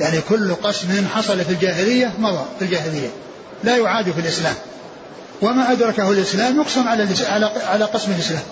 يعني 0.00 0.20
كل 0.28 0.54
قسم 0.54 1.06
حصل 1.14 1.44
في 1.44 1.50
الجاهلية 1.50 2.12
مضى 2.18 2.44
في 2.58 2.64
الجاهلية. 2.64 3.08
لا 3.64 3.76
يعاد 3.76 4.10
في 4.10 4.20
الإسلام. 4.20 4.54
وما 5.42 5.72
أدركه 5.72 6.10
الإسلام 6.10 6.60
يقسم 6.60 6.88
على 6.88 7.08
على 7.66 7.84
قسم 7.84 8.12
الإسلام. 8.12 8.42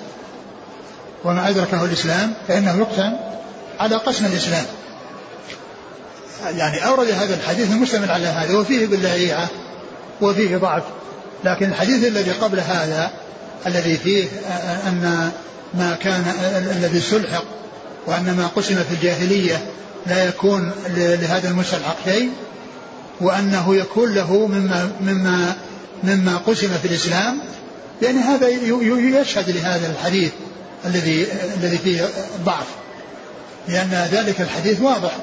وما 1.25 1.49
أدركه 1.49 1.85
الإسلام 1.85 2.35
فإنه 2.49 2.79
يقسم 2.79 3.13
على 3.81 3.97
قسم 3.97 4.27
الإسلام. 4.27 4.65
يعني 6.57 6.87
أورد 6.87 7.11
هذا 7.11 7.35
الحديث 7.35 7.71
المشتمل 7.71 8.11
على 8.11 8.27
هذا 8.27 8.59
وفيه 8.59 8.87
باللعيعة 8.87 9.49
وفيه 10.21 10.57
ضعف. 10.57 10.83
لكن 11.45 11.69
الحديث 11.69 12.07
الذي 12.07 12.31
قبل 12.31 12.61
هذا 12.61 13.11
الذي 13.67 13.97
فيه 13.97 14.27
أن 14.87 15.31
ما 15.75 15.97
كان 16.03 16.25
الذي 16.77 17.01
سلحق 17.01 17.45
وأن 18.07 18.37
ما 18.37 18.47
قسم 18.47 18.75
في 18.75 18.95
الجاهلية 18.95 19.63
لا 20.07 20.25
يكون 20.25 20.73
لهذا 20.97 21.49
المستلحق 21.49 21.97
شيء 22.05 22.31
وأنه 23.21 23.77
يكون 23.77 24.15
له 24.15 24.47
مما 24.47 24.91
مما 25.01 25.57
مما 26.05 26.37
قسم 26.37 26.69
في 26.83 26.89
الإسلام. 26.89 27.39
لأن 28.03 28.19
هذا 28.19 28.49
يشهد 28.49 29.51
لهذا 29.51 29.87
الحديث 29.87 30.33
الذي 30.85 31.27
الذي 31.57 31.79
فيه 31.79 32.09
ضعف 32.45 32.67
لأن 33.69 34.09
ذلك 34.13 34.41
الحديث 34.41 34.81
واضح. 34.81 35.17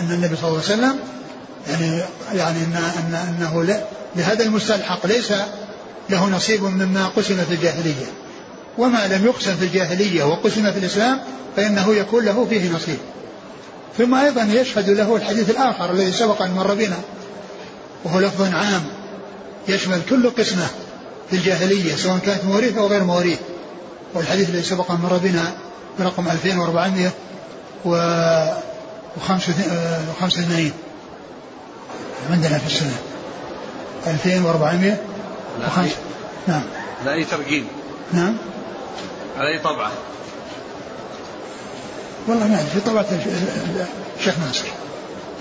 أن 0.00 0.10
النبي 0.10 0.36
صلى 0.36 0.48
الله 0.48 0.62
عليه 0.62 0.74
وسلم 0.74 0.98
يعني 1.70 2.02
يعني 2.34 2.58
أن 2.64 3.14
أنه 3.14 3.80
لهذا 4.16 4.44
المستلحق 4.44 5.06
ليس 5.06 5.32
له 6.10 6.28
نصيب 6.28 6.64
مما 6.64 7.08
قسم 7.08 7.36
في 7.48 7.54
الجاهلية. 7.54 8.06
وما 8.78 9.06
لم 9.06 9.24
يقسم 9.24 9.56
في 9.56 9.64
الجاهلية 9.64 10.24
وقسم 10.24 10.72
في 10.72 10.78
الإسلام 10.78 11.20
فإنه 11.56 11.94
يكون 11.94 12.24
له 12.24 12.46
فيه 12.50 12.70
نصيب. 12.70 12.98
ثم 13.98 14.14
أيضا 14.14 14.42
يشهد 14.42 14.90
له 14.90 15.16
الحديث 15.16 15.50
الآخر 15.50 15.90
الذي 15.90 16.12
سبق 16.12 16.42
أن 16.42 16.50
مر 16.50 16.74
بنا 16.74 16.98
وهو 18.04 18.20
لفظ 18.20 18.54
عام 18.54 18.82
يشمل 19.68 20.00
كل 20.10 20.30
قسمة 20.30 20.66
في 21.30 21.36
الجاهلية 21.36 21.96
سواء 21.96 22.18
كانت 22.18 22.44
مواريث 22.44 22.78
أو 22.78 22.86
غير 22.86 23.04
مواريث 23.04 23.38
والحديث 24.14 24.50
الذي 24.50 24.62
سبق 24.62 24.90
أن 24.90 24.98
مر 25.02 25.16
بنا 25.16 25.52
برقم 25.98 26.28
2400 26.28 27.10
و 27.84 27.94
85 29.28 30.72
عندنا 32.30 32.58
في 32.58 32.66
السنة. 32.66 32.96
2400 34.06 34.96
وخمس 35.60 35.90
نعم. 36.46 36.62
على 37.00 37.12
أي 37.12 37.24
ترقيم 37.24 37.66
نعم. 38.12 38.36
على 39.38 39.48
أي 39.48 39.58
طبعة؟ 39.58 39.90
والله 42.26 42.48
ما 42.48 42.56
في 42.56 42.80
طبعة 42.80 43.06
الشيخ 44.18 44.38
ناصر. 44.38 44.64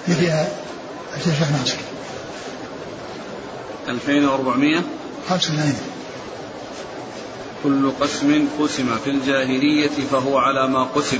اللي 0.07 0.19
فيها 0.19 0.47
الشيخ 1.17 1.51
ناصر. 1.51 1.77
2400 3.89 4.81
85 5.29 5.75
كل 7.63 7.91
قسم 8.01 8.47
قسم 8.59 8.97
في 9.03 9.09
الجاهلية 9.09 10.07
فهو 10.11 10.37
على 10.37 10.67
ما 10.67 10.83
قسم. 10.83 11.19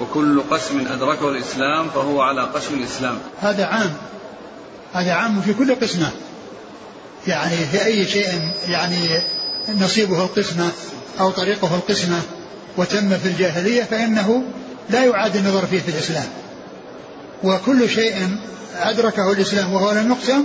وكل 0.00 0.42
قسم 0.50 0.86
أدركه 0.86 1.28
الإسلام 1.28 1.88
فهو 1.88 2.20
على 2.20 2.42
قسم 2.42 2.74
الإسلام. 2.74 3.18
هذا 3.40 3.64
عام. 3.64 3.92
هذا 4.94 5.12
عام 5.12 5.40
في 5.40 5.54
كل 5.54 5.74
قسمة. 5.74 6.10
يعني 7.26 7.56
في 7.56 7.84
أي 7.84 8.06
شيء 8.06 8.28
يعني 8.68 9.20
نصيبه 9.80 10.24
القسمة 10.24 10.70
أو 11.20 11.30
طريقه 11.30 11.74
القسمة 11.74 12.20
وتم 12.76 13.18
في 13.18 13.28
الجاهلية 13.28 13.82
فإنه 13.82 14.42
لا 14.90 15.04
يعاد 15.04 15.36
النظر 15.36 15.66
فيه 15.66 15.80
في 15.80 15.88
الإسلام. 15.88 16.26
وكل 17.44 17.88
شيء 17.88 18.36
أدركه 18.76 19.32
الإسلام 19.32 19.72
وهو 19.72 19.92
لم 19.92 20.12
يقسم 20.12 20.44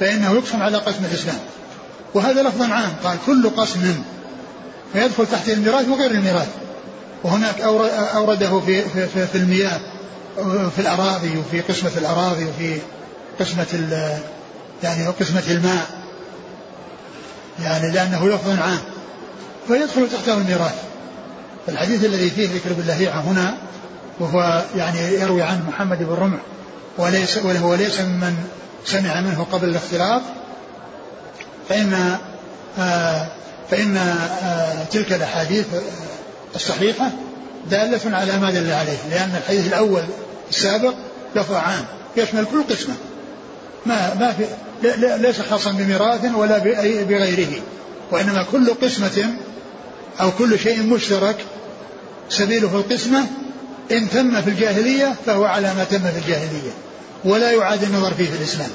فإنه 0.00 0.32
يقسم 0.32 0.62
على 0.62 0.78
قسم 0.78 1.04
الإسلام. 1.04 1.38
وهذا 2.14 2.42
لفظ 2.42 2.62
عام 2.62 2.92
قال 3.04 3.18
كل 3.26 3.50
قسم 3.50 4.02
فيدخل 4.92 5.26
تحت 5.26 5.48
الميراث 5.48 5.88
وغير 5.88 6.10
الميراث. 6.10 6.48
وهناك 7.24 7.60
أورده 8.14 8.60
في, 8.60 8.82
في, 8.82 9.06
في, 9.06 9.26
في 9.26 9.38
المياه 9.38 9.80
في 10.76 10.78
الأراضي 10.78 11.38
وفي 11.38 11.60
قسمة 11.60 11.90
الأراضي 11.96 12.44
وفي 12.44 12.78
قسمة 13.40 13.66
يعني 14.82 15.06
قسمة 15.06 15.42
الماء. 15.50 15.99
يعني 17.62 17.90
لأنه 17.90 18.28
لفظ 18.28 18.60
عام 18.60 18.78
فيدخل 19.68 20.08
تحته 20.10 20.34
الميراث. 20.34 20.74
الحديث 21.68 22.04
الذي 22.04 22.30
فيه 22.30 22.48
ذكر 22.48 22.72
باللهيعة 22.72 23.20
هنا 23.20 23.58
وهو 24.20 24.64
يعني 24.76 24.98
يروي 24.98 25.42
عنه 25.42 25.62
محمد 25.68 25.98
بن 25.98 26.14
رمح 26.14 26.38
وليس 26.98 27.36
وهو 27.36 27.74
ليس 27.74 28.00
ممن 28.00 28.36
سمع 28.84 29.20
منه 29.20 29.46
قبل 29.52 29.68
الاختلاط. 29.68 30.22
فإن 31.68 32.16
آه 32.78 33.26
فإن 33.70 33.96
آه 33.96 34.84
تلك 34.84 35.12
الأحاديث 35.12 35.66
الصحيحة 36.54 37.10
دالة 37.70 38.16
على 38.16 38.38
ما 38.38 38.50
دل 38.50 38.72
عليه 38.72 38.98
لأن 39.10 39.36
الحديث 39.36 39.66
الأول 39.66 40.02
السابق 40.50 40.94
لفظ 41.36 41.54
عام 41.54 41.84
يشمل 42.16 42.44
كل 42.44 42.62
قسمة. 42.62 42.94
ما 43.86 44.14
ما 44.14 44.32
في 44.32 44.44
ليس 45.16 45.40
خاصا 45.40 45.72
بميراث 45.72 46.34
ولا 46.34 46.58
بغيره. 47.04 47.62
وإنما 48.10 48.46
كل 48.52 48.70
قسمة 48.70 49.34
أو 50.20 50.30
كل 50.30 50.58
شيء 50.58 50.82
مشترك 50.82 51.36
سبيله 52.28 52.76
القسمة 52.76 53.26
إن 53.92 54.10
تم 54.10 54.42
في 54.42 54.50
الجاهلية 54.50 55.16
فهو 55.26 55.44
على 55.44 55.74
ما 55.74 55.84
تم 55.84 55.98
في 55.98 56.18
الجاهلية 56.18 56.70
ولا 57.24 57.52
يعاد 57.52 57.82
النظر 57.82 58.14
فيه 58.14 58.24
في 58.24 58.36
الإسلام. 58.36 58.70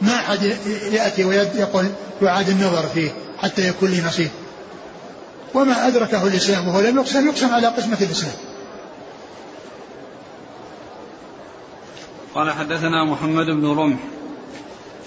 ما 0.00 0.14
أحد 0.14 0.42
يأتي 0.92 1.24
ويقول 1.24 1.86
يعاد 2.22 2.48
النظر 2.48 2.86
فيه 2.94 3.10
حتى 3.38 3.68
يكون 3.68 3.90
لي 3.90 4.00
نصيب. 4.00 4.30
وما 5.54 5.86
أدركه 5.86 6.26
الإسلام 6.26 6.68
وهو 6.68 6.80
لم 6.80 6.96
يقسم 6.96 7.28
يقسم 7.28 7.54
على 7.54 7.66
قسمة 7.66 7.96
الإسلام. 8.00 8.34
قال 12.34 12.52
حدثنا 12.52 13.04
محمد 13.04 13.46
بن 13.46 13.66
رمح. 13.66 13.98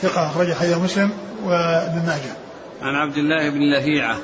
ثقة 0.01 0.27
أخرج 0.27 0.53
حديث 0.53 0.77
مسلم 0.77 1.11
وابن 1.43 2.05
ماجه. 2.05 2.33
عن 2.81 2.95
عبد 2.95 3.17
الله 3.17 3.49
بن 3.49 3.59
لهيعة. 3.59 4.17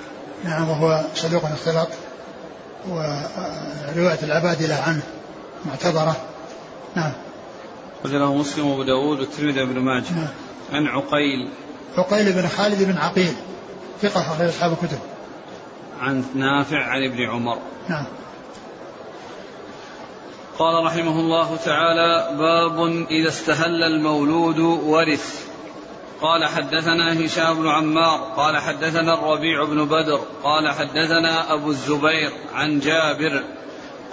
نعم 0.44 0.70
وهو 0.70 1.04
صدوق 1.16 1.46
اختلط 1.46 1.90
ورواية 2.90 4.20
العبادلة 4.24 4.76
عنه 4.76 5.02
معتبرة. 5.66 6.16
نعم. 6.96 7.12
له 8.06 8.36
مسلم 8.36 8.68
وأبو 8.68 8.84
داود 8.84 9.20
والترمذي 9.20 9.66
بن 9.66 9.80
ماجه. 9.80 10.14
نعم. 10.14 10.28
عن 10.74 10.88
عقيل. 10.88 11.50
عقيل 11.98 12.34
بن 12.34 12.48
خالد 12.48 12.84
بن 12.84 12.98
عقيل. 12.98 13.34
ثقة 14.02 14.22
أخرج 14.22 14.48
أصحاب 14.48 14.72
الكتب. 14.72 15.00
عن 16.00 16.24
نافع 16.36 16.86
عن 16.86 17.04
ابن 17.04 17.30
عمر. 17.30 17.58
نعم. 17.90 18.06
قال 20.60 20.86
رحمه 20.86 21.20
الله 21.20 21.56
تعالى 21.66 22.38
باب 22.38 23.06
إذا 23.12 23.30
استهل 23.30 23.84
المولود 23.84 24.60
ورث. 24.60 25.45
قال 26.26 26.46
حدثنا 26.46 27.26
هشام 27.26 27.62
بن 27.62 27.68
عمار 27.70 28.34
قال 28.38 28.58
حدثنا 28.58 29.14
الربيع 29.14 29.64
بن 29.64 29.86
بدر 29.86 30.22
قال 30.44 30.72
حدثنا 30.72 31.54
أبو 31.54 31.70
الزبير 31.70 32.32
عن 32.54 32.80
جابر 32.80 33.44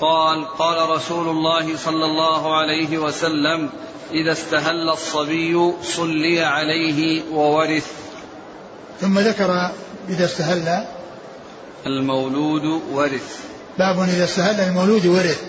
قال 0.00 0.48
قال 0.48 0.90
رسول 0.90 1.28
الله 1.28 1.76
صلى 1.76 2.04
الله 2.04 2.56
عليه 2.56 2.98
وسلم 2.98 3.70
إذا 4.10 4.32
استهل 4.32 4.88
الصبي 4.88 5.72
صلي 5.82 6.40
عليه 6.40 7.22
وورث. 7.32 7.86
ثم 9.00 9.18
ذكر 9.18 9.70
إذا 10.08 10.24
استهل. 10.24 10.86
المولود 11.86 12.82
ورث. 12.92 13.40
باب 13.78 14.00
إذا 14.00 14.24
استهل 14.24 14.60
المولود 14.60 15.06
ورث. 15.06 15.42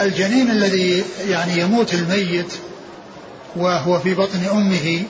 الجنين 0.00 0.50
الذي 0.50 1.04
يعني 1.28 1.60
يموت 1.60 1.94
الميت 1.94 2.52
وهو 3.56 3.98
في 3.98 4.14
بطن 4.14 4.44
أمه 4.52 5.02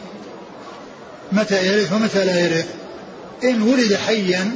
متى 1.33 1.67
يرث 1.67 1.93
ومتى 1.93 2.25
لا 2.25 2.41
يرث. 2.41 2.67
إن 3.45 3.63
ولد 3.63 3.95
حيا 3.95 4.51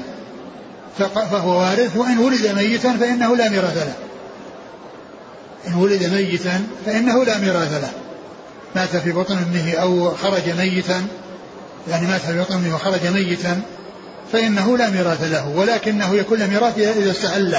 فهو 1.15 1.61
وارث 1.61 1.97
وإن 1.97 2.19
ولد 2.19 2.47
ميتا 2.47 2.93
فإنه 2.93 3.37
لا 3.37 3.49
ميراث 3.49 3.77
له. 3.77 3.95
إن 5.67 5.75
ولد 5.75 6.05
ميتا 6.05 6.65
فإنه 6.87 7.25
لا 7.25 7.39
ميراث 7.39 7.73
له. 7.73 7.93
مات 8.77 8.97
في 8.97 9.13
بطن 9.13 9.37
أمه 9.37 9.75
أو 9.75 10.17
خرج 10.17 10.49
ميتا 10.59 11.07
يعني 11.89 12.07
مات 12.07 12.21
في 12.21 12.41
بطن 12.41 12.55
أمه 12.55 12.75
وخرج 12.75 13.07
ميتا 13.07 13.61
فإنه 14.33 14.79
لا 14.79 14.91
ميراث 14.91 15.23
له. 15.23 15.49
ولكنه 15.49 16.15
يكون 16.15 16.39
له 16.39 16.47
ميراث 16.47 16.79
إذا 16.79 17.11
استهل 17.11 17.59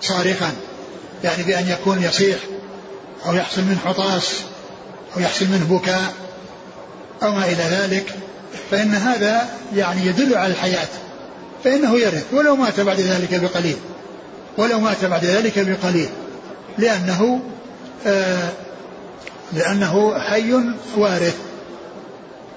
صارخا 0.00 0.52
يعني 1.24 1.42
بأن 1.42 1.68
يكون 1.68 2.02
يصيح 2.02 2.38
أو 3.26 3.34
يحصل 3.34 3.62
منه 3.62 3.78
عطاس 3.86 4.40
أو 5.16 5.20
يحصل 5.20 5.46
منه 5.46 5.66
بكاء. 5.70 6.21
أو 7.22 7.32
ما 7.32 7.44
إلى 7.44 7.62
ذلك 7.70 8.14
فإن 8.70 8.94
هذا 8.94 9.48
يعني 9.76 10.06
يدل 10.06 10.34
على 10.36 10.52
الحياة 10.52 10.88
فإنه 11.64 11.98
يرث 11.98 12.24
ولو 12.32 12.56
مات 12.56 12.80
بعد 12.80 13.00
ذلك 13.00 13.40
بقليل 13.40 13.76
ولو 14.58 14.80
مات 14.80 15.04
بعد 15.04 15.24
ذلك 15.24 15.58
بقليل 15.58 16.08
لأنه 16.78 17.40
آه 18.06 18.48
لأنه 19.52 20.18
حي 20.18 20.54
وارث. 20.96 21.36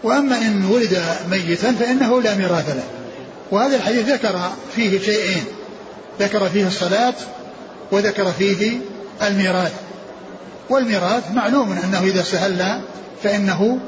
وأما 0.04 0.38
إن 0.38 0.66
ولد 0.66 1.02
ميتا 1.30 1.72
فإنه 1.72 2.22
لا 2.22 2.36
ميراث 2.36 2.70
له. 2.70 2.84
وهذا 3.52 3.76
الحديث 3.76 4.10
ذكر 4.10 4.40
فيه 4.76 5.00
شيئين 5.00 5.44
ذكر 6.20 6.50
فيه 6.50 6.68
الصلاة 6.68 7.14
وذكر 7.92 8.32
فيه 8.32 8.78
الميراث. 9.22 9.74
والميراث 10.70 11.32
معلوم 11.32 11.80
أنه 11.84 12.04
إذا 12.04 12.24
سهل 12.24 12.82
فإنه 13.24 13.80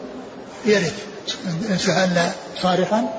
يرث. 0.66 0.94
إن 1.72 1.78
سهل 1.78 2.32
صارخا 2.62 3.10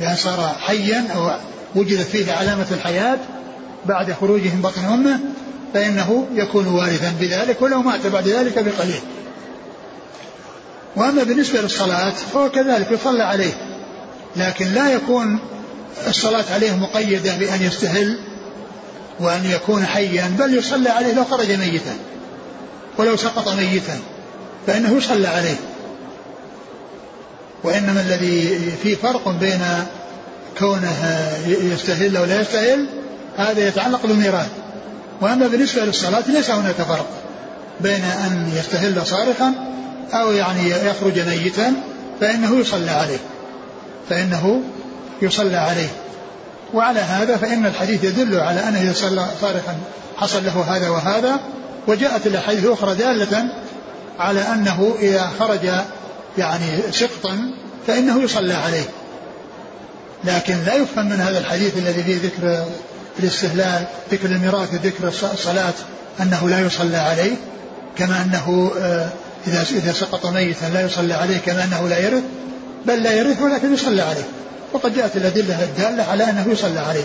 بأن 0.00 0.16
صار 0.16 0.56
حيا 0.60 1.04
أو 1.14 1.30
وجدت 1.74 2.06
فيه 2.06 2.32
علامة 2.32 2.66
الحياة 2.70 3.18
بعد 3.86 4.12
خروجه 4.12 4.54
من 4.54 4.60
بطن 4.62 4.84
أمه 4.84 5.20
فإنه 5.74 6.26
يكون 6.34 6.66
وارثا 6.66 7.14
بذلك 7.20 7.62
ولو 7.62 7.82
مات 7.82 8.06
بعد 8.06 8.28
ذلك 8.28 8.54
بقليل. 8.58 9.00
وأما 10.96 11.22
بالنسبة 11.22 11.60
للصلاة 11.60 12.12
فهو 12.32 12.50
كذلك 12.50 12.90
يصلى 12.90 13.22
عليه 13.22 13.52
لكن 14.36 14.66
لا 14.66 14.92
يكون 14.92 15.38
الصلاة 16.08 16.44
عليه 16.54 16.76
مقيدة 16.76 17.36
بأن 17.36 17.62
يستهل 17.62 18.18
وأن 19.20 19.44
يكون 19.44 19.86
حيا 19.86 20.36
بل 20.38 20.58
يصلى 20.58 20.88
عليه 20.88 21.12
لو 21.12 21.24
خرج 21.24 21.52
ميتا 21.52 21.96
ولو 22.98 23.16
سقط 23.16 23.48
ميتا 23.48 23.98
فإنه 24.66 24.96
يصلى 24.96 25.28
عليه. 25.28 25.56
وإنما 27.66 28.00
الذي 28.00 28.58
في 28.82 28.96
فرق 28.96 29.28
بين 29.28 29.60
كونه 30.58 31.30
يستهل 31.46 32.16
أو 32.16 32.24
لا 32.24 32.40
يستهل 32.40 32.86
هذا 33.36 33.68
يتعلق 33.68 34.06
بالميراث. 34.06 34.48
وأما 35.20 35.46
بالنسبة 35.46 35.84
للصلاة 35.84 36.24
ليس 36.26 36.50
هناك 36.50 36.74
فرق 36.74 37.06
بين 37.80 38.04
أن 38.04 38.52
يستهل 38.56 39.06
صارخا 39.06 39.54
أو 40.12 40.32
يعني 40.32 40.70
يخرج 40.70 41.18
ميتا 41.18 41.72
فإنه 42.20 42.56
يصلى 42.56 42.90
عليه. 42.90 43.18
فإنه 44.10 44.60
يصلى 45.22 45.56
عليه. 45.56 45.88
وعلى 46.74 47.00
هذا 47.00 47.36
فإن 47.36 47.66
الحديث 47.66 48.04
يدل 48.04 48.40
على 48.40 48.68
أنه 48.68 48.82
إذا 48.82 48.92
صلى 48.92 49.26
صارخا 49.40 49.76
حصل 50.16 50.44
له 50.44 50.76
هذا 50.76 50.88
وهذا 50.88 51.40
وجاءت 51.86 52.26
الأحاديث 52.26 52.64
الأخرى 52.64 52.94
دالة 52.94 53.48
على 54.18 54.40
أنه 54.40 54.94
إذا 55.00 55.30
خرج 55.38 55.70
يعني 56.38 56.82
سقطا 56.92 57.50
فإنه 57.86 58.22
يصلى 58.22 58.54
عليه. 58.54 58.84
لكن 60.24 60.54
لا 60.66 60.74
يفهم 60.74 61.06
من 61.06 61.20
هذا 61.20 61.38
الحديث 61.38 61.78
الذي 61.78 62.02
فيه 62.02 62.28
ذكر 62.28 62.66
الاستهلال 63.18 63.86
ذكر 64.12 64.28
الميراث 64.28 64.74
ذكر 64.74 65.08
الصلاة 65.08 65.74
أنه 66.20 66.48
لا 66.48 66.60
يصلى 66.60 66.96
عليه 66.96 67.36
كما 67.96 68.22
أنه 68.22 68.72
آه، 68.78 69.08
إذا 69.46 69.62
إذا 69.70 69.92
سقط 69.92 70.26
ميتا 70.26 70.66
لا 70.66 70.86
يصلى 70.86 71.14
عليه 71.14 71.38
كما 71.38 71.64
أنه 71.64 71.88
لا 71.88 71.98
يرث 71.98 72.22
بل 72.86 73.02
لا 73.02 73.12
يرث 73.12 73.42
ولكن 73.42 73.74
يصلى 73.74 74.02
عليه. 74.02 74.24
وقد 74.72 74.94
جاءت 74.94 75.16
الأدلة 75.16 75.64
الدالة 75.64 76.02
على 76.02 76.30
أنه 76.30 76.46
يصلى 76.48 76.78
عليه. 76.78 77.04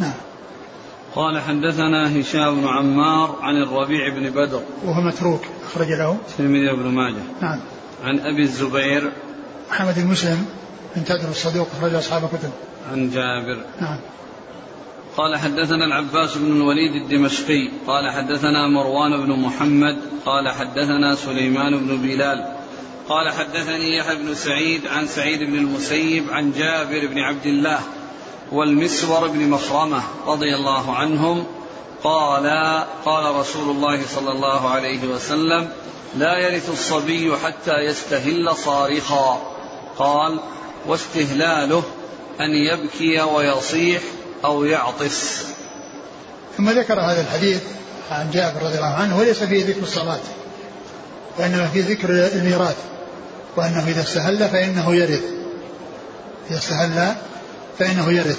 نعم. 0.00 0.12
قال 1.14 1.40
حدثنا 1.40 2.20
هشام 2.20 2.60
بن 2.60 2.68
عمار 2.68 3.38
عن 3.42 3.56
الربيع 3.56 4.08
بن 4.08 4.30
بدر. 4.30 4.62
وهو 4.84 5.00
متروك 5.00 5.42
أخرج 5.66 5.88
له 5.88 6.16
الترمذي 6.28 6.76
بن 6.76 6.88
ماجه. 6.88 7.22
نعم. 7.42 7.60
عن 8.04 8.20
أبي 8.20 8.42
الزبير 8.42 9.12
محمد 9.70 9.98
المسلم 9.98 10.46
بن 10.96 11.04
تدر 11.04 11.28
الصدوق 11.28 11.68
أخرج 11.78 11.94
أصحاب 11.94 12.28
كتب 12.28 12.50
عن 12.92 13.10
جابر. 13.10 13.64
نعم. 13.80 13.98
قال 15.16 15.36
حدثنا 15.36 15.84
العباس 15.84 16.36
بن 16.36 16.56
الوليد 16.56 16.92
الدمشقي. 17.02 17.68
قال 17.86 18.10
حدثنا 18.10 18.68
مروان 18.68 19.26
بن 19.26 19.32
محمد. 19.32 19.96
قال 20.26 20.48
حدثنا 20.48 21.14
سليمان 21.14 21.78
بن 21.78 21.96
بلال. 21.96 22.56
قال 23.08 23.30
حدثني 23.30 23.96
يحيى 23.96 24.16
بن 24.16 24.34
سعيد 24.34 24.86
عن 24.86 25.06
سعيد 25.06 25.42
بن 25.42 25.54
المسيب 25.54 26.30
عن 26.30 26.52
جابر 26.52 27.06
بن 27.06 27.18
عبد 27.18 27.46
الله 27.46 27.78
والمسور 28.52 29.28
بن 29.28 29.48
مخرمة 29.50 30.02
رضي 30.26 30.54
الله 30.54 30.94
عنهم. 30.94 31.46
قال 32.04 32.46
قال 33.04 33.34
رسول 33.34 33.76
الله 33.76 34.06
صلى 34.06 34.32
الله 34.32 34.68
عليه 34.68 35.08
وسلم 35.08 35.68
لا 36.16 36.38
يرث 36.38 36.70
الصبي 36.70 37.36
حتى 37.36 37.74
يستهل 37.78 38.56
صارخا. 38.56 39.40
قال 39.98 40.40
واستهلاله 40.86 41.82
أن 42.40 42.50
يبكي 42.50 43.20
ويصيح 43.20 44.02
أو 44.44 44.64
يعطس. 44.64 45.44
ثم 46.56 46.70
ذكر 46.70 47.00
هذا 47.00 47.20
الحديث 47.20 47.62
عن 48.10 48.30
جابر 48.30 48.62
رضي 48.62 48.74
الله 48.74 48.94
عنه 48.94 49.18
وليس 49.18 49.42
فيه 49.42 49.66
ذكر 49.66 49.82
الصلاة 49.82 50.20
وإنما 51.38 51.66
فيه 51.66 51.84
ذكر 51.84 52.08
الميراث 52.10 52.76
وأنه 53.56 53.88
إذا 53.88 54.02
استهل 54.02 54.48
فإنه 54.48 54.94
يرث. 54.94 55.24
إذا 56.50 56.58
استهل 56.58 57.14
فإنه 57.78 58.12
يرث. 58.12 58.38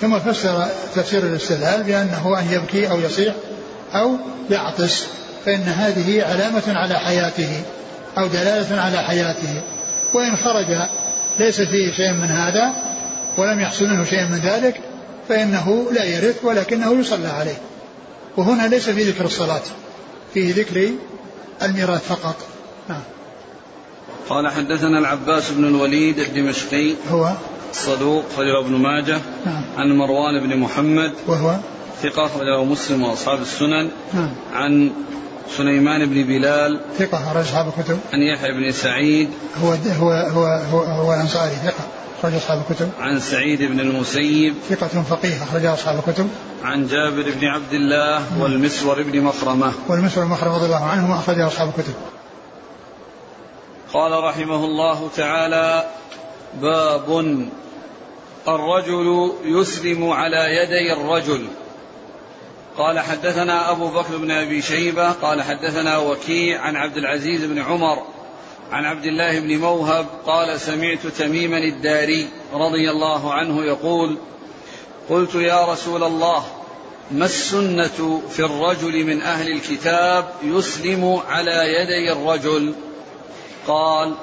ثم 0.00 0.18
فسر 0.18 0.66
تفسير 0.94 1.22
الاستهلال 1.22 1.82
بأنه 1.82 2.38
أن 2.38 2.52
يبكي 2.52 2.90
أو 2.90 3.00
يصيح 3.00 3.34
أو 3.94 4.16
يعطس. 4.50 5.06
فإن 5.44 5.62
هذه 5.62 6.24
علامة 6.24 6.62
على 6.66 6.94
حياته 6.94 7.62
أو 8.18 8.26
دلالة 8.26 8.80
على 8.80 8.98
حياته. 8.98 9.62
وإن 10.14 10.36
خرج 10.36 10.88
ليس 11.38 11.56
فيه 11.56 11.92
شيء 11.92 12.12
من 12.12 12.28
هذا 12.28 12.72
ولم 13.38 13.60
يحصل 13.60 13.84
منه 13.84 14.04
شيء 14.04 14.24
من 14.24 14.38
ذلك 14.38 14.80
فإنه 15.28 15.86
لا 15.92 16.04
يرث 16.04 16.44
ولكنه 16.44 17.00
يصلى 17.00 17.28
عليه. 17.28 17.58
وهنا 18.36 18.68
ليس 18.68 18.90
في 18.90 19.02
ذكر 19.02 19.24
الصلاة 19.24 19.62
فيه 20.34 20.54
ذكر 20.54 20.90
الميراث 21.62 22.08
فقط. 22.08 22.36
نعم. 22.88 23.02
قال 24.28 24.48
حدثنا 24.48 24.98
العباس 24.98 25.50
بن 25.50 25.64
الوليد 25.64 26.18
الدمشقي 26.18 26.94
هو؟ 27.10 27.32
صدوق 27.72 28.24
خرجه 28.36 28.60
ابن 28.60 28.72
ماجه 28.72 29.20
نعم. 29.46 29.62
عن 29.76 29.96
مروان 29.96 30.40
بن 30.40 30.56
محمد 30.56 31.12
وهو؟ 31.26 31.56
ثقة 32.02 32.28
خرجه 32.28 32.64
مسلم 32.64 33.02
وأصحاب 33.02 33.40
السنن 33.40 33.90
نعم. 34.14 34.30
عن 34.52 34.92
سليمان 35.56 36.06
بن 36.06 36.22
بلال 36.22 36.80
ثقة 36.98 37.18
أخرج 37.18 37.42
أصحاب 37.42 37.72
الكتب. 37.78 37.98
عن 38.12 38.20
يحيى 38.22 38.52
بن 38.52 38.72
سعيد. 38.72 39.30
هو 39.62 39.70
هو 39.70 40.10
هو 40.10 40.44
هو, 40.44 40.82
هو 40.82 41.14
الأنصاري 41.14 41.50
ثقة 41.50 41.84
أخرج 42.18 42.34
أصحاب 42.34 42.62
الكتب. 42.70 42.90
عن 43.00 43.20
سعيد 43.20 43.62
بن 43.62 43.80
المسيب. 43.80 44.54
ثقة 44.68 45.02
فقيه 45.02 45.42
أخرج 45.42 45.64
أصحاب 45.64 46.02
الكتب. 46.08 46.28
عن 46.64 46.86
جابر 46.86 47.30
بن 47.40 47.46
عبد 47.46 47.72
الله 47.72 48.42
والمسور 48.42 49.02
بن 49.02 49.20
مخرمة. 49.20 49.72
والمسور 49.88 50.24
بن 50.24 50.30
مخرمة 50.30 50.56
رضي 50.56 50.66
الله 50.66 50.84
عنهما 50.84 51.14
أخرج 51.14 51.40
أصحاب 51.40 51.68
الكتب. 51.68 51.94
قال 53.92 54.24
رحمه 54.24 54.64
الله 54.64 55.08
تعالى 55.16 55.84
باب 56.62 57.08
الرجل 58.48 59.32
يسلم 59.44 60.10
على 60.10 60.56
يدي 60.56 60.92
الرجل. 60.92 61.46
قال 62.78 63.00
حدثنا 63.00 63.70
أبو 63.70 63.88
بكر 63.88 64.16
بن 64.16 64.30
أبي 64.30 64.62
شيبة 64.62 65.12
قال 65.12 65.42
حدثنا 65.42 65.98
وكيع 65.98 66.60
عن 66.60 66.76
عبد 66.76 66.96
العزيز 66.96 67.44
بن 67.44 67.58
عمر 67.58 68.02
عن 68.72 68.84
عبد 68.84 69.04
الله 69.04 69.40
بن 69.40 69.58
موهب 69.58 70.06
قال 70.26 70.60
سمعت 70.60 71.06
تميما 71.06 71.58
الداري 71.58 72.28
رضي 72.52 72.90
الله 72.90 73.34
عنه 73.34 73.64
يقول 73.64 74.18
قلت 75.08 75.34
يا 75.34 75.72
رسول 75.72 76.02
الله 76.02 76.44
ما 77.10 77.24
السنة 77.24 78.22
في 78.30 78.40
الرجل 78.40 79.04
من 79.04 79.22
أهل 79.22 79.50
الكتاب 79.52 80.28
يسلم 80.42 81.20
على 81.28 81.74
يدي 81.74 82.12
الرجل؟ 82.12 82.74
قال 83.66 84.14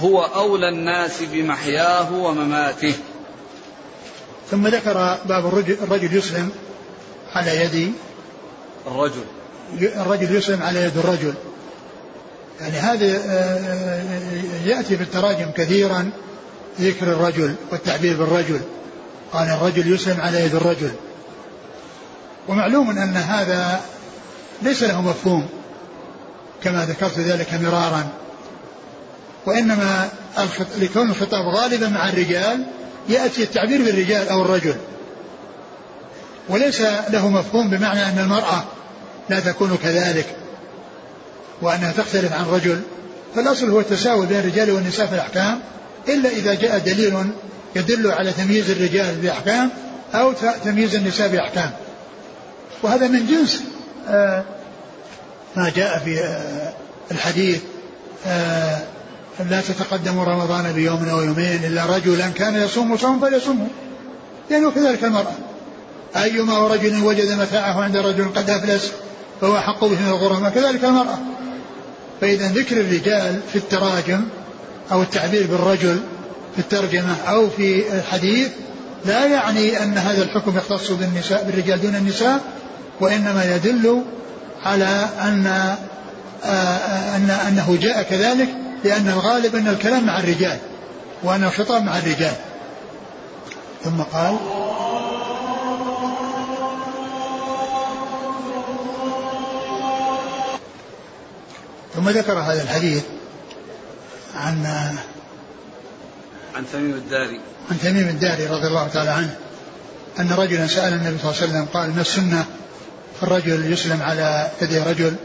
هو 0.00 0.22
أولى 0.22 0.68
الناس 0.68 1.22
بمحياه 1.22 2.12
ومماته. 2.12 2.94
ثم 4.50 4.66
ذكر 4.66 5.18
باب 5.28 5.46
الرجل, 5.46 5.76
الرجل 5.82 6.16
يسلم 6.16 6.50
على 7.38 7.64
يد 7.64 7.92
الرجل. 8.86 9.24
الرجل 9.80 10.36
يسلم 10.36 10.62
على 10.62 10.82
يد 10.82 10.98
الرجل. 10.98 11.34
يعني 12.60 12.76
هذا 12.76 13.06
آه، 13.06 13.18
آه، 13.18 14.66
يأتي 14.66 14.96
في 14.96 15.02
التراجم 15.02 15.50
كثيرا 15.50 16.10
ذكر 16.80 17.06
الرجل 17.06 17.54
والتعبير 17.72 18.16
بالرجل. 18.16 18.60
قال 19.32 19.48
الرجل 19.48 19.94
يسلم 19.94 20.20
على 20.20 20.44
يد 20.44 20.54
الرجل. 20.54 20.90
ومعلوم 22.48 22.90
أن 22.90 23.16
هذا 23.16 23.80
ليس 24.62 24.82
له 24.82 25.02
مفهوم 25.02 25.48
كما 26.64 26.86
ذكرت 26.86 27.18
ذلك 27.18 27.54
مرارا. 27.54 28.08
وإنما 29.46 30.08
لكون 30.78 31.10
الخطاب 31.10 31.46
غالبا 31.46 31.88
مع 31.88 32.08
الرجال 32.08 32.66
يأتي 33.08 33.42
التعبير 33.42 33.82
بالرجال 33.82 34.28
أو 34.28 34.42
الرجل. 34.42 34.76
وليس 36.48 36.80
له 37.10 37.28
مفهوم 37.28 37.70
بمعنى 37.70 38.02
أن 38.04 38.18
المرأة 38.18 38.64
لا 39.28 39.40
تكون 39.40 39.78
كذلك 39.82 40.26
وأنها 41.62 41.92
تختلف 41.92 42.32
عن 42.32 42.44
الرجل 42.44 42.80
فالأصل 43.34 43.70
هو 43.70 43.80
التساوي 43.80 44.26
بين 44.26 44.38
الرجال 44.40 44.70
والنساء 44.70 45.06
في 45.06 45.14
الأحكام 45.14 45.60
إلا 46.08 46.30
إذا 46.30 46.54
جاء 46.54 46.78
دليل 46.78 47.16
يدل 47.76 48.10
على 48.10 48.32
تمييز 48.32 48.70
الرجال 48.70 49.14
بأحكام 49.14 49.70
أو 50.14 50.32
تمييز 50.64 50.94
النساء 50.94 51.28
بأحكام. 51.28 51.70
وهذا 52.82 53.08
من 53.08 53.26
جنس 53.26 53.62
آه، 54.08 54.44
ما 55.56 55.72
جاء 55.76 55.98
في 55.98 56.20
آه، 56.20 56.72
الحديث 57.10 57.60
آه، 58.26 58.78
لا 59.50 59.60
تتقدموا 59.60 60.24
رمضان 60.24 60.72
بيوم 60.72 61.08
أو 61.08 61.20
يومين 61.20 61.64
إلا 61.64 61.86
رجلا 61.86 62.28
كان 62.28 62.54
يصوم 62.54 62.96
صوم 62.96 63.20
فليصومه 63.20 63.68
يعني 64.50 64.70
كذلك 64.70 65.04
المرأة. 65.04 65.32
أيما 66.16 66.68
رجل 66.68 67.04
وجد 67.04 67.32
متاعه 67.32 67.82
عند 67.82 67.96
رجل 67.96 68.28
قد 68.28 68.50
أفلس 68.50 68.92
فهو 69.40 69.60
حق 69.60 69.80
به 69.80 70.00
من 70.00 70.08
الغرماء 70.08 70.50
كذلك 70.50 70.84
المرأة. 70.84 71.18
فإذا 72.20 72.48
ذكر 72.48 72.80
الرجال 72.80 73.40
في 73.52 73.56
التراجم 73.56 74.24
أو 74.92 75.02
التعبير 75.02 75.46
بالرجل 75.46 76.00
في 76.54 76.58
الترجمة 76.58 77.16
أو 77.28 77.50
في 77.50 77.92
الحديث 77.92 78.48
لا 79.04 79.26
يعني 79.26 79.82
أن 79.82 79.98
هذا 79.98 80.22
الحكم 80.22 80.56
يختص 80.56 80.90
بالنساء 80.90 81.44
بالرجال 81.44 81.80
دون 81.80 81.94
النساء 81.94 82.40
وإنما 83.00 83.54
يدل 83.56 84.02
على 84.64 85.08
أن 85.20 85.76
أن 87.14 87.30
أنه 87.48 87.78
جاء 87.80 88.02
كذلك 88.02 88.48
لأن 88.84 89.08
الغالب 89.08 89.56
أن 89.56 89.68
الكلام 89.68 90.06
مع 90.06 90.18
الرجال 90.18 90.58
وأن 91.22 91.44
الخطاب 91.44 91.84
مع 91.84 91.98
الرجال. 91.98 92.32
ثم 93.84 94.02
قال 94.02 94.36
ثم 101.94 102.08
ذكر 102.08 102.38
هذا 102.38 102.62
الحديث 102.62 103.02
عن 104.34 104.66
عن 106.54 106.64
تميم 106.72 106.94
الداري. 106.94 107.40
عن 107.70 107.78
تميم 107.80 108.08
الداري 108.08 108.46
رضي 108.46 108.66
الله 108.66 108.88
تعالى 108.88 109.10
عنه 109.10 109.36
أن 110.20 110.32
رجلا 110.32 110.66
سأل 110.66 110.92
النبي 110.92 111.18
صلى 111.18 111.30
الله 111.30 111.42
عليه 111.42 111.52
وسلم 111.52 111.64
قال 111.64 111.94
ما 111.94 112.00
السنة؟ 112.00 112.44
الرجل 113.22 113.72
يسلم 113.72 114.02
على 114.02 114.50
يد 114.62 114.72
رجل 114.72 115.16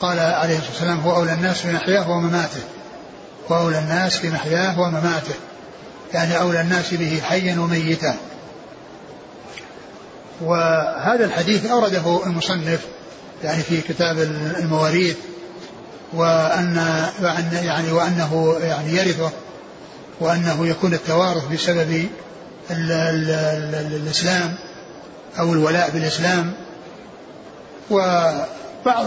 قال 0.00 0.18
عليه 0.18 0.58
الصلاة 0.58 0.70
والسلام 0.70 1.00
هو 1.00 1.16
أولى 1.16 1.32
الناس 1.32 1.62
بمحياه 1.62 2.10
ومماته 2.10 2.60
وأولى 3.48 3.78
الناس 3.78 4.18
بمحياه 4.18 4.80
ومماته 4.80 5.34
يعني 6.14 6.40
أولى 6.40 6.60
الناس 6.60 6.94
به 6.94 7.20
حيا 7.24 7.60
وميتا. 7.60 8.16
وهذا 10.40 11.24
الحديث 11.24 11.66
أورده 11.66 12.26
المصنف 12.26 12.80
يعني 13.44 13.62
في 13.62 13.80
كتاب 13.80 14.18
المواريث 14.58 15.16
وأن 16.12 17.06
وأن 17.22 17.50
يعني 17.52 17.92
وأنه 17.92 18.56
يعني 18.60 18.92
يرثه 18.92 19.30
وأنه 20.20 20.66
يكون 20.66 20.94
التوارث 20.94 21.46
بسبب 21.52 22.08
ال 22.70 22.92
ال 22.92 23.30
ال 23.30 24.02
الإسلام 24.02 24.54
أو 25.38 25.52
الولاء 25.52 25.90
بالإسلام. 25.90 26.52
وبعض 27.90 29.06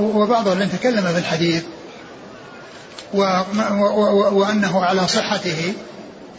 وبعض 0.00 0.48
من 0.48 0.72
تكلم 0.72 1.02
في 1.02 1.18
الحديث 1.18 1.62
وأنه 4.32 4.84
على 4.84 5.08
صحته 5.08 5.72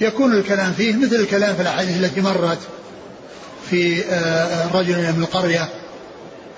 يكون 0.01 0.33
الكلام 0.33 0.73
فيه 0.73 0.95
مثل 0.95 1.15
الكلام 1.15 1.55
في 1.55 1.61
الأحاديث 1.61 1.97
التي 1.97 2.21
مرت 2.21 2.59
في 3.69 4.03
آه، 4.05 4.67
رجل 4.73 4.97
من 4.97 5.23
القرية. 5.23 5.69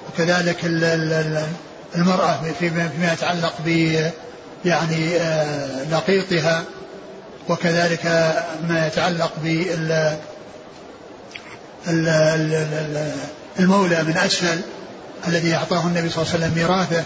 وكذلك 0.10 0.66
المرأة 1.96 2.40
فيما 2.60 3.14
يتعلق 3.14 3.54
ب 3.66 3.96
يعني 4.66 5.16
آه، 5.18 5.84
لقيطها 5.92 6.64
وكذلك 7.50 8.06
ما 8.70 8.88
يتعلق 8.88 9.32
بال 9.44 10.18
المولى 13.60 14.04
من 14.04 14.18
أسفل 14.18 14.60
الذي 15.28 15.56
أعطاه 15.56 15.88
النبي 15.88 16.10
صلى 16.10 16.24
الله 16.24 16.34
عليه 16.34 16.46
وسلم 16.46 16.54
ميراثه. 16.56 17.04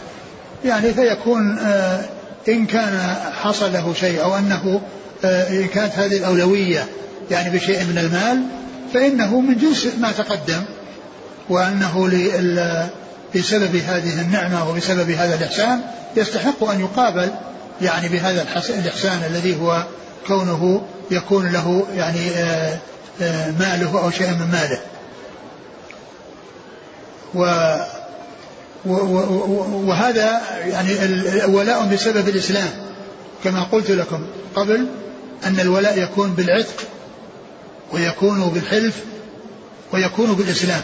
يعني 0.66 0.94
فيكون 0.94 1.58
آه، 1.60 2.02
إن 2.50 2.66
كان 2.66 3.16
حصل 3.42 3.74
له 3.74 3.94
شيء 3.94 4.22
أو 4.22 4.38
أنه 4.38 4.82
آه، 5.26 5.50
إن 5.50 5.68
كانت 5.68 5.94
هذه 5.94 6.18
الأولوية 6.18 6.88
يعني 7.32 7.58
بشيء 7.58 7.84
من 7.84 7.98
المال 7.98 8.44
فإنه 8.94 9.40
من 9.40 9.58
جنس 9.58 9.88
ما 10.00 10.12
تقدم 10.12 10.64
وأنه 11.50 12.08
بسبب 13.36 13.76
هذه 13.76 14.22
النعمة 14.22 14.70
وبسبب 14.70 15.10
هذا 15.10 15.36
الإحسان 15.36 15.82
يستحق 16.18 16.64
أن 16.64 16.80
يقابل 16.80 17.32
يعني 17.82 18.10
بهذا 18.10 18.46
الإحسان 18.70 19.24
الذي 19.30 19.62
هو 19.62 19.84
كونه 20.28 20.82
يكون 21.12 21.52
له 21.52 21.88
يعني 21.96 22.30
آه، 22.30 22.78
آه، 23.22 23.52
ماله 23.52 24.04
أو 24.04 24.12
شيء 24.12 24.30
من 24.30 24.52
ماله. 24.52 24.80
و 27.36 27.76
وهذا 29.88 30.42
يعني 30.66 31.06
الولاء 31.46 31.86
بسبب 31.86 32.30
الإسلام. 32.30 32.70
كما 33.44 33.64
قلت 33.64 33.92
لكم 33.92 34.26
قبل 34.56 34.88
أن 35.46 35.60
الولاء 35.60 36.04
يكون 36.04 36.34
بالعتق 36.34 36.84
ويكون 37.94 38.50
بالحلف 38.50 38.96
ويكون 39.94 40.34
بالإسلام. 40.34 40.82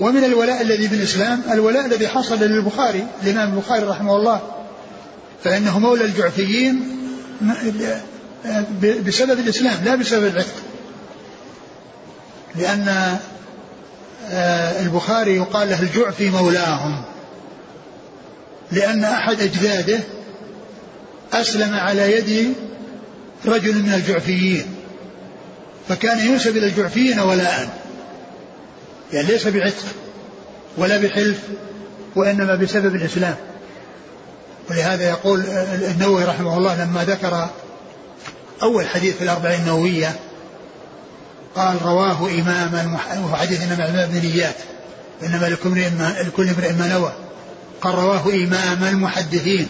ومن 0.00 0.24
الولاء 0.24 0.62
الذي 0.62 0.86
بالإسلام 0.86 1.42
الولاء 1.52 1.86
الذي 1.86 2.08
حصل 2.08 2.38
للبخاري 2.38 3.06
الإمام 3.22 3.54
البخاري 3.54 3.84
رحمه 3.84 4.16
الله 4.16 4.40
فإنه 5.44 5.78
مولى 5.78 6.04
الجعفيين 6.04 6.98
بسبب 9.06 9.40
الإسلام 9.40 9.84
لا 9.84 9.94
بسبب 9.94 10.26
العتق. 10.26 10.54
لأن 12.54 13.18
آه، 14.30 14.80
البخاري 14.82 15.36
يقال 15.36 15.68
له 15.68 15.82
الجعفي 15.82 16.30
مولاهم. 16.30 17.02
لأن 18.72 19.04
أحد 19.04 19.40
أجداده 19.40 20.00
أسلم 21.32 21.74
على 21.74 22.12
يد 22.12 22.54
رجل 23.46 23.74
من 23.74 23.92
الجعفيين. 23.94 24.66
فكان 25.88 26.18
ينسب 26.18 26.56
إلى 26.56 26.66
الجعفيين 26.66 27.20
ولاء. 27.20 27.77
يعني 29.12 29.28
ليس 29.28 29.48
بعتق 29.48 29.84
ولا 30.76 30.96
بحلف 30.96 31.38
وإنما 32.16 32.54
بسبب 32.54 32.94
الإسلام. 32.94 33.34
ولهذا 34.70 35.08
يقول 35.08 35.44
النووي 35.90 36.24
رحمه 36.24 36.58
الله 36.58 36.84
لما 36.84 37.04
ذكر 37.04 37.48
أول 38.62 38.86
حديث 38.86 39.16
في 39.16 39.24
الأربعين 39.24 39.60
النووية 39.60 40.16
قال 41.56 41.82
رواه 41.82 42.28
إمام 42.30 42.98
وهو 43.24 43.36
حديث 43.36 43.62
إنما 43.62 44.06
بنيات 44.06 44.54
إنما 45.22 45.46
لكل 46.26 46.48
امرئ 46.48 46.72
ما 46.72 46.88
نوى. 46.88 47.12
قال 47.80 47.94
رواه 47.94 48.28
إمام 48.34 48.84
المحدثين 48.84 49.68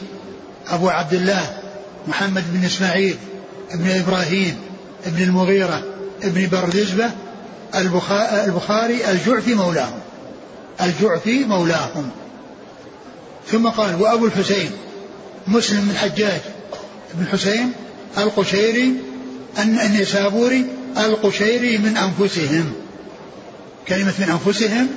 أبو 0.69 0.89
عبد 0.89 1.15
الله 1.15 1.59
محمد 2.07 2.45
بن 2.53 2.65
إسماعيل 2.65 3.17
ابن 3.71 3.91
إبراهيم 3.91 4.57
ابن 5.07 5.23
المغيرة 5.23 5.83
ابن 6.23 6.49
بردزبة 6.49 7.11
البخاري 7.75 9.11
الجعفي 9.11 9.55
مولاهم. 9.55 10.01
الجعفي 10.81 11.45
مولاهم. 11.45 12.11
ثم 13.51 13.69
قال 13.69 14.03
وأبو 14.03 14.27
الحسين 14.27 14.71
مسلم 15.47 15.81
بن 15.81 15.91
الحجاج 15.91 16.41
بن 17.15 17.27
حسين 17.27 17.73
القشيري 18.19 18.95
النسابوري 19.59 20.67
القشيري 20.97 21.79
من 21.79 21.97
أنفسهم. 21.97 22.73
كلمة 23.89 24.15
من 24.19 24.39
أنفسهم 24.45 24.89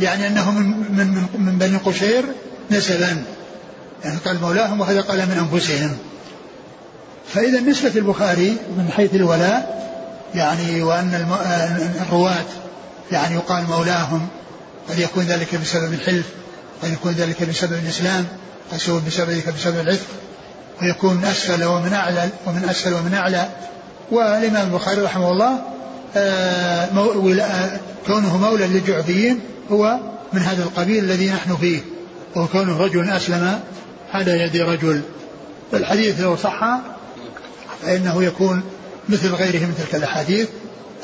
يعني 0.00 0.26
أنهم 0.26 0.54
من, 0.56 1.06
من, 1.06 1.26
من 1.38 1.58
بني 1.58 1.76
قشير 1.76 2.24
نسبا. 2.70 3.24
يعني 4.04 4.18
قال 4.24 4.40
مولاهم 4.40 4.80
وهذا 4.80 5.00
قال 5.00 5.18
من 5.18 5.48
أنفسهم. 5.52 5.96
فإذا 7.34 7.60
نسبة 7.60 7.92
البخاري 7.96 8.56
من 8.76 8.90
حيث 8.96 9.14
الولاء 9.14 9.78
يعني 10.34 10.82
وأن 10.82 11.26
الرواة 12.00 12.44
يعني 13.12 13.34
يقال 13.34 13.64
مولاهم 13.64 14.28
قد 14.88 14.98
يكون 14.98 15.24
ذلك 15.24 15.54
بسبب 15.54 15.92
الحلف؟ 15.92 16.26
قد 16.82 16.92
يكون 16.92 17.12
ذلك 17.12 17.42
بسبب 17.42 17.72
الإسلام؟ 17.72 18.26
قد 18.72 18.80
يكون 18.82 19.02
بسبب 19.06 19.30
ذلك 19.30 19.48
بسبب 19.48 19.80
العتق 19.80 20.06
ويكون 20.82 21.14
من 21.14 21.24
أسفل 21.24 21.64
ومن 21.64 21.92
أعلى 21.92 22.28
ومن 22.46 22.68
أسفل 22.70 22.94
ومن 22.94 23.14
أعلى. 23.14 23.48
والإمام 24.10 24.66
البخاري 24.66 25.00
رحمه 25.00 25.32
الله 25.32 25.58
آه، 26.16 27.78
كونه 28.06 28.36
مولى 28.36 28.66
للجعفيين 28.66 29.40
هو 29.70 29.98
من 30.32 30.42
هذا 30.42 30.62
القبيل 30.62 31.04
الذي 31.04 31.30
نحن 31.30 31.56
فيه. 31.56 31.80
وكونه 32.36 32.78
رجل 32.78 33.10
أسلم 33.10 33.60
على 34.14 34.40
يد 34.40 34.56
رجل. 34.56 35.02
فالحديث 35.72 36.20
لو 36.20 36.36
صح 36.36 36.78
فإنه 37.82 38.24
يكون 38.24 38.62
مثل 39.08 39.34
غيره 39.34 39.58
من 39.58 39.74
تلك 39.78 39.94
الأحاديث 39.94 40.48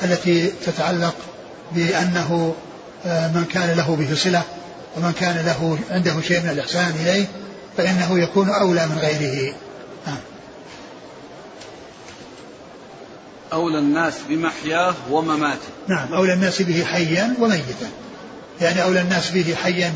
التي 0.03 0.53
تتعلق 0.67 1.15
بأنه 1.73 2.55
آه، 3.07 3.29
من 3.29 3.45
كان 3.45 3.77
له 3.77 3.97
به 3.97 4.15
صلة 4.15 4.43
ومن 4.97 5.13
كان 5.13 5.47
له 5.47 5.79
عنده 5.91 6.21
شيء 6.21 6.41
من 6.41 6.51
الإحسان 6.51 6.95
إليه 7.01 7.27
فإنه 7.77 8.19
يكون 8.19 8.49
أولى 8.49 8.87
من 8.87 8.99
غيره. 8.99 9.55
نعم. 10.07 10.19
أولى 13.53 13.79
الناس 13.79 14.15
بمحياه 14.29 14.95
ومماته. 15.11 15.69
نعم 15.89 16.15
أولى 16.15 16.33
الناس 16.33 16.63
به 16.63 16.85
حيا 16.85 17.35
وميتا. 17.41 17.89
يعني 18.61 18.83
أولى 18.83 19.01
الناس 19.01 19.31
به 19.31 19.55
حيا 19.63 19.95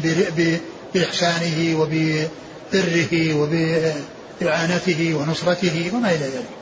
بإحسانه 0.95 1.79
وببره 1.81 3.35
وبإعانته 3.35 5.15
ونصرته 5.15 5.91
وما 5.95 6.11
إلى 6.11 6.25
ذلك. 6.25 6.58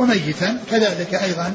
وميتا 0.00 0.58
كذلك 0.70 1.14
أيضا 1.14 1.52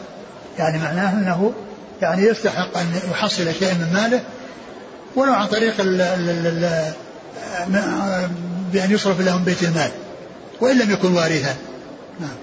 يعني 0.57 0.77
معناه 0.77 1.13
أنه 1.13 1.53
يعني 2.01 2.21
يستحق 2.21 2.77
أن 2.77 2.99
يحصل 3.11 3.53
شيئا 3.59 3.73
من 3.73 3.93
ماله 3.93 4.23
ولو 5.15 5.33
عن 5.33 5.47
طريق 5.47 5.79
ال 5.79 6.01
ال 6.01 6.29
ال 6.29 6.93
بأن 8.73 8.91
يصرف 8.91 9.21
لهم 9.21 9.43
بيت 9.43 9.63
المال 9.63 9.91
وإن 10.61 10.79
لم 10.79 10.91
يكن 10.91 11.13
وارثا. 11.13 11.55
نعم. 12.19 12.35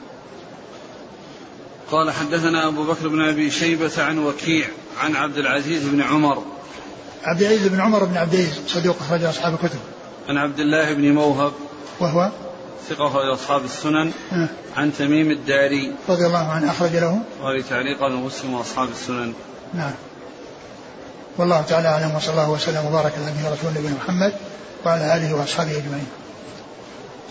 قال 1.90 2.10
حدثنا 2.10 2.68
أبو 2.68 2.84
بكر 2.84 3.08
بن 3.08 3.28
أبي 3.28 3.50
شيبة 3.50 3.90
عن 3.98 4.18
وكيع 4.18 4.66
عن 5.00 5.16
عبد 5.16 5.38
العزيز 5.38 5.82
بن 5.82 6.02
عمر. 6.02 6.42
عبد 7.24 7.42
العزيز 7.42 7.66
بن 7.66 7.80
عمر 7.80 8.04
بن 8.04 8.16
عبد 8.16 8.34
العزيز 8.34 8.54
صديق 8.68 8.96
أخرج 9.00 9.24
أصحاب 9.24 9.54
الكتب. 9.54 9.78
عن 10.28 10.36
عبد 10.36 10.60
الله 10.60 10.92
بن 10.92 11.12
موهب. 11.12 11.52
وهو؟ 12.00 12.30
ثقة 12.88 13.32
أصحاب 13.32 13.64
السنن 13.64 14.12
أه. 14.32 14.48
عن 14.76 14.92
تميم 14.98 15.30
الداري. 15.30 15.92
رضي 16.08 16.26
الله 16.26 16.38
عنه 16.38 16.70
أخرج 16.70 16.96
له. 16.96 17.18
وهذه 17.42 17.64
تعليقا 17.70 18.08
مسلم 18.08 18.54
وأصحاب 18.54 18.88
السنن. 18.88 19.32
نعم. 19.74 19.92
والله 21.38 21.60
تعالى 21.60 21.88
أعلم 21.88 22.14
وصلى 22.14 22.30
الله 22.30 22.50
وسلم 22.50 22.86
وبارك 22.86 23.12
على 23.16 23.30
نبينا 23.30 23.50
رسول 23.50 23.70
نبينا 23.70 23.94
محمد 24.04 24.32
وعلى 24.86 25.16
آله 25.16 25.34
وأصحابه 25.34 25.70
أجمعين. 25.70 26.06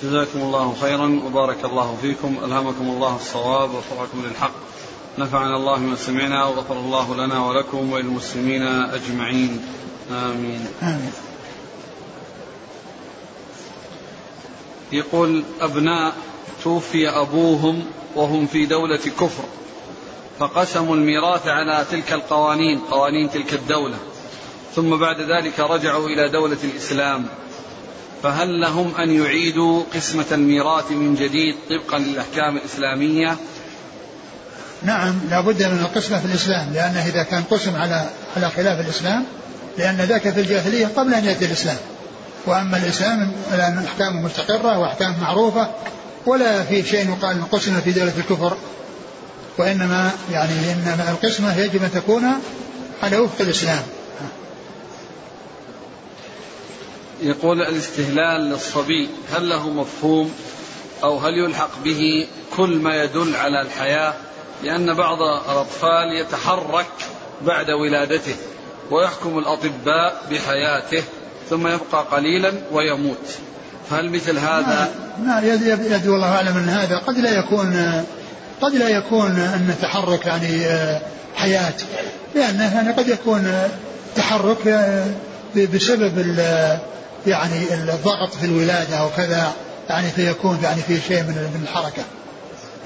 جزاكم 0.03 0.39
الله 0.39 0.75
خيرا 0.81 1.21
وبارك 1.25 1.65
الله 1.65 1.97
فيكم 2.01 2.37
ألهمكم 2.45 2.85
الله 2.85 3.15
الصواب 3.15 3.69
ووفقكم 3.69 4.23
للحق. 4.25 4.51
نفعنا 5.17 5.55
الله 5.55 5.79
ما 5.79 5.95
سمعنا 5.95 6.45
وغفر 6.45 6.73
الله 6.73 7.15
لنا 7.15 7.45
ولكم 7.45 7.93
وللمسلمين 7.93 8.61
أجمعين. 8.67 9.61
آمين. 10.11 10.67
آمين. 10.83 11.11
يقول 14.91 15.43
أبناء 15.61 16.13
توفي 16.63 17.09
أبوهم 17.09 17.85
وهم 18.15 18.47
في 18.47 18.65
دولة 18.65 18.97
كفر 18.97 19.43
فقسموا 20.39 20.95
الميراث 20.95 21.47
على 21.47 21.85
تلك 21.91 22.13
القوانين 22.13 22.79
قوانين 22.79 23.31
تلك 23.31 23.53
الدولة. 23.53 23.97
ثم 24.75 24.97
بعد 24.97 25.21
ذلك 25.21 25.59
رجعوا 25.59 26.07
إلى 26.07 26.29
دولة 26.29 26.57
الإسلام. 26.63 27.25
فهل 28.23 28.61
لهم 28.61 28.95
أن 28.95 29.21
يعيدوا 29.21 29.83
قسمة 29.95 30.25
الميراث 30.31 30.91
من 30.91 31.15
جديد 31.15 31.55
طبقا 31.69 31.99
للأحكام 31.99 32.57
الإسلامية؟ 32.57 33.37
نعم 34.83 35.19
لا 35.29 35.41
بد 35.41 35.63
من 35.63 35.79
القسمة 35.79 36.19
في 36.19 36.25
الإسلام 36.25 36.73
لأنه 36.73 37.05
إذا 37.05 37.23
كان 37.23 37.43
قسم 37.43 37.75
على 37.75 38.09
على 38.35 38.49
خلاف 38.49 38.85
الإسلام 38.85 39.25
لأن 39.77 39.95
ذاك 39.95 40.29
في 40.29 40.39
الجاهلية 40.39 40.87
قبل 40.87 41.13
أن 41.13 41.25
يأتي 41.25 41.45
الإسلام. 41.45 41.77
وأما 42.45 42.77
الإسلام 42.77 43.31
لأن 43.51 43.85
أحكامه 43.85 44.21
مستقرة 44.21 44.79
وأحكام 44.79 45.15
معروفة 45.21 45.67
ولا 46.25 46.63
في 46.63 46.83
شيء 46.83 47.09
يقال 47.09 47.51
قسم 47.51 47.81
في 47.81 47.91
دولة 47.91 48.13
الكفر 48.17 48.57
وإنما 49.57 50.11
يعني 50.31 50.51
إنما 50.51 51.11
القسمة 51.11 51.59
يجب 51.59 51.83
أن 51.83 51.91
تكون 51.91 52.23
على 53.03 53.17
وفق 53.17 53.41
الإسلام. 53.41 53.83
يقول 57.21 57.61
الاستهلال 57.61 58.41
للصبي 58.41 59.09
هل 59.33 59.49
له 59.49 59.69
مفهوم؟ 59.69 60.33
أو 61.03 61.17
هل 61.17 61.33
يلحق 61.33 61.69
به 61.83 62.27
كل 62.57 62.77
ما 62.77 63.03
يدل 63.03 63.35
على 63.35 63.61
الحياة؟ 63.61 64.13
لأن 64.63 64.93
بعض 64.93 65.21
الأطفال 65.21 66.13
يتحرك 66.19 66.91
بعد 67.41 67.69
ولادته 67.69 68.35
ويحكم 68.91 69.37
الأطباء 69.37 70.23
بحياته 70.31 71.03
ثم 71.51 71.67
يبقى 71.67 72.05
قليلا 72.11 72.53
ويموت. 72.71 73.27
فهل 73.89 74.09
مثل 74.09 74.37
هذا؟ 74.37 74.89
ما 75.25 75.41
يبدو 75.65 76.11
والله 76.13 76.35
أعلم 76.35 76.57
أن 76.57 76.69
هذا 76.69 76.97
قد 76.97 77.17
لا 77.17 77.39
يكون 77.39 78.03
قد 78.61 78.75
لا 78.75 78.89
يكون 78.89 79.31
أن 79.31 79.75
تحرك 79.81 80.25
يعني 80.25 80.65
حياة 81.35 81.73
لأنه 82.35 82.75
يعني 82.75 82.93
قد 82.93 83.07
يكون 83.07 83.53
تحرك 84.15 84.91
بسبب 85.73 86.37
يعني 87.27 87.73
الضغط 87.73 88.33
في 88.33 88.45
الولادة 88.45 88.97
أو 88.97 89.09
كذا 89.17 89.51
يعني 89.89 90.09
فيكون 90.09 90.59
يعني 90.63 90.81
في 90.81 91.01
شيء 91.07 91.23
من 91.23 91.61
الحركة. 91.63 92.03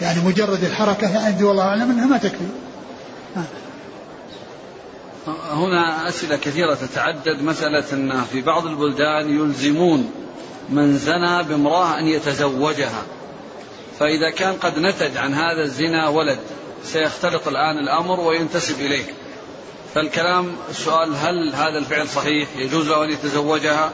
يعني 0.01 0.19
مجرد 0.19 0.63
الحركة 0.63 1.09
يعني 1.13 1.43
والله 1.43 1.63
أعلم 1.63 1.91
أنها 1.91 2.05
ما 2.05 2.17
تكفي. 2.17 2.45
هنا 5.51 6.09
أسئلة 6.09 6.35
كثيرة 6.35 6.73
تتعدد. 6.73 7.41
مسألة 7.41 7.83
أن 7.93 8.23
في 8.31 8.41
بعض 8.41 8.65
البلدان 8.65 9.39
يلزمون 9.39 10.11
من 10.69 10.97
زنى 10.97 11.43
بامرأة 11.43 11.99
أن 11.99 12.07
يتزوجها. 12.07 13.03
فإذا 13.99 14.29
كان 14.29 14.53
قد 14.53 14.79
نتج 14.79 15.17
عن 15.17 15.33
هذا 15.33 15.63
الزنا 15.63 16.07
ولد 16.07 16.39
سيختلط 16.83 17.47
الآن 17.47 17.77
الأمر 17.77 18.19
وينتسب 18.19 18.79
إليه 18.79 19.05
فالكلام 19.95 20.55
السؤال 20.69 21.15
هل 21.15 21.55
هذا 21.55 21.77
الفعل 21.77 22.09
صحيح؟ 22.09 22.47
يجوز 22.57 22.87
له 22.87 23.03
أن 23.03 23.09
يتزوجها؟ 23.09 23.91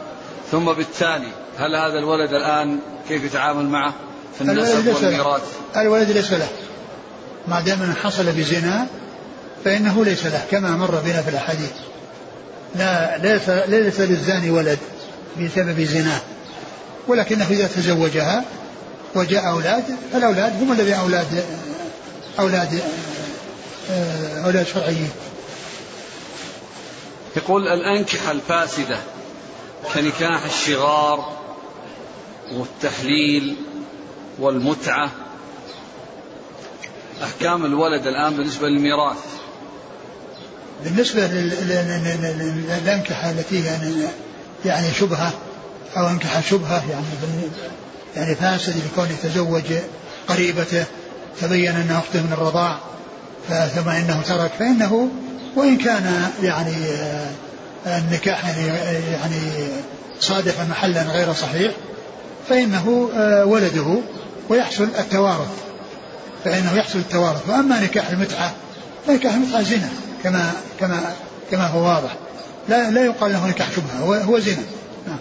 ثم 0.52 0.66
بالتالي 0.66 1.32
هل 1.58 1.76
هذا 1.76 2.00
الولد 2.00 2.34
الآن 2.34 2.80
كيف 3.10 3.24
يتعامل 3.24 3.66
معه 3.66 3.94
في 4.38 4.42
النسب 4.42 4.88
والميراث؟ 4.88 5.42
الولد 5.78 6.12
ليس 6.12 6.32
له. 6.32 6.48
ما 7.48 7.62
دام 7.62 7.94
حصل 8.04 8.26
بزنا 8.26 8.88
فإنه 9.66 10.06
ليس 10.06 10.26
له 10.26 10.46
كما 10.52 10.70
مر 10.70 10.96
بنا 11.06 11.22
في 11.22 11.30
الأحاديث. 11.30 11.72
لا 12.76 13.18
ليس 13.18 13.50
ليس 13.50 14.00
للزاني 14.00 14.52
ولد 14.52 14.80
بسبب 15.40 15.82
زناه 15.82 16.22
ولكنه 17.08 17.48
إذا 17.50 17.68
تزوجها 17.68 18.46
وجاء 19.16 19.50
أولاد 19.50 19.84
فالأولاد 20.14 20.62
هم 20.62 20.72
الذي 20.72 20.96
أولاد 20.96 21.44
أولاد 22.40 22.82
أولاد 24.46 24.66
شرعيين. 24.66 25.10
يقول 27.38 27.68
الأنكحة 27.68 28.32
الفاسدة 28.32 28.98
كنكاح 29.94 30.46
الشغار 30.46 31.38
والتحليل 32.52 33.56
والمتعة. 34.40 35.12
أحكام 37.24 37.66
الولد 37.66 38.08
الآن 38.08 38.38
بالنسبة 38.38 38.68
للميراث. 38.68 39.31
بالنسبة 40.84 41.28
للأنكحة 42.68 43.32
التي 43.32 43.66
يعني, 43.66 43.94
يعني 44.66 44.88
شبهة 44.94 45.32
أو 45.98 46.08
أنكح 46.08 46.50
شبهة 46.50 46.84
يعني 46.92 47.06
يعني 48.16 48.36
فاسد 48.36 48.76
لكون 48.78 49.10
يتزوج 49.10 49.64
قريبته 50.28 50.86
تبين 51.42 51.76
أنها 51.76 52.00
أخته 52.00 52.22
من 52.22 52.34
الرضاع 52.34 52.78
ثم 53.50 53.90
إنه 53.90 54.22
ترك 54.22 54.52
فإنه 54.60 55.10
وإن 55.56 55.78
كان 55.78 56.32
يعني 56.44 56.76
آه، 57.86 57.98
النكاح 57.98 58.58
يعني 58.58 58.68
يعني 59.12 59.40
صادف 60.20 60.70
محلا 60.70 61.02
غير 61.02 61.34
صحيح 61.34 61.72
فإنه 62.50 63.10
آه، 63.16 63.46
ولده 63.46 63.98
ويحصل 64.50 64.84
التوارث 65.00 65.50
فإنه 66.46 66.74
يحصل 66.76 67.00
التوارث. 67.00 67.50
وأما 67.50 67.80
نكاح 67.80 68.10
المتعة 68.10 68.54
فنكاح 69.08 69.34
المتعة 69.34 69.62
زنا. 69.62 69.90
كما 70.24 70.54
كما 70.80 71.16
كما 71.52 71.68
هو 71.68 71.84
واضح. 71.84 72.16
لا 72.70 72.90
لا 72.90 73.06
يقال 73.06 73.34
له 73.34 73.48
نكاح 73.48 73.72
شبهة 73.72 74.00
هو, 74.00 74.14
هو 74.14 74.40
زنا. 74.40 74.64
نعم. 75.08 75.20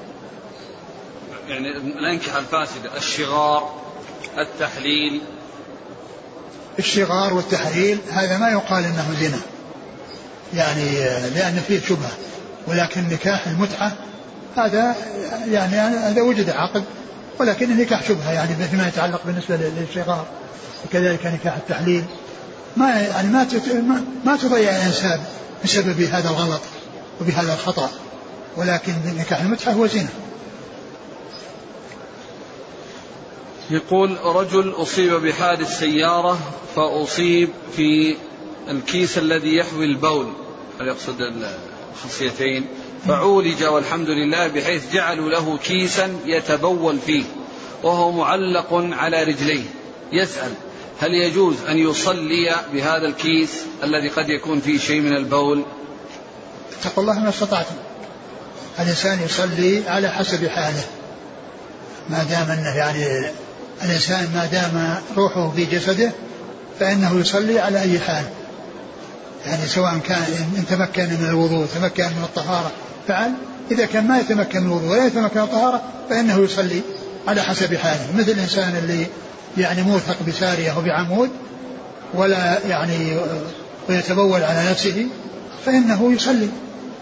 يعني 1.48 1.76
الأنكحة 1.76 2.38
الفاسدة 2.38 2.96
الشغار 2.96 3.74
التحليل. 4.38 5.20
الشغار 6.78 7.34
والتحليل 7.34 7.98
هذا 8.10 8.38
ما 8.38 8.50
يقال 8.50 8.84
إنه 8.84 9.14
زنا. 9.20 9.40
يعني 10.54 10.98
لأن 11.34 11.62
فيه 11.68 11.80
شبهة 11.80 12.10
ولكن 12.66 13.08
نكاح 13.08 13.46
المتعة 13.46 13.92
هذا 14.56 14.96
يعني 15.50 15.76
هذا 15.76 16.22
وجد 16.22 16.50
عقد 16.50 16.84
ولكن 17.38 17.70
النكاح 17.70 18.02
شبهة 18.08 18.32
يعني 18.32 18.54
فيما 18.68 18.88
يتعلق 18.88 19.20
بالنسبة 19.26 19.56
للشغار 19.56 20.26
وكذلك 20.84 21.26
نكاح 21.26 21.56
التحليل. 21.56 22.04
ما 22.76 23.00
يعني 23.00 23.28
ما 23.28 23.46
ما 24.24 24.36
تضيع 24.36 24.70
الإنسان 24.76 25.20
بسبب 25.64 26.00
هذا 26.00 26.30
الغلط 26.30 26.60
وبهذا 27.20 27.54
الخطأ. 27.54 27.90
ولكن 28.56 28.92
نكاح 29.18 29.40
المتعه 29.40 29.72
هو 29.72 29.86
زنا. 29.86 30.08
يقول 33.70 34.18
رجل 34.24 34.72
أصيب 34.76 35.12
بحادث 35.12 35.78
سيارة 35.78 36.38
فأصيب 36.76 37.48
في 37.76 38.16
الكيس 38.68 39.18
الذي 39.18 39.56
يحوي 39.56 39.84
البول 39.84 40.32
هل 40.80 40.86
يقصد 40.86 41.16
الخصيتين 41.92 42.66
فعولج 43.06 43.64
والحمد 43.64 44.08
لله 44.08 44.48
بحيث 44.48 44.92
جعلوا 44.92 45.30
له 45.30 45.58
كيسا 45.58 46.16
يتبول 46.26 46.98
فيه 47.06 47.24
وهو 47.82 48.12
معلق 48.12 48.68
على 48.72 49.24
رجليه 49.24 49.64
يسأل 50.12 50.52
هل 51.00 51.14
يجوز 51.14 51.56
أن 51.68 51.78
يصلي 51.78 52.54
بهذا 52.72 53.06
الكيس 53.06 53.50
الذي 53.82 54.08
قد 54.08 54.28
يكون 54.28 54.60
فيه 54.60 54.78
شيء 54.78 55.00
من 55.00 55.16
البول؟ 55.16 55.64
اتقوا 56.80 57.02
الله 57.02 57.18
ما 57.18 57.28
استطعتم. 57.28 57.74
الإنسان 58.78 59.18
يصلي 59.24 59.82
على 59.88 60.08
حسب 60.08 60.48
حاله. 60.48 60.84
ما 62.10 62.22
دام 62.22 62.50
أنه 62.50 62.76
يعني 62.76 63.30
الإنسان 63.82 64.28
ما 64.34 64.46
دام 64.46 64.96
روحه 65.16 65.50
في 65.50 65.64
جسده 65.64 66.12
فإنه 66.80 67.20
يصلي 67.20 67.60
على 67.60 67.80
أي 67.80 68.00
حال. 68.00 68.24
يعني 69.46 69.66
سواء 69.66 69.98
كان 69.98 70.22
إن 70.56 70.64
تمكن 70.70 71.02
من 71.02 71.26
الوضوء 71.28 71.66
تمكن 71.66 72.04
من 72.04 72.22
الطهارة 72.22 72.70
فعل. 73.08 73.32
إذا 73.70 73.86
كان 73.86 74.08
ما 74.08 74.18
يتمكن 74.18 74.60
من 74.60 74.66
الوضوء 74.66 74.90
ولا 74.90 75.06
يتمكن 75.06 75.40
من 75.40 75.44
الطهارة 75.44 75.82
فإنه 76.10 76.38
يصلي 76.38 76.80
على 77.28 77.42
حسب 77.42 77.74
حاله. 77.74 78.16
مثل 78.16 78.30
الإنسان 78.30 78.76
اللي 78.76 79.06
يعني 79.58 79.82
موثق 79.82 80.16
بسارية 80.28 80.70
أو 80.70 80.80
بعمود 80.80 81.30
ولا 82.14 82.66
يعني 82.66 83.16
ويتبول 83.88 84.42
على 84.42 84.70
نفسه 84.70 85.06
فإنه 85.66 86.12
يصلي 86.12 86.48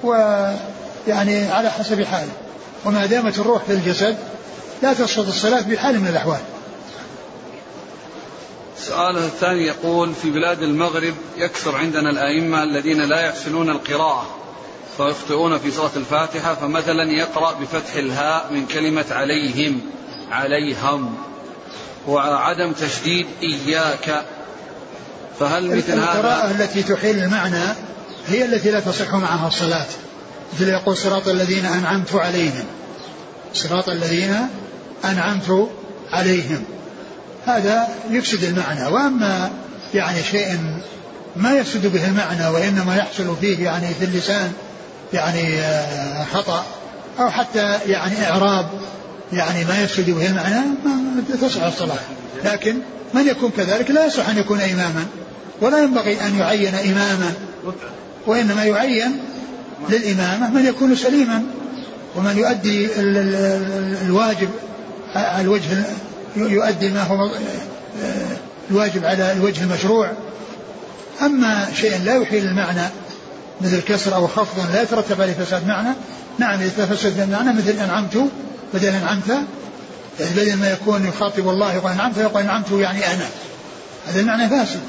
ويعني 0.02 1.50
على 1.50 1.70
حسب 1.70 2.04
حاله. 2.04 2.32
وما 2.84 3.06
دامت 3.06 3.38
الروح 3.38 3.62
في 3.62 3.72
الجسد 3.72 4.16
لا 4.82 4.92
تسقط 4.92 5.26
الصلاة 5.26 5.60
بحال 5.60 6.00
من 6.00 6.08
الأحوال. 6.08 6.40
سؤاله 8.78 9.24
الثاني 9.24 9.66
يقول 9.66 10.14
في 10.14 10.30
بلاد 10.30 10.62
المغرب 10.62 11.14
يكثر 11.36 11.76
عندنا 11.76 12.10
الأئمة 12.10 12.62
الذين 12.62 13.02
لا 13.02 13.20
يحسنون 13.20 13.70
القراءة 13.70 14.26
فيخطئون 14.96 15.58
في 15.58 15.70
سورة 15.70 15.90
الفاتحة 15.96 16.54
فمثلا 16.54 17.12
يقرأ 17.12 17.52
بفتح 17.52 17.94
الهاء 17.94 18.52
من 18.52 18.66
كلمة 18.66 19.04
عليهم 19.10 19.80
عليهم. 20.30 21.16
وعدم 22.08 22.72
تشديد 22.72 23.26
إياك. 23.42 24.22
فهل 25.40 25.76
مثل 25.76 25.92
هذا؟ 25.92 26.02
القراءة 26.02 26.50
التي 26.50 26.82
تحيل 26.82 27.18
المعنى 27.18 27.64
هي 28.28 28.44
التي 28.44 28.70
لا 28.70 28.80
تصح 28.80 29.14
معها 29.14 29.48
الصلاة. 29.48 29.86
مثل 30.54 30.68
يقول 30.68 30.96
صراط 30.96 31.28
الذين 31.28 31.66
أنعمت 31.66 32.14
عليهم. 32.14 32.64
صراط 33.54 33.88
الذين 33.88 34.36
أنعمت 35.04 35.68
عليهم. 36.12 36.64
هذا 37.46 37.88
يفسد 38.10 38.44
المعنى. 38.44 38.86
وأما 38.86 39.50
يعني 39.94 40.22
شيء 40.22 40.58
ما 41.36 41.52
يفسد 41.52 41.86
به 41.86 42.06
المعنى 42.06 42.46
وإنما 42.46 42.96
يحصل 42.96 43.36
فيه 43.40 43.64
يعني 43.64 43.94
في 43.94 44.04
اللسان 44.04 44.52
يعني 45.12 45.60
آه، 45.60 46.24
خطأ 46.24 46.64
أو 47.20 47.30
حتى 47.30 47.78
يعني 47.86 48.30
إعراب 48.30 48.66
يعني 49.32 49.64
ما 49.64 49.82
يفسد 49.82 50.10
به 50.10 50.26
المعنى 50.26 50.60
ما 50.84 51.22
تصح 51.42 51.62
الصلاة. 51.62 51.98
لكن 52.44 52.76
من 53.14 53.28
يكون 53.28 53.50
كذلك 53.56 53.90
لا 53.90 54.06
يصح 54.06 54.28
أن 54.28 54.38
يكون 54.38 54.60
إماما 54.60 55.06
ولا 55.60 55.82
ينبغي 55.82 56.26
أن 56.26 56.38
يعين 56.38 56.74
إماما. 56.74 57.32
وإنما 58.26 58.64
يعين 58.64 59.18
للإمامة 59.90 60.50
من 60.50 60.66
يكون 60.66 60.96
سليما 60.96 61.42
ومن 62.16 62.36
يؤدي 62.36 62.88
الواجب 64.06 64.48
على 65.14 65.40
الوجه 65.40 65.84
يؤدي 66.36 66.90
ما 66.90 67.02
هو 67.02 67.30
الواجب 68.70 69.04
على 69.04 69.32
الوجه 69.32 69.62
المشروع. 69.62 70.12
أما 71.22 71.68
شيء 71.74 71.98
لا 72.04 72.14
يحيل 72.14 72.44
المعنى 72.44 72.88
مثل 73.60 73.80
كسر 73.80 74.14
أو 74.14 74.26
خفض 74.26 74.74
لا 74.74 74.82
يترتب 74.82 75.20
عليه 75.20 75.32
فساد 75.32 75.66
معنى. 75.66 75.88
نعم 76.38 76.60
إذا 76.60 76.86
فسد 76.86 77.20
المعنى 77.20 77.52
مثل 77.52 77.70
أنعمت 77.70 78.28
بدل 78.74 78.88
أنعمت 78.88 79.28
يعني 80.20 80.30
بدل 80.36 80.56
ما 80.56 80.72
يكون 80.72 81.06
يخاطب 81.06 81.48
الله 81.48 81.74
يقول 81.74 81.92
أنعمت 81.92 82.16
يقول 82.16 82.42
أنعمت 82.42 82.70
يعني 82.70 83.06
أنا. 83.06 83.28
هذا 84.08 84.20
المعنى 84.20 84.48
فاسد. 84.48 84.80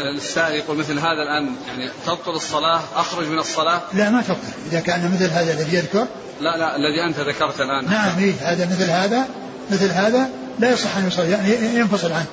السائل 0.00 0.54
يقول 0.54 0.76
مثل 0.76 0.98
هذا 0.98 1.22
الآن 1.22 1.54
يعني 1.68 1.90
تبطل 2.06 2.30
الصلاة 2.30 2.80
أخرج 2.96 3.26
من 3.26 3.38
الصلاة؟ 3.38 3.80
لا 3.94 4.10
ما 4.10 4.22
تبطل. 4.22 4.40
إذا 4.70 4.80
كان 4.80 5.12
مثل 5.14 5.30
هذا 5.30 5.52
الذي 5.52 5.76
يذكر. 5.76 6.06
لا 6.40 6.56
لا 6.56 6.76
الذي 6.76 7.04
أنت 7.08 7.20
ذكرت 7.28 7.60
الآن. 7.60 7.90
نعم 7.90 8.18
إيه 8.18 8.32
هذا 8.40 8.66
مثل 8.66 8.90
هذا 8.90 9.28
مثل 9.70 9.90
هذا 9.90 10.28
لا 10.58 10.70
يصح 10.70 10.96
أن 10.96 11.06
يصلي 11.06 11.30
يعني 11.30 11.54
ينفصل 11.74 12.12
عنه. 12.12 12.26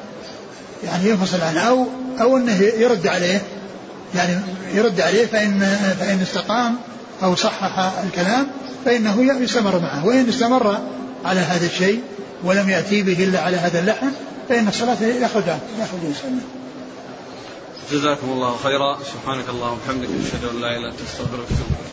يعني 0.84 1.10
ينفصل 1.10 1.42
عنه 1.42 1.62
أو 1.62 1.88
أو 2.22 2.38
أنه 2.38 2.58
يرد 2.62 3.08
عليه. 3.08 3.42
يعني 4.16 4.40
يرد 4.74 5.02
عليه 5.02 5.26
فإن 5.26 5.60
فإن 6.00 6.22
استقام 6.22 6.76
أو 7.24 7.36
صحح 7.36 7.92
الكلام 8.04 8.48
فإنه 8.86 9.42
يستمر 9.44 9.80
معه 9.80 10.06
وإن 10.06 10.30
استمر 10.30 10.78
على 11.26 11.40
هذا 11.40 11.66
الشيء 11.66 12.02
ولم 12.44 12.70
يأتي 12.70 13.04
به 13.04 13.24
إلا 13.24 13.40
على 13.40 13.58
هذا 13.58 13.80
اللحن 13.80 14.12
فإن 14.50 14.68
الصلاة 14.68 15.04
يخرج 15.04 15.50
عنه 15.50 15.62
يخرج 15.80 16.00
جزاكم 17.92 18.30
الله 18.30 18.58
خيرا 18.64 18.98
سبحانك 19.14 19.50
اللهم 19.50 19.74
وبحمدك 19.74 20.08
أشهد 20.08 20.56
أن 20.56 20.62
لا 20.62 20.68
إله 20.68 20.78
إلا 20.78 20.90
أنت 20.90 21.02
أستغفرك 21.02 21.40
وأتوب 21.40 21.93